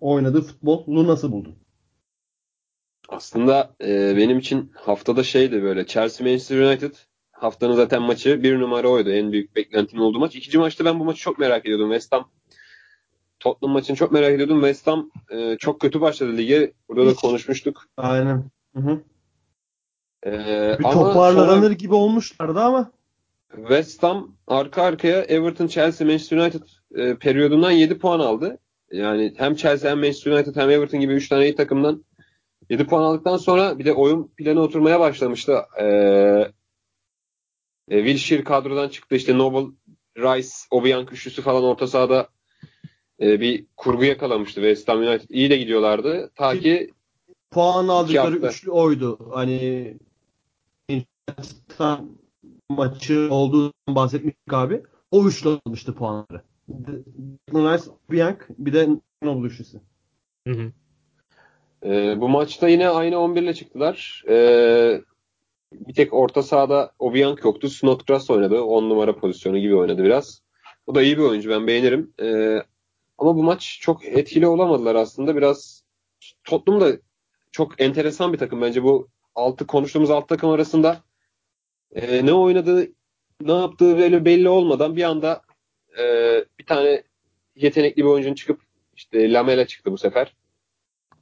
[0.00, 1.54] oynadığı futbolu nasıl buldun?
[3.08, 6.94] Aslında e, benim için haftada şeydi böyle Chelsea Manchester United
[7.40, 9.10] haftanın zaten maçı bir numara oydu.
[9.10, 10.36] En büyük beklentim olduğu maç.
[10.36, 11.90] İkinci maçta ben bu maçı çok merak ediyordum.
[11.90, 12.28] West Ham
[13.40, 14.60] Tottenham maçını çok merak ediyordum.
[14.60, 16.72] West Ham e, çok kötü başladı lige.
[16.88, 17.84] Burada da konuşmuştuk.
[17.96, 18.44] Aynen.
[18.76, 19.00] Hı hı.
[20.26, 21.72] Ee, bir toparlanır sonra...
[21.72, 22.90] gibi olmuşlardı ama
[23.56, 26.62] West Ham arka arkaya Everton, Chelsea, Manchester United
[26.94, 28.58] e, periyodundan 7 puan aldı.
[28.92, 32.04] Yani hem Chelsea hem Manchester United hem Everton gibi 3 tane iyi takımdan
[32.70, 35.56] 7 puan aldıktan sonra bir de oyun planı oturmaya başlamıştı.
[35.80, 36.52] Ee,
[37.90, 39.14] e, Wilshere kadrodan çıktı.
[39.14, 39.72] İşte Noble,
[40.16, 42.28] Rice, Obiang üçlüsü falan orta sahada
[43.20, 45.28] e, bir kurgu yakalamıştı West Ham United.
[45.28, 46.30] İyi de gidiyorlardı.
[46.34, 46.90] Ta ki
[47.50, 49.30] puan aldıkları üçlü oydu.
[49.32, 49.94] Hani
[52.68, 54.82] maçı olduğundan bahsetmiştik abi.
[55.10, 56.42] O üçlü almıştı puanları.
[57.52, 58.88] Nice, Bianc bir de
[59.22, 59.80] Noble üçlüsü.
[60.48, 60.72] Hı hı.
[61.84, 64.24] Ee, bu maçta yine aynı 11 ile çıktılar.
[64.28, 65.02] Ee,
[65.72, 67.68] bir tek orta sahada Obiang yoktu.
[67.68, 68.62] Snodgrass oynadı.
[68.62, 70.42] 10 numara pozisyonu gibi oynadı biraz.
[70.86, 71.50] O da iyi bir oyuncu.
[71.50, 72.14] Ben beğenirim.
[72.22, 72.62] Ee,
[73.18, 75.36] ama bu maç çok etkili olamadılar aslında.
[75.36, 75.84] Biraz
[76.44, 76.98] Tottenham da
[77.52, 78.62] çok enteresan bir takım.
[78.62, 81.02] Bence bu altı konuştuğumuz alt takım arasında
[81.94, 82.92] e, ne oynadığı
[83.40, 85.42] ne yaptığı böyle belli olmadan bir anda
[85.98, 86.04] e,
[86.58, 87.02] bir tane
[87.56, 88.60] yetenekli bir oyuncunun çıkıp
[88.96, 90.34] işte Lamela çıktı bu sefer.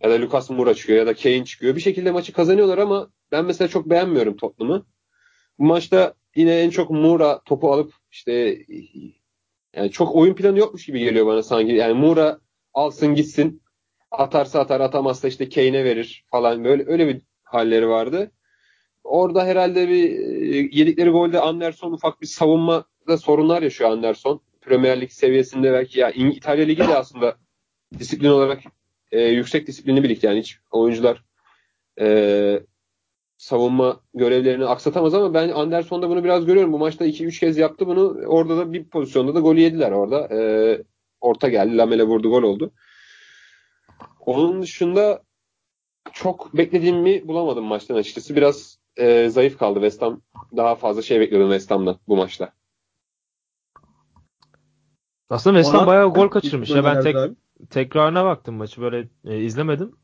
[0.03, 1.77] Ya da Lucas Moura çıkıyor ya da Kane çıkıyor.
[1.77, 4.87] Bir şekilde maçı kazanıyorlar ama ben mesela çok beğenmiyorum Tottenham'ı.
[5.59, 8.59] Bu maçta yine en çok Moura topu alıp işte
[9.77, 11.73] yani çok oyun planı yokmuş gibi geliyor bana sanki.
[11.73, 12.41] Yani Moura
[12.75, 13.63] alsın gitsin.
[14.11, 18.33] Atarsa atar atamazsa işte Kane'e verir falan böyle öyle bir halleri vardı.
[19.05, 24.41] Orada herhalde bir e, yedikleri golde Anderson ufak bir savunmada sorunlar yaşıyor Anderson.
[24.61, 27.37] Premier Lig seviyesinde belki ya İtalya Ligi de aslında
[27.99, 28.63] disiplin olarak
[29.13, 31.25] e, yüksek disiplinli bir lig yani hiç oyuncular
[32.01, 32.61] e,
[33.39, 36.73] savunma görevlerini aksatamaz ama ben Anderson'da bunu biraz görüyorum.
[36.73, 38.27] Bu maçta 2-3 kez yaptı bunu.
[38.27, 40.29] Orada da bir pozisyonda da golü yediler orada.
[40.35, 40.39] E,
[41.21, 41.77] orta geldi.
[41.77, 42.73] Lamele vurdu gol oldu.
[44.21, 45.23] Onun dışında
[46.13, 48.37] çok beklediğimi bulamadım maçtan açıkçası.
[48.37, 50.21] Biraz e, zayıf kaldı West Ham.
[50.57, 52.53] Daha fazla şey bekliyordum West Ham'dan bu maçta.
[55.31, 56.71] Aslında West Ham bayağı gol kaçırmış.
[56.71, 57.17] Ya ben tek,
[57.71, 59.97] tekrarına baktım maçı böyle e, izlemedim.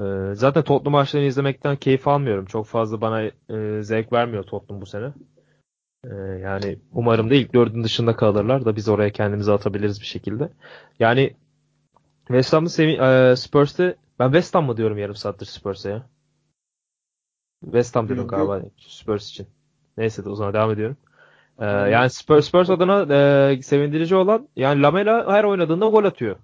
[0.00, 0.02] E,
[0.34, 2.44] zaten Tottenham maçlarını izlemekten keyif almıyorum.
[2.44, 5.12] Çok fazla bana e, zevk vermiyor Tottenham bu sene.
[6.04, 10.48] E, yani umarım da ilk dördün dışında kalırlar da biz oraya kendimizi atabiliriz bir şekilde.
[10.98, 11.36] Yani
[12.26, 16.06] West Ham'ı sevi- e, Spurs'te ben West Ham mı diyorum yarım saattir Spurs'e ya?
[17.64, 19.46] West Ham dedim galiba Spurs için.
[19.96, 20.96] Neyse de o zaman devam ediyorum.
[21.58, 23.14] Ee, yani Spurs, Spurs adına
[23.50, 26.36] e, sevindirici olan yani Lamela her oynadığında gol atıyor.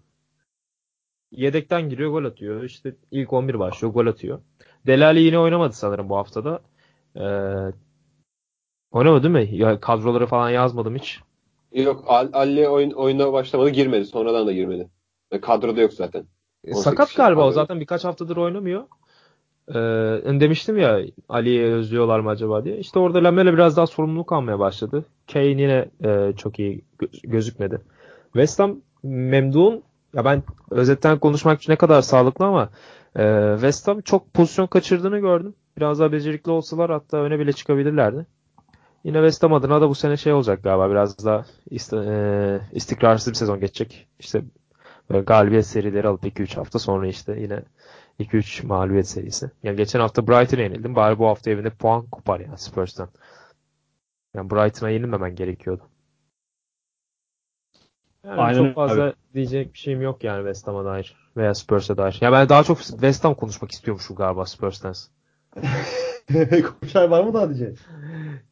[1.30, 2.62] Yedekten giriyor gol atıyor.
[2.62, 4.40] İşte ilk 11 başlıyor gol atıyor.
[4.86, 6.60] Delali yine oynamadı sanırım bu haftada.
[7.16, 7.22] Ee,
[8.90, 9.56] oynamadı değil mi?
[9.56, 11.20] Ya, kadroları falan yazmadım hiç.
[11.72, 14.04] Yok Alli oyun, oyuna başlamadı girmedi.
[14.04, 14.88] Sonradan da girmedi.
[15.42, 16.24] Kadroda yok zaten.
[16.64, 18.84] E, sakat galiba o zaten birkaç haftadır oynamıyor.
[19.68, 22.78] Ee, demiştim ya Ali'yi özlüyorlar mı acaba diye.
[22.78, 25.04] İşte orada Lamela biraz daha sorumluluk almaya başladı.
[25.32, 27.80] Kane yine e, çok iyi gö- gözükmedi.
[28.24, 29.82] West Ham memnun.
[30.14, 32.70] Ya ben özetten konuşmak için ne kadar sağlıklı ama
[33.18, 35.54] e, West Ham çok pozisyon kaçırdığını gördüm.
[35.76, 38.26] Biraz daha becerikli olsalar hatta öne bile çıkabilirlerdi.
[39.04, 43.30] Yine West Ham adına da bu sene şey olacak galiba biraz daha ist- e, istikrarsız
[43.32, 44.08] bir sezon geçecek.
[44.20, 44.42] İşte
[45.10, 47.62] böyle galibiyet serileri alıp 2-3 hafta sonra işte yine
[48.20, 49.50] 2-3 mağlubiyet serisi.
[49.62, 50.96] Yani geçen hafta Brighton'a yenildim.
[50.96, 53.10] Bari bu hafta evinde puan kopar yani Spurs'tan.
[54.34, 55.88] Yani Brighton'a yenilmemen gerekiyordu.
[58.24, 59.14] Yani Aynen çok fazla abi.
[59.34, 62.18] diyecek bir şeyim yok yani West Ham'a dair veya Spurs'a dair.
[62.20, 64.94] Ya ben daha çok West Ham konuşmak istiyormuşum galiba Spurs'tan.
[66.80, 67.78] Konuşar var mı daha diyecek?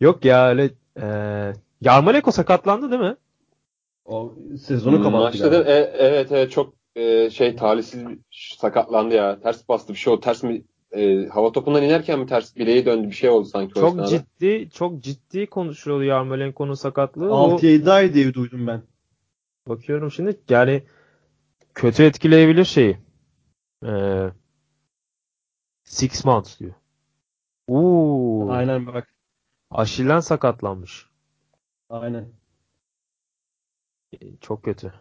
[0.01, 0.71] Yok ya öyle
[1.01, 1.07] e,
[1.81, 3.17] Yarmolenko sakatlandı değil mi?
[4.05, 4.35] O
[4.67, 5.19] sezonu kapattı.
[5.19, 9.41] Maçta da, e, evet evet çok e, şey talihsiz sakatlandı ya.
[9.41, 10.21] Ters bastı bir şey oldu.
[10.21, 10.63] Ters mi
[10.93, 13.75] e, hava topundan inerken mi ters bileği döndü bir şey oldu sanki.
[13.75, 17.29] Çok ciddi çok ciddi konuşuluyor Yarmolenko'nun sakatlığı.
[17.29, 18.83] 6-7 ay diye duydum ben.
[19.69, 20.83] Bakıyorum şimdi yani
[21.75, 22.99] kötü etkileyebilir şeyi.
[23.85, 24.31] Ee,
[25.85, 26.75] six months diyor.
[27.69, 28.51] Uuu.
[28.51, 29.15] Aynen bak.
[29.71, 31.07] Aşilden sakatlanmış.
[31.91, 32.29] Aynen.
[34.41, 34.93] Çok kötü.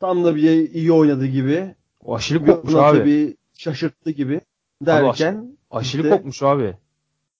[0.00, 1.74] Tam da bir iyi oynadı gibi.
[2.00, 3.04] O aşili kopmuş abi.
[3.04, 4.40] Bir şaşırttı gibi
[4.82, 5.34] derken.
[5.34, 6.76] Abi aşili işte, kopmuş abi.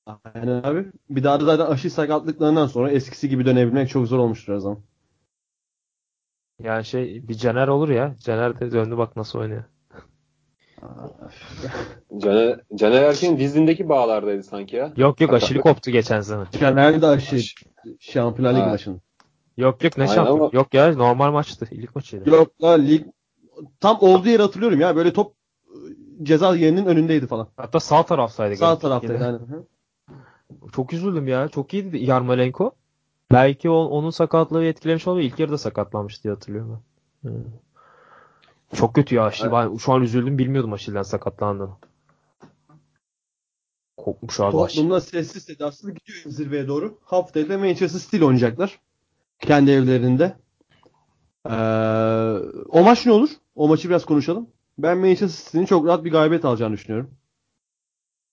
[0.06, 0.86] Aynen abi.
[1.10, 4.82] Bir daha da zaten aşı sakatlıklarından sonra eskisi gibi dönebilmek çok zor olmuştur o zaman.
[6.64, 8.14] Yani şey bir Caner olur ya.
[8.20, 9.64] Caner de döndü bak nasıl oynuyor.
[12.18, 14.92] Caner, Caner Erkin dizindeki bağlardaydı sanki ya.
[14.96, 16.44] Yok yok aşili koptu geçen sene.
[16.60, 17.40] Caner de aşı.
[17.98, 18.98] Şampiyonlar Ligi maçında.
[19.56, 20.38] Yok yok ne şampiyon?
[20.38, 20.50] Ama...
[20.52, 21.68] Yok ya normal maçtı.
[21.70, 22.30] İlk maçıydı.
[22.30, 23.06] Yok la lig
[23.80, 24.96] tam olduğu yeri hatırlıyorum ya.
[24.96, 25.34] Böyle top
[26.22, 27.48] ceza yerinin önündeydi falan.
[27.56, 28.56] Hatta sağ taraftaydı.
[28.56, 29.66] Sağ taraftaydı aynen.
[30.72, 31.48] Çok üzüldüm ya.
[31.48, 32.72] Çok iyiydi Yarmolenko.
[33.32, 35.26] Belki on, onun sakatlığı etkilemiş olabilir.
[35.26, 36.82] İlk yarıda sakatlanmış diye hatırlıyorum
[37.24, 37.30] ben.
[37.30, 37.44] Hmm.
[38.74, 39.52] Çok kötü ya Aşil.
[39.52, 40.38] Ben şu an üzüldüm.
[40.38, 41.70] Bilmiyordum Aşil'den sakatlandığını.
[43.96, 44.52] Kopmuş abi.
[44.52, 46.98] Tottenham'da sessiz sedasız gidiyor zirveye doğru.
[47.04, 48.80] Haftaya da Manchester City oynayacaklar.
[49.38, 50.36] Kendi evlerinde.
[51.46, 51.54] Ee,
[52.68, 53.30] o maç ne olur?
[53.54, 54.50] O maçı biraz konuşalım.
[54.78, 57.10] Ben Manchester City'nin çok rahat bir galibiyet alacağını düşünüyorum.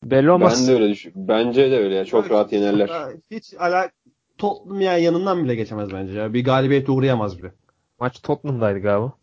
[0.04, 0.62] Belli olmaz.
[0.62, 1.28] Ben de öyle düşünüyorum.
[1.28, 2.06] Bence de öyle ya.
[2.06, 2.90] Çok evet, rahat yenerler.
[3.32, 3.90] Hiç ala
[4.38, 6.34] Tottenham yani yanından bile geçemez bence ya.
[6.34, 7.54] Bir galibiyete uğrayamaz bile.
[8.00, 9.14] Maç Tottenham'daydı galiba.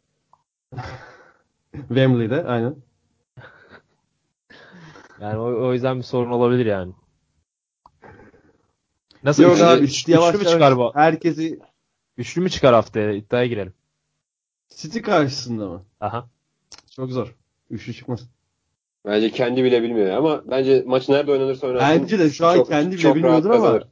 [1.72, 2.76] Wembley'de aynen.
[5.20, 6.92] yani o, o yüzden bir sorun olabilir yani.
[9.24, 10.90] Nasıl Yok abi üç, yavaş, yavaş galiba.
[10.94, 11.60] Herkesi
[12.16, 13.12] Üçlü mü çıkar haftaya?
[13.12, 13.74] İddiaya girelim.
[14.68, 15.84] City karşısında mı?
[16.00, 16.28] Aha.
[16.96, 17.34] Çok zor.
[17.70, 18.28] Üçlü çıkmaz.
[19.06, 21.88] Bence kendi bile bilmiyor ama bence maç nerede oynanırsa oynasın.
[21.88, 23.84] Bence de şu an çok- kendi bile bilmiyordur ama kazanır.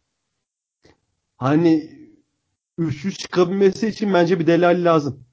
[1.42, 1.90] Hani
[2.78, 5.24] üçlü çıkabilmesi için bence bir Delali lazım.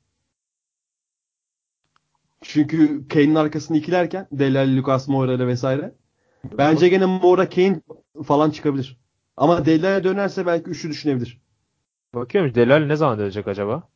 [2.41, 5.95] Çünkü Kane'in arkasını ikilerken Delali, Lucas Moura ile vesaire.
[6.57, 7.81] Bence gene Moura Kane
[8.26, 8.99] falan çıkabilir.
[9.38, 11.41] Ama Delali dönerse belki üçlü düşünebilir.
[12.14, 13.90] Bakıyorum Delal ne zaman dönecek acaba?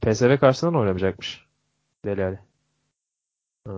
[0.00, 1.46] PSV karşısında mı oynamayacakmış?
[2.04, 2.36] Delal.
[3.66, 3.70] Ee,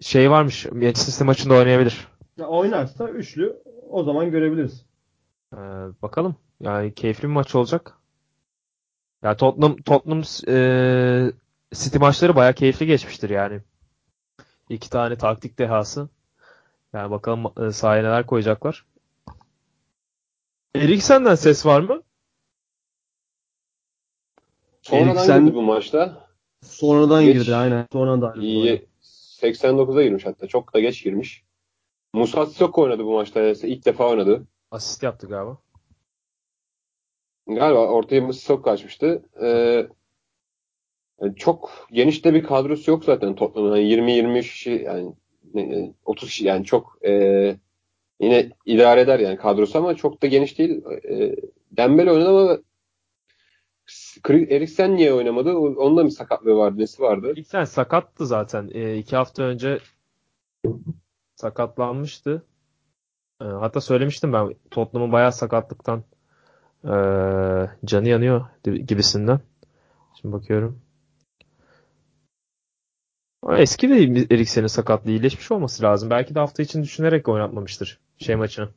[0.00, 0.66] Şey varmış.
[0.66, 2.08] Manchester maçında oynayabilir.
[2.38, 4.84] Ya oynarsa üçlü o zaman görebiliriz.
[5.54, 5.56] Ee,
[6.02, 6.36] bakalım.
[6.60, 7.94] Yani keyifli bir maç olacak.
[9.22, 11.32] Ya Tottenham Tottenham e,
[11.74, 13.60] City maçları bayağı keyifli geçmiştir yani.
[14.68, 16.08] İki tane taktik dehası.
[16.92, 18.86] Yani bakalım e, sahaya neler koyacaklar.
[20.74, 22.02] Eriksen'den ses var mı?
[24.82, 26.28] Sonradan Eriksen- girdi bu maçta.
[26.62, 27.34] Sonradan Geç.
[27.36, 27.86] girdi aynen.
[27.92, 30.46] Sonradan da İyi, 89'a girmiş hatta.
[30.46, 31.44] Çok da geç girmiş.
[32.12, 33.40] Musa Sissoko oynadı bu maçta.
[33.42, 34.46] İlk defa oynadı.
[34.70, 35.58] Asist yaptı galiba.
[37.46, 39.22] Galiba ortaya Sissoko açmıştı.
[39.42, 39.88] Ee,
[41.20, 43.76] yani çok geniş de bir kadrosu yok zaten Tottenham'ın.
[43.76, 45.12] Yani 20-23 kişi yani
[45.54, 47.12] ne- 30 kişi yani çok e,
[48.20, 50.82] yine idare eder yani kadrosu ama çok da geniş değil.
[51.10, 51.36] E,
[51.70, 52.58] Dembele oynadı ama
[54.28, 55.52] Eriksen niye oynamadı?
[55.52, 56.78] O- Onun da bir sakatlığı vardı.
[56.80, 57.30] Nesi vardı?
[57.30, 58.70] Eriksen sakattı zaten.
[58.74, 59.78] E, iki hafta önce
[61.42, 62.42] sakatlanmıştı.
[63.42, 66.04] E, hatta söylemiştim ben Tottenham'ın bayağı sakatlıktan
[66.84, 66.92] e,
[67.84, 69.40] canı yanıyor gibisinden.
[70.20, 70.82] Şimdi bakıyorum.
[73.48, 73.94] Eski de
[74.34, 76.10] Eriksen'in sakatlığı iyileşmiş olması lazım.
[76.10, 78.68] Belki de hafta için düşünerek oynatmamıştır şey maçını.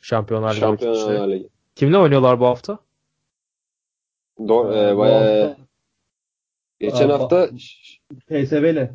[0.00, 1.28] Şampiyonlar Şampiyonlar.
[1.28, 1.48] Ligi.
[1.74, 2.78] Kimle oynuyorlar bu hafta?
[4.38, 5.62] Do- e, Bu bayağı- hafta
[6.80, 7.50] geçen hafta
[8.28, 8.92] PSV ile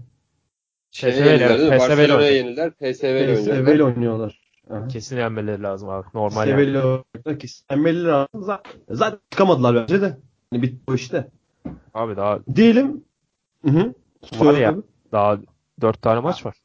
[0.92, 2.72] şeye PSV 'le, yenildiler Barcelona'ya yenildiler.
[2.72, 3.80] PSV ile PSV ile oynayacaklar.
[3.80, 4.42] oynuyorlar.
[4.70, 4.88] Aha.
[4.88, 6.08] Kesin yenmeleri lazım abi.
[6.14, 6.78] Normal PSV yani.
[6.78, 7.40] oynayacaklar.
[7.40, 8.44] Kesinlenmeleri lazım.
[8.44, 10.18] Zaten, zaten çıkamadılar bence de.
[10.54, 11.28] Yani bitti bu işte.
[11.94, 13.04] Abi daha Diyelim.
[13.66, 13.94] Hı hı.
[14.40, 14.70] Var ya.
[14.70, 14.82] abi.
[15.12, 15.38] daha
[15.82, 16.56] dört tane maç var.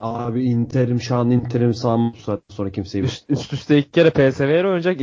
[0.00, 4.10] Abi Inter'im şu an Inter'im sağım bu saatten sonra kimseyi Üst, üst üste iki kere
[4.10, 5.00] PSV ile oynayacak.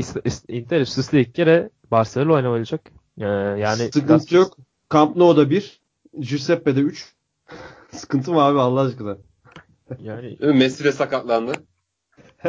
[0.48, 2.82] Inter üst üste iki kere Barcelona oynamayacak.
[3.18, 4.58] Ee, yani Sıkıntı biraz- yok.
[4.94, 5.80] Camp Nou'da 1.
[6.20, 7.14] Giuseppe'de 3.
[7.96, 9.18] Sıkıntı mı abi Allah aşkına?
[10.00, 10.38] Yani?
[10.42, 11.54] Messi de sakatlandı.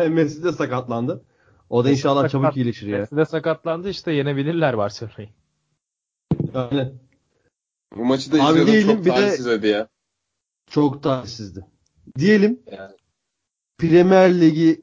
[0.09, 1.25] Messi de sakatlandı.
[1.71, 2.99] O da Messi inşallah sakat- çabuk iyileşir ya.
[2.99, 5.29] Messi de sakatlandı işte yenebilirler Barcelona'yı.
[6.55, 6.93] Yani
[7.97, 8.73] Bu maçı da Abi izliyordum.
[8.73, 9.89] diyelim Çok bir de- talihsiz ödü ya.
[10.71, 11.67] çok talihsizdi.
[12.19, 12.93] Diyelim Yani.
[13.79, 14.83] Premier Ligi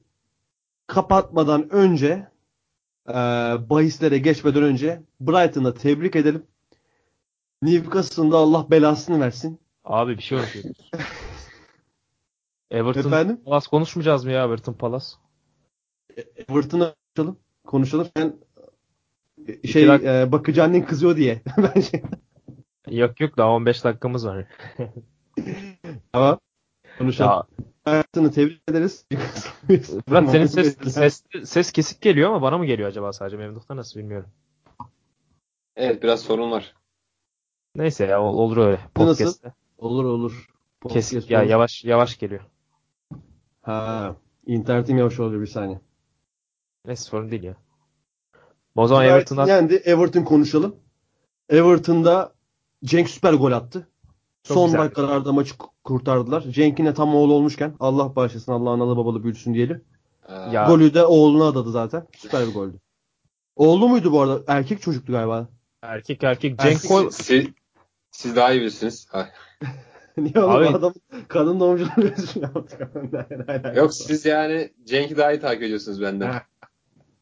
[0.88, 2.28] kapatmadan önce
[3.10, 3.14] e,
[3.70, 6.44] bahislere geçmeden önce Brighton'ı tebrik edelim.
[7.62, 9.60] Newcastle'ın da Allah belasını versin.
[9.84, 10.78] Abi bir şey unutuyoruz.
[12.72, 13.42] Everton Efendim?
[13.46, 15.06] Palace konuşmayacağız mı ya Everton Palace?
[16.36, 17.40] Everton'ı konuşalım.
[17.68, 18.08] Konuşalım.
[18.16, 18.34] Ben
[19.48, 21.42] İki şey dak- e, bakıcı annen kızıyor diye.
[21.58, 22.04] ben şey,
[22.90, 24.46] Yok yok daha 15 dakikamız var.
[26.14, 26.40] tamam.
[26.98, 27.48] Konuşalım.
[27.88, 29.06] Ya, Everton'ı tebrik ederiz.
[30.08, 34.00] Murat senin ses, ses, ses kesik geliyor ama bana mı geliyor acaba sadece Memduh'ta nasıl
[34.00, 34.30] bilmiyorum.
[35.76, 36.74] Evet biraz sorun var.
[37.76, 38.80] Neyse ya ol- olur öyle.
[38.98, 39.34] Nasıl?
[39.78, 40.32] Olur olur.
[40.90, 41.50] Kesik Podcast ya olur.
[41.50, 42.42] yavaş yavaş geliyor.
[43.62, 45.82] Ha, internetim yavaş oluyor bir saniye.
[46.86, 47.56] Neyse sorun değil ya.
[48.76, 49.76] O zaman Everton'dan yendi.
[49.76, 50.76] Everton konuşalım.
[51.50, 52.34] Everton'da
[52.84, 53.88] Cenk süper gol attı.
[54.44, 54.80] Çok Son güzel.
[54.80, 56.42] dakikalarda maçı kurtardılar.
[56.42, 59.84] Cenk'in de tam oğlu olmuşken Allah bağışlasın Allah analı babalı büyüsün diyelim.
[60.30, 60.66] Ya.
[60.68, 62.08] Golü de oğluna adadı zaten.
[62.18, 62.80] Süper bir goldü.
[63.56, 64.44] Oğlu muydu bu arada?
[64.48, 65.48] Erkek çocuktu galiba.
[65.82, 67.46] erkek erkek Cenk siz, Koy siz,
[68.12, 69.08] siz daha iyi bilirsiniz.
[70.18, 70.94] Niye oğlum Abi- adam
[71.28, 72.06] kadın doğumculuğu
[72.42, 72.88] yaptık.
[73.76, 76.34] Yok siz yani Cenk'i daha iyi takip ediyorsunuz benden.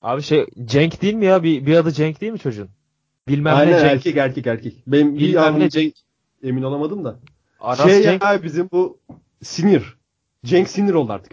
[0.01, 1.43] Abi şey Cenk değil mi ya?
[1.43, 2.69] Bir, bir adı Cenk değil mi çocuğun?
[3.27, 3.91] Bilmem Aynen ne Cenk.
[3.91, 4.83] erkek erkek erkek.
[4.87, 5.93] Benim bir Bilmem an ne Cenk.
[6.43, 7.19] emin olamadım da.
[7.59, 8.23] Aras şey Cenk.
[8.23, 8.99] ya bizim bu
[9.43, 9.97] sinir.
[10.45, 11.31] Cenk sinir oldu artık.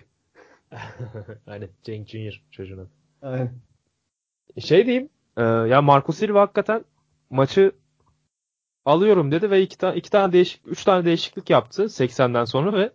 [1.47, 2.91] Aynen Cenk Junior çocuğun adı.
[3.23, 3.53] Aynen.
[4.59, 5.09] Şey diyeyim.
[5.37, 6.85] e, ya Marco Silva hakikaten
[7.31, 7.73] maçı
[8.89, 12.93] alıyorum dedi ve iki, tane iki tane değişik üç tane değişiklik yaptı 80'den sonra ve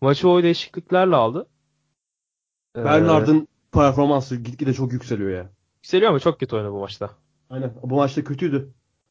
[0.00, 1.46] maçı o değişikliklerle aldı.
[2.76, 5.50] E, Bernard'ın performansı gitgide çok yükseliyor ya.
[5.76, 7.10] yükseliyor ama çok kötü oynadı bu maçta.
[7.50, 7.72] Aynen.
[7.82, 8.68] Bu maçta kötüydü.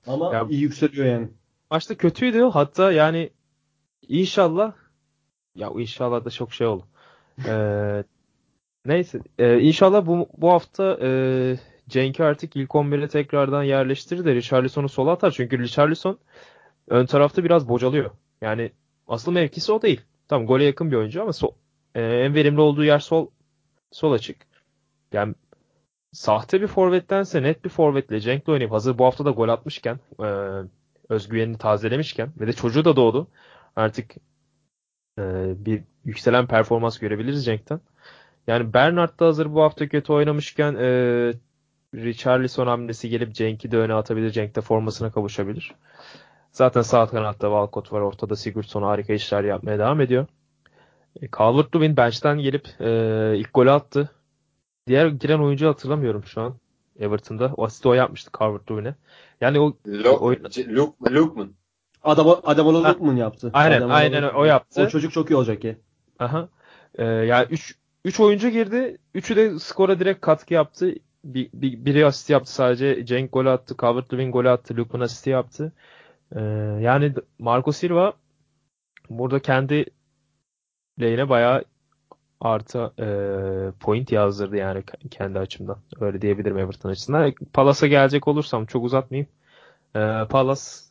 [0.08, 1.30] Ama Ya- iyi yükseliyor yani.
[1.72, 2.42] Maçta kötüydü.
[2.42, 3.30] Hatta yani
[4.08, 4.74] inşallah
[5.56, 6.86] ya inşallah da çok şey oldu.
[7.48, 8.04] Ee,
[8.86, 9.20] Neyse.
[9.40, 11.10] E, inşallah bu, bu hafta e,
[11.90, 15.32] Cenk'i artık ilk 11'e tekrardan yerleştirir de Richarlison'u sola atar.
[15.32, 16.20] Çünkü Richarlison
[16.88, 18.12] ön tarafta biraz bocalıyor.
[18.42, 18.72] Yani
[19.08, 20.02] asıl mevkisi o değil.
[20.28, 21.52] Tamam gole yakın bir oyuncu ama so,
[21.96, 23.28] e, en verimli olduğu yer sol
[23.92, 24.38] sol açık.
[25.14, 25.36] Yani
[26.12, 30.28] sahte bir forvettense net bir forvetle Cenk'le oynayıp hazır bu hafta da gol atmışken e,
[31.10, 33.28] özgüvenini tazelemişken ve de çocuğu da doğdu.
[33.76, 34.16] Artık
[35.20, 37.82] e, bir yükselen performans görebiliriz Cenk'ten.
[38.48, 41.34] Yani Bernard da hazır bu hafta kötü oynamışken e,
[42.04, 44.32] Richarlison hamlesi gelip Cenk'i de öne atabilir.
[44.32, 45.76] Cenk de formasına kavuşabilir.
[46.52, 48.02] Zaten sağ kanatta Walcott var.
[48.02, 50.26] Ortada Sigurdsson harika işler yapmaya devam ediyor.
[51.22, 54.10] E, Calvert-Lewin bench'ten gelip e, ilk golü attı.
[54.88, 56.56] Diğer giren oyuncu hatırlamıyorum şu an.
[57.00, 57.54] Everton'da.
[57.58, 58.96] O asisti o yapmıştı Calvert-Lewin'e.
[59.42, 59.74] Yani o.
[59.88, 61.54] Luke, Lukeman.
[62.04, 63.52] Adam Adam Lukman yaptı.
[63.54, 64.82] Aynen Adam aynen o yaptı.
[64.84, 65.76] O çocuk çok iyi olacak ya.
[66.20, 66.50] Aha.
[66.96, 67.76] Ee, yani 3
[68.06, 68.98] 3 oyuncu girdi.
[69.14, 70.94] Üçü de skora direkt katkı yaptı.
[71.28, 73.06] Bir, bir, biri asist yaptı sadece.
[73.06, 73.76] Cenk gol attı.
[73.78, 74.78] Calvert-Lewin gol attı.
[74.78, 75.74] Lukman asisti yaptı.
[76.36, 76.42] Ee,
[76.82, 78.14] yani Marco Silva
[79.10, 79.86] burada kendi
[81.02, 81.64] lehine bayağı
[82.42, 83.08] artı e,
[83.80, 85.78] point yazdırdı yani kendi açımdan.
[86.00, 87.34] Öyle diyebilirim Everton açısından.
[87.54, 89.30] Palas'a gelecek olursam çok uzatmayayım.
[89.96, 90.90] E, Palas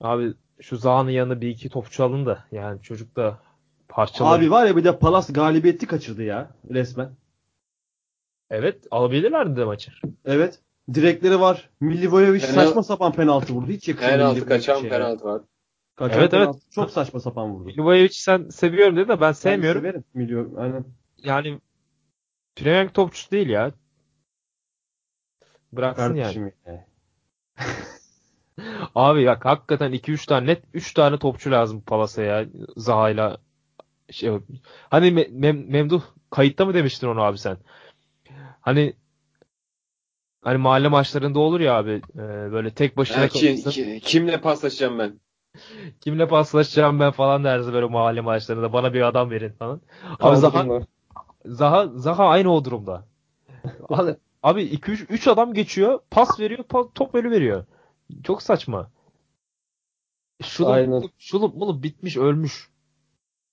[0.00, 3.38] abi şu Zaha'nın yanına bir iki topçu alın da yani çocuk da
[3.88, 4.28] parçalı.
[4.28, 7.10] Abi var ya bir de Palas galibiyeti kaçırdı ya resmen.
[8.50, 9.92] Evet alabilirlerdi de maçı.
[10.24, 10.60] Evet.
[10.94, 11.70] Direkleri var.
[11.80, 13.70] Milivojevic Penal- saçma sapan penaltı vurdu.
[13.70, 14.12] Hiç yakışmadı.
[14.12, 14.88] Penaltı kaçan ya.
[14.90, 15.42] penaltı var.
[15.96, 16.58] Kaçan Evet, penaltı.
[16.70, 17.64] Çok saçma sapan vurdu.
[17.64, 19.84] Milivojevic'i sen seviyorum dedi de ben sevmiyorum.
[19.84, 20.04] Ben severim.
[20.14, 20.84] Milio, aynen.
[21.18, 21.60] Yani
[22.56, 23.72] Premier Lig topçusu değil ya.
[25.72, 26.18] Bıraksın yani.
[26.18, 26.86] Kardeşim ya.
[28.94, 32.46] Abi ya hakikaten 2-3 tane net 3 tane topçu lazım Palas'a ya.
[32.76, 33.38] Zaha'yla
[34.10, 34.30] şey
[34.90, 37.56] hani Me- Mem- Memduh kayıtta mı demiştin onu abi sen?
[38.66, 38.94] Hani
[40.42, 42.18] hani mahalle maçlarında olur ya abi e,
[42.52, 45.20] böyle tek başına Ha, kim, ki- kimle paslaşacağım ben?
[46.00, 49.80] Kimle paslaşacağım ben falan derdi böyle mahalle maçlarında bana bir adam verin falan.
[50.20, 50.66] Abi Zaha,
[51.46, 53.04] Zaha, Zaha aynı o durumda.
[53.88, 57.64] Abi, abi 2 3 3 adam geçiyor, pas veriyor, pa- top ölü veriyor.
[58.24, 58.90] Çok saçma.
[60.42, 61.02] Şulup, Aynen.
[61.18, 62.70] şulup mulup bitmiş, ölmüş.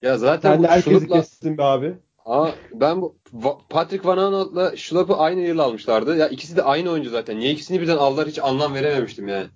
[0.01, 1.97] Ya zaten Sen bu herkesi Şulup'la kestin be abi.
[2.25, 6.17] Aa, ben bu Va- Patrick Van Aanholt'la Schlupp'ı aynı yıl almışlardı.
[6.17, 7.39] Ya ikisi de aynı oyuncu zaten.
[7.39, 9.47] Niye ikisini birden aldılar hiç anlam verememiştim yani.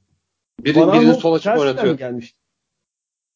[0.60, 1.94] Biri, Van birini Aanholt sol açık Chelsea'den oynatıyor.
[1.94, 2.36] mi gelmiş?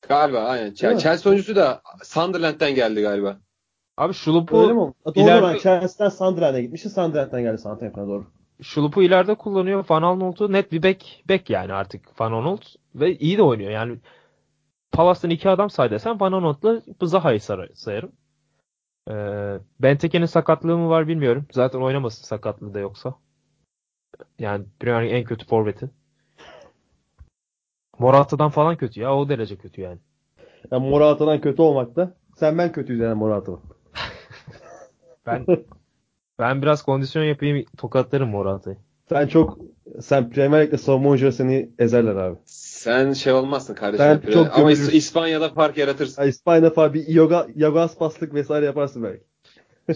[0.07, 0.65] Galiba aynen.
[0.65, 1.29] Değil Chelsea, mi?
[1.29, 3.37] Oyuncusu da Sunderland'den geldi galiba.
[3.97, 5.57] Abi Şulup'u Öyle mi Doğru ileride- lan.
[5.57, 6.89] Chelsea'den Sunderland'e gitmişti.
[6.89, 8.25] Sunderland'den geldi Southampton'a doğru.
[8.61, 9.85] Şulup'u ileride kullanıyor.
[9.89, 13.71] Van Aanholt'u net bir bek bek yani artık Van Aanholt ve iyi de oynuyor.
[13.71, 13.97] Yani
[14.91, 17.41] Palas'tan iki adam say desen Van Aanholt'la Zaha'yı
[17.73, 18.11] sayarım.
[19.09, 21.45] Ee, Benteke'nin sakatlığı mı var bilmiyorum.
[21.51, 23.15] Zaten oynamasın sakatlığı da yoksa.
[24.39, 25.89] Yani Premier en kötü forveti.
[27.99, 29.15] Morata'dan falan kötü ya.
[29.15, 29.99] O derece kötü yani.
[30.71, 32.13] Yani Morata'dan kötü olmakta.
[32.35, 33.59] Sen ben kötüyüz yani Morata'dan.
[35.25, 35.45] Ben
[36.39, 38.77] ben biraz kondisyon yapayım tokatlarım Morata'yı.
[39.11, 39.57] Sen çok
[40.01, 42.37] sen Premier Lig'de savunma oyuncuları seni ezerler abi.
[42.45, 44.05] Sen şey olmazsın kardeşim.
[44.05, 44.33] Sen Böyle.
[44.33, 44.91] çok Ama gömülürsün.
[44.91, 46.21] İs- İspanya'da fark yaratırsın.
[46.21, 49.23] Ya İspanya'da falan bir yoga, yoga paslık vesaire yaparsın belki.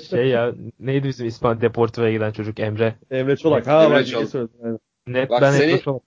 [0.10, 2.96] Şey ya neydi bizim İspan Deportivo'ya giden çocuk Emre.
[3.12, 3.68] Emre Çolak.
[3.68, 4.50] Ha Emre bak Çolak.
[4.64, 4.80] Aynen.
[5.08, 6.02] Net Bak ben seni- Emre Çolak.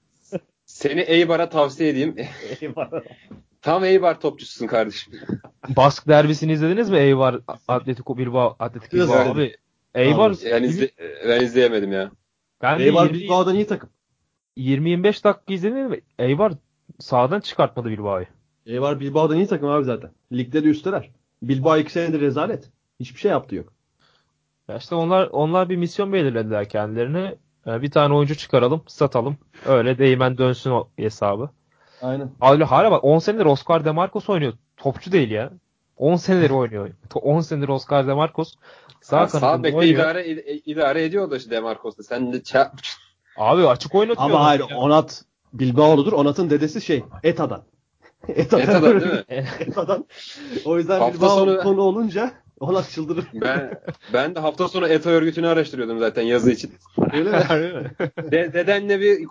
[0.67, 2.17] Seni Eibar'a tavsiye edeyim.
[2.61, 3.03] Eyvallah.
[3.63, 5.13] Tam Eibar topçususun kardeşim.
[5.77, 6.99] Bask derbisini izlediniz mi?
[6.99, 9.57] Eibar Atletico Bilbao Atletico Bilbao abi.
[9.95, 10.91] Eibar Ben, izle,
[11.29, 12.11] ben izleyemedim ya.
[12.63, 13.91] Ben 20 Bilbao'dan iyi takım.
[14.57, 16.01] 20-25 dakika izledim mi?
[16.19, 16.53] Eibar
[16.99, 18.27] sağdan çıkartmadı Bilbao'yu.
[18.67, 20.11] Eyvallah Bilbao'dan iyi takım abi zaten.
[20.33, 21.11] Ligde de üsteler.
[21.43, 22.71] Bilbao iki senedir rezalet.
[23.01, 23.73] Hiçbir şey yaptı yok.
[24.69, 27.35] Ya işte onlar onlar bir misyon belirlediler kendilerine.
[27.67, 29.37] Bir tane oyuncu çıkaralım, satalım.
[29.67, 31.51] Öyle değmen dönsün o hesabı.
[32.03, 32.31] Aynen.
[32.41, 34.53] Abi hala bak 10 senedir Oscar Demarcos oynuyor.
[34.77, 35.53] Topçu değil ya.
[35.99, 36.91] 10 senedir oynuyor.
[37.15, 38.55] 10 senedir Oscar Demarcos
[39.01, 40.01] sağ Sağ, kanadında bekle oynuyor.
[40.01, 42.03] idare, id- idare ediyor da işte Demarcos'ta.
[42.03, 42.70] Sen de ça-
[43.37, 44.31] Abi açık oynatıyor.
[44.31, 44.77] Ama hayır Ya.
[44.77, 46.12] Onat Bilbao'ludur.
[46.12, 47.62] Onat'ın dedesi şey Eta'dan.
[48.29, 48.61] Eta'dan.
[48.62, 49.25] Eta'dan değil mi?
[49.61, 50.07] Eta'dan.
[50.65, 53.25] O yüzden Hafta Bilbao sonu- konu olunca Onat çıldırır.
[53.35, 53.81] Ben
[54.12, 56.73] ben de hafta sonu ETA örgütünü araştırıyordum zaten yazı için.
[57.12, 57.37] Öyle mi?
[57.37, 57.91] Harbi mi?
[58.33, 59.27] De, dedenle bir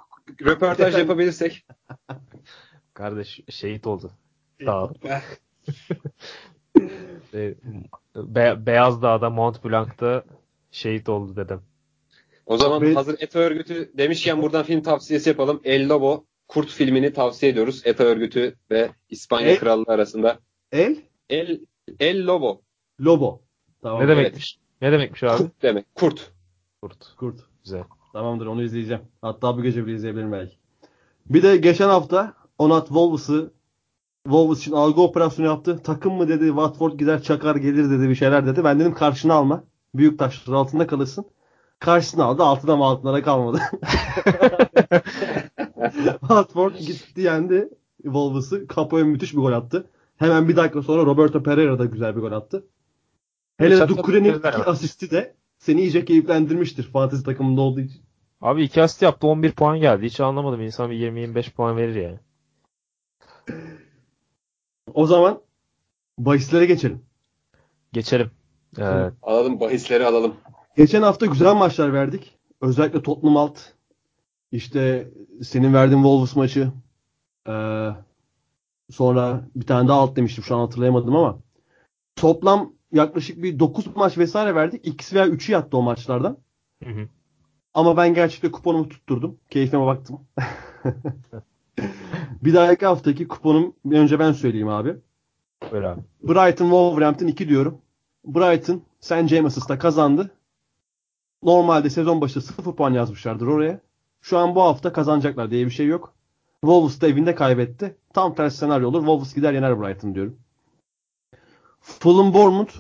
[0.45, 1.65] röportaj Deden- yapabilirsek.
[2.93, 4.11] Kardeş şehit oldu.
[4.65, 4.93] Sağ ol.
[7.31, 7.55] Şey,
[8.15, 10.23] Be- Beyaz Dağ'da Mont Blanc'ta
[10.71, 11.61] şehit oldu dedem.
[12.45, 15.61] O zaman Ben- hazır ETA örgütü demişken buradan film tavsiyesi yapalım.
[15.63, 17.81] El Lobo Kurt filmini tavsiye ediyoruz.
[17.85, 20.39] ETA örgütü ve İspanya El- Krallığı arasında.
[20.71, 20.95] El
[21.29, 21.59] El
[21.99, 22.61] El Lobo.
[22.99, 23.41] Lobo.
[23.81, 24.01] Tamam.
[24.01, 24.59] ne demekmiş?
[24.81, 25.37] Ne demekmiş abi?
[25.37, 25.85] Kurt demek.
[25.95, 26.31] Kurt.
[26.81, 27.15] Kurt.
[27.17, 27.35] Kurt.
[27.63, 27.83] Güzel.
[28.13, 29.03] Tamamdır onu izleyeceğim.
[29.21, 30.55] Hatta bu gece bile izleyebilirim belki.
[31.25, 33.53] Bir de geçen hafta Onat Wolves'ı
[34.27, 35.79] Wolves için algı operasyonu yaptı.
[35.83, 38.63] Takım mı dedi Watford gider çakar gelir dedi bir şeyler dedi.
[38.63, 39.63] Ben dedim karşına alma.
[39.95, 41.25] Büyük taşlar altında kalırsın.
[41.79, 43.59] Karşısına aldı altına mı altına kalmadı.
[46.19, 47.69] Watford gitti yendi
[48.03, 48.67] Wolves'ı.
[48.75, 49.87] Capo'ya müthiş bir gol attı.
[50.17, 52.65] Hemen bir dakika sonra Roberto Pereira da güzel bir gol attı.
[53.57, 58.01] Hele Dukure'nin iki asisti de seni iyice keyiflendirmiştir fantezi takımında olduğu için.
[58.41, 60.05] Abi iki asist yaptı 11 puan geldi.
[60.05, 60.61] Hiç anlamadım.
[60.61, 62.19] İnsan bir 20-25 puan verir yani.
[64.93, 65.41] O zaman
[66.17, 67.01] bahislere geçelim.
[67.93, 68.31] Geçelim.
[68.79, 68.83] Ee,
[69.21, 70.35] Alalım bahisleri alalım.
[70.77, 72.37] Geçen hafta güzel maçlar verdik.
[72.61, 73.59] Özellikle Tottenham alt.
[74.51, 75.11] İşte
[75.43, 76.71] senin verdiğin Wolves maçı.
[77.49, 77.89] Ee,
[78.89, 80.43] sonra bir tane daha alt demiştim.
[80.43, 81.39] Şu an hatırlayamadım ama.
[82.15, 84.87] Toplam yaklaşık bir 9 maç vesaire verdik.
[84.87, 86.37] İkisi veya 3'ü yattı o maçlardan.
[86.83, 87.07] hı hı.
[87.73, 89.39] Ama ben gerçekten kuponumu tutturdum.
[89.49, 90.19] Keyfime baktım.
[92.43, 94.95] bir dahaki haftaki kuponum önce ben söyleyeyim abi.
[95.71, 96.01] Böyle abi.
[96.23, 97.81] Brighton Wolverhampton 2 diyorum.
[98.25, 99.27] Brighton St.
[99.27, 100.31] James'da kazandı.
[101.43, 103.81] Normalde sezon başı 0 puan yazmışlardır oraya.
[104.21, 106.13] Şu an bu hafta kazanacaklar diye bir şey yok.
[106.61, 107.97] Wolves da evinde kaybetti.
[108.13, 108.99] Tam tersi senaryo olur.
[108.99, 110.39] Wolves gider yener Brighton diyorum.
[111.81, 112.73] Fulham Bournemouth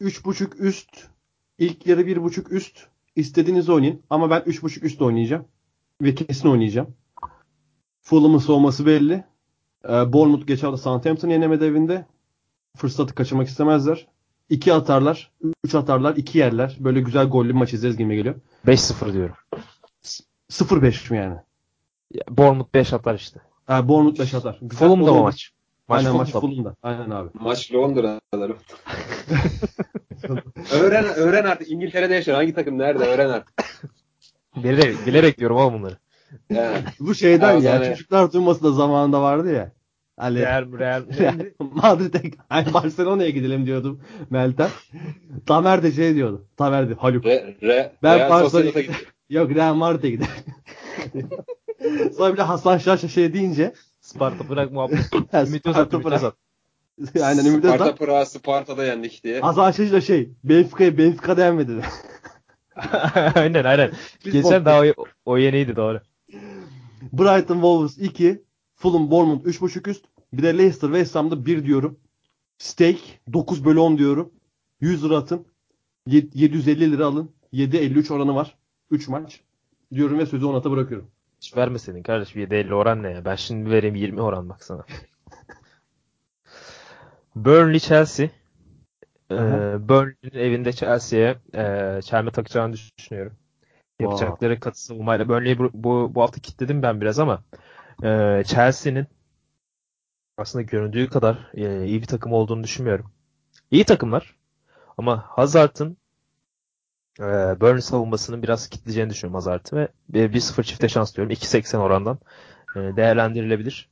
[0.00, 1.08] 3.5 üst.
[1.58, 2.86] İlk yarı 1.5 üst.
[3.16, 4.02] İstediğinizi oynayın.
[4.10, 5.44] Ama ben 3.5 üst oynayacağım.
[6.02, 6.94] Ve kesin oynayacağım.
[8.08, 9.24] Fulham'ın soğuması belli.
[9.88, 12.06] Ee, Bournemouth geçen hafta Southampton yenemedi evinde.
[12.76, 14.06] Fırsatı kaçırmak istemezler.
[14.50, 15.30] 2 atarlar,
[15.64, 16.76] 3 atarlar, 2 yerler.
[16.80, 18.34] Böyle güzel gollü bir maç izleriz gibi geliyor.
[18.66, 19.34] 5-0 diyorum.
[20.50, 21.36] 0-5 mi yani?
[22.14, 23.40] Ya, Bournemouth 5 atar işte.
[23.66, 24.58] Ha, Bournemouth 5 atar.
[24.62, 25.18] Güzel Fulham'da olur.
[25.18, 25.52] mı maç?
[25.88, 26.76] Maç Aynen maç Fulham'da.
[26.82, 27.30] Aynen abi.
[27.34, 28.20] Maç Londra'da.
[30.72, 31.70] öğren, öğren artık.
[31.70, 32.36] İngiltere'de yaşıyor.
[32.36, 33.04] Hangi takım nerede?
[33.04, 33.54] Öğren artık.
[34.56, 35.96] Bilerek, bilerek diyorum oğlum bunları.
[36.50, 36.78] Yani.
[37.00, 37.86] Bu şeyden Evet, ya yani.
[37.86, 39.72] çocuklar duyması da zamanında vardı ya.
[40.16, 41.02] Hani Real, Real.
[41.60, 44.00] Madrid'e hani Barcelona'ya gidelim diyordum
[44.30, 44.68] Meltem.
[45.46, 46.46] Tamer de şey diyordu.
[46.56, 47.24] Tamer de Haluk.
[47.26, 48.92] Re, re, Ben Real Barcelona'ya gitti.
[49.30, 50.28] Yok Real Madrid'e gider.
[52.16, 54.98] Sonra bir de Hasan Şaş'a şey deyince Sparta bırak muhabbet.
[55.32, 56.06] Ha, Ümit Sparta Özat, Ümit.
[56.12, 56.34] Özat.
[57.22, 57.96] Aynen Ümit Sparta Özal.
[57.96, 59.40] Prag'a Sparta'da yendik diye.
[59.40, 61.72] Hasan Şaş da şey Benfica'ya Benfica'da yenmedi.
[63.34, 63.90] aynen aynen.
[64.24, 66.00] Biz Geçen daha o, o yeniydi doğru.
[67.12, 68.42] Brighton Wolves 2,
[68.74, 70.04] Fulham Bournemouth 3.5 üst.
[70.32, 72.00] Bir de Leicester West Ham'da 1 diyorum.
[72.58, 72.98] Stake
[73.32, 74.32] 9 bölü 10 diyorum.
[74.80, 75.46] 100 lira atın.
[76.06, 77.30] Ye- 750 lira alın.
[77.52, 78.58] 7.53 oranı var.
[78.90, 79.40] 3 maç.
[79.94, 81.10] Diyorum ve sözü Onat'a bırakıyorum.
[81.40, 83.24] Hiç vermeseydin kardeşim 7.50 oran ne ya?
[83.24, 84.84] Ben şimdi vereyim 20 oran baksana.
[87.36, 88.28] Burnley Chelsea.
[89.30, 89.34] Ee.
[89.88, 93.32] Burnley'nin evinde Chelsea'ye e, çelme takacağını düşünüyorum.
[94.00, 95.28] Yapacakları katı savunmayla.
[95.28, 97.42] Burnley'i bu, bu, bu hafta kilitledim ben biraz ama
[98.02, 99.06] e, Chelsea'nin
[100.36, 103.10] aslında göründüğü kadar e, iyi bir takım olduğunu düşünmüyorum.
[103.70, 104.34] İyi takımlar
[104.98, 105.96] ama Hazard'ın
[107.20, 107.24] e,
[107.60, 111.32] Burnley savunmasının biraz kitleyeceğini düşünüyorum Hazard'ı ve bir 1-0 çifte şans diyorum.
[111.32, 112.18] 2.80 orandan
[112.76, 113.88] e, değerlendirilebilir.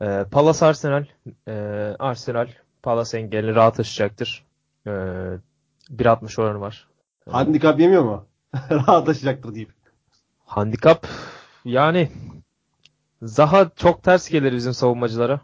[0.00, 1.04] E, Palace Arsenal
[1.48, 1.52] e,
[1.98, 2.48] Arsenal
[2.82, 4.46] Palace engelini rahat aşacaktır.
[4.86, 6.88] E, 1.60 oranı var.
[7.30, 8.27] Handikap yemiyor mu?
[8.70, 9.72] Rahatlaşacaktır deyip.
[10.44, 11.06] Handikap
[11.64, 12.10] yani
[13.22, 15.40] Zaha çok ters gelir bizim savunmacılara.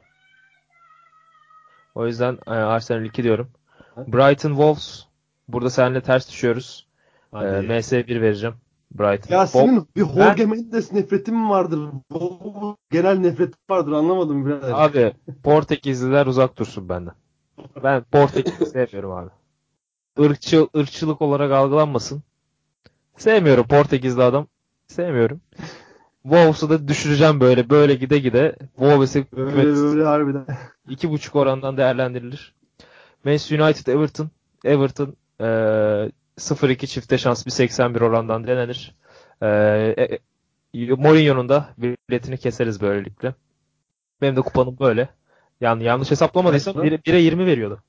[1.94, 3.50] O yüzden e, Arsenal 2 diyorum.
[3.96, 5.04] Brighton Wolves
[5.48, 6.86] burada seninle ters düşüyoruz.
[7.32, 7.66] E, Hadi.
[7.66, 8.54] MS1 vereceğim.
[8.90, 9.34] Brighton.
[9.34, 11.80] ya senin bir Jorge Mendes nefretin mi vardır?
[12.10, 14.72] Bu Genel nefret vardır anlamadım birader.
[14.74, 15.12] Abi
[15.42, 17.14] Portekizliler uzak dursun benden.
[17.82, 19.30] Ben Portekiz'i sevmiyorum abi.
[20.18, 22.22] Irkçı, ırkçılık olarak algılanmasın.
[23.16, 24.46] Sevmiyorum Portekizli adam.
[24.86, 25.40] Sevmiyorum.
[26.22, 28.56] Wolves'u da düşüreceğim böyle böyle gide gide.
[28.76, 30.46] Wolves'i Öyle öyle harbiden.
[30.88, 32.54] iki buçuk orandan değerlendirilir.
[33.24, 34.30] Manchester United Everton.
[34.64, 38.94] Everton eee 0-2 çifte şans 1.81 orandan denenir.
[39.42, 40.18] Eee
[40.74, 43.34] e, Mourinho'nun da biletini keseriz böylelikle.
[44.20, 45.08] Benim de kupanım böyle.
[45.60, 47.82] Yani yanlış hesaplamadıysam Kaç 1'e 20 veriyordu.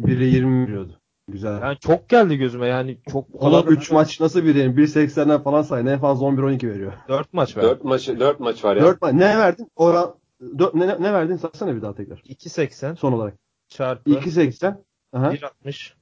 [0.00, 1.00] 1'e 20 veriyordu.
[1.32, 1.60] Güzel.
[1.62, 4.74] Yani çok geldi gözüme yani çok Oğlum kadar 3 maç nasıl bir yani?
[4.74, 5.80] 1.80'den falan say.
[5.80, 6.92] En fazla 11-12 veriyor.
[7.08, 7.66] 4 maç verdi.
[7.66, 8.82] 4 maç, 4 maç var ya.
[8.82, 9.12] 4 maç.
[9.14, 9.70] Ne verdin?
[9.76, 10.14] Oran
[10.58, 11.36] dört, ne, ne verdin?
[11.36, 12.18] Satsana bir daha tekrar.
[12.18, 13.34] 2.80 Son olarak.
[13.68, 14.74] çarpı 2.80.
[15.12, 15.32] Aha.
[15.32, 15.92] 1.60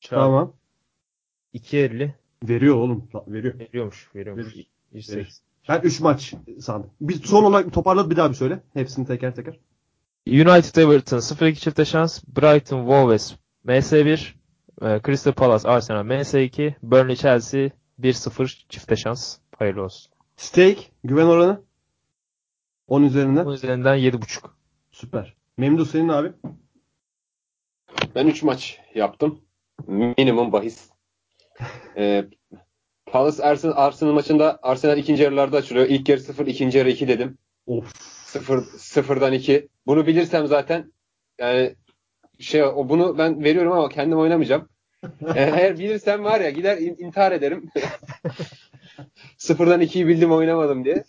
[0.00, 0.52] çarpı Tamam.
[1.54, 2.10] 2.50
[2.48, 3.08] Veriyor oğlum.
[3.28, 3.58] Veriyor.
[3.58, 4.10] veriyormuş.
[4.14, 4.46] Veriyormuş.
[4.46, 4.70] Verir.
[4.92, 5.26] 180.
[5.68, 6.90] Ben 3 maç sandım.
[7.00, 8.62] Bir son olarak toparladı bir daha bir söyle.
[8.74, 9.58] Hepsini teker teker.
[10.26, 12.24] United Everton 0-2 çifte şans.
[12.24, 13.34] Brighton Wolves
[13.66, 14.41] MS1
[14.82, 17.70] Ee, Crystal Palace, Arsenal, MS2, Burnley, Chelsea
[18.00, 19.38] 1-0 çifte şans.
[19.58, 20.12] Hayırlı olsun.
[20.36, 21.62] Stake güven oranı
[22.88, 23.44] 10 üzerinden.
[23.44, 24.50] Bunun üzerinden 7.5.
[24.90, 25.34] Süper.
[25.56, 26.32] Memduh senin abi.
[28.14, 29.40] Ben 3 maç yaptım.
[29.86, 30.90] Minimum bahis.
[31.96, 32.24] Ee,
[33.06, 35.86] Palace Arsenal, Arsenal maçında Arsenal ikinci yarılarda açılıyor.
[35.86, 37.38] İlk yarı 0, ikinci yarı 2 dedim.
[37.66, 37.92] Of.
[38.26, 39.68] 0 0'dan 2.
[39.86, 40.92] Bunu bilirsem zaten
[41.38, 41.76] yani
[42.42, 44.68] şey o bunu ben veriyorum ama kendim oynamayacağım.
[45.34, 47.70] Eğer bilirsem var ya gider in- intihar ederim.
[49.38, 51.04] Sıfırdan 2'yi bildim oynamadım diye.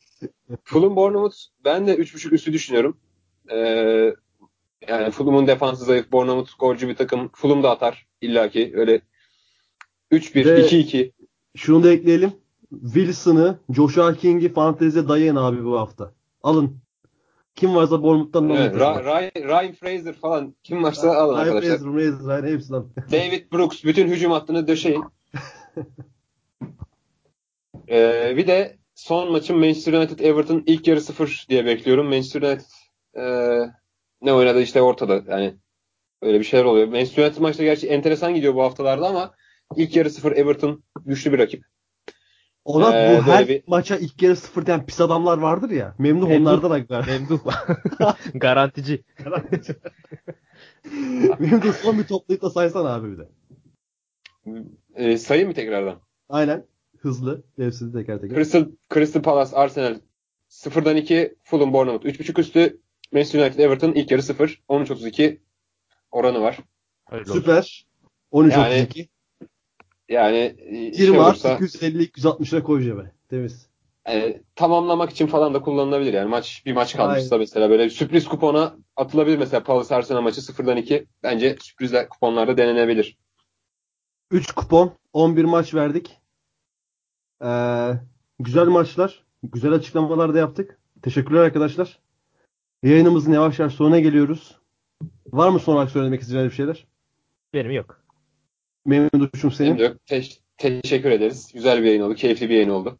[0.64, 1.36] Fulham Bournemouth
[1.66, 2.98] ben de 3.5 üstü düşünüyorum.
[3.52, 4.14] Ee,
[4.88, 6.12] yani Fulham'ın defansı zayıf.
[6.12, 7.30] Bournemouth golcü bir takım.
[7.34, 8.72] Fulham da atar illaki.
[8.76, 9.02] Öyle
[10.12, 11.12] 3-1, Ve- 2-2.
[11.56, 12.32] Şunu da ekleyelim.
[12.84, 16.14] Wilson'ı, Joshua King'i fanteziye dayayın abi bu hafta.
[16.44, 16.78] Alın.
[17.56, 18.56] Kim varsa Bournemouth'tan alın.
[18.56, 21.78] Evet, Ryan, Ryan Fraser falan kim varsa alın Ryan arkadaşlar.
[21.78, 22.92] Fraser, Fraser, Ryan hepsini alın.
[23.12, 25.04] David Brooks bütün hücum hattını döşeyin.
[27.90, 32.06] Ee, bir de son maçın Manchester United Everton ilk yarı 0 diye bekliyorum.
[32.06, 32.66] Manchester United
[33.16, 33.24] e,
[34.22, 35.22] ne oynadı işte ortada.
[35.28, 35.56] Yani
[36.22, 36.88] öyle bir şeyler oluyor.
[36.88, 39.34] Manchester United maçta gerçi enteresan gidiyor bu haftalarda ama
[39.76, 41.64] ilk yarı 0 Everton güçlü bir rakip.
[42.66, 45.96] Onat Ee, bu her bir- maça ilk yarı sıfır diyen pis adamlar vardır ya.
[46.00, 46.46] Memnun Memnun.
[46.46, 47.08] onlardan da gar.
[47.08, 47.40] Memduh.
[48.34, 49.04] Garantici.
[51.40, 53.30] Memnun son bir toplayıp da saysan abi bir de.
[54.96, 56.00] Ee, sayayım mı tekrardan?
[56.30, 56.66] Aynen.
[57.00, 57.44] Hızlı.
[57.58, 58.36] Hepsini teker teker.
[58.36, 60.00] Crystal, Crystal Palace Arsenal
[60.50, 62.80] 0'dan 2 Fulham Bournemouth 3.5 üstü
[63.12, 65.38] Manchester United Everton ilk yarı 0 13.32
[66.12, 66.58] oranı var.
[67.06, 67.34] Hayırlı.
[67.34, 67.86] Süper.
[68.32, 69.10] 13 Yani, 32.
[70.10, 73.12] Yani e, 20 şey Mart olursa 250 260 lira koy cebe.
[73.30, 73.70] Temiz.
[74.10, 76.14] e, tamamlamak için falan da kullanılabilir.
[76.14, 80.42] Yani maç bir maç kalmışsa mesela böyle bir sürpriz kupona atılabilir mesela Palace Arsenal maçı
[80.42, 81.08] 0'dan 2.
[81.24, 83.18] Bence sürprizler kuponlarda denenebilir.
[84.32, 86.18] 3 kupon, 11 maç verdik.
[87.44, 87.92] Ee,
[88.40, 90.80] güzel maçlar, güzel açıklamalar da yaptık.
[91.02, 92.00] Teşekkürler arkadaşlar.
[92.84, 94.60] Yayınımızın yavaş yavaş sonuna geliyoruz.
[95.28, 96.88] Var mı son olarak söylemek istediğiniz bir şeyler?
[97.54, 98.03] Benim yok.
[98.86, 99.98] Memnun duşum senin.
[100.06, 100.24] Te-
[100.58, 101.52] teşekkür ederiz.
[101.54, 102.16] Güzel bir yayın oldu.
[102.16, 103.00] Keyifli bir yayın oldu.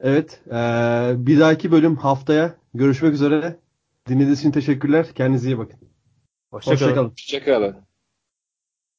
[0.00, 0.40] Evet.
[0.46, 3.56] ee, bir dahaki bölüm haftaya görüşmek üzere.
[4.08, 5.06] Dinlediğiniz için teşekkürler.
[5.14, 5.80] Kendinize iyi bakın.
[6.50, 6.80] Hoşçakalın.
[6.80, 7.10] Hoşçakalın.
[7.10, 7.87] Hoşçakalın.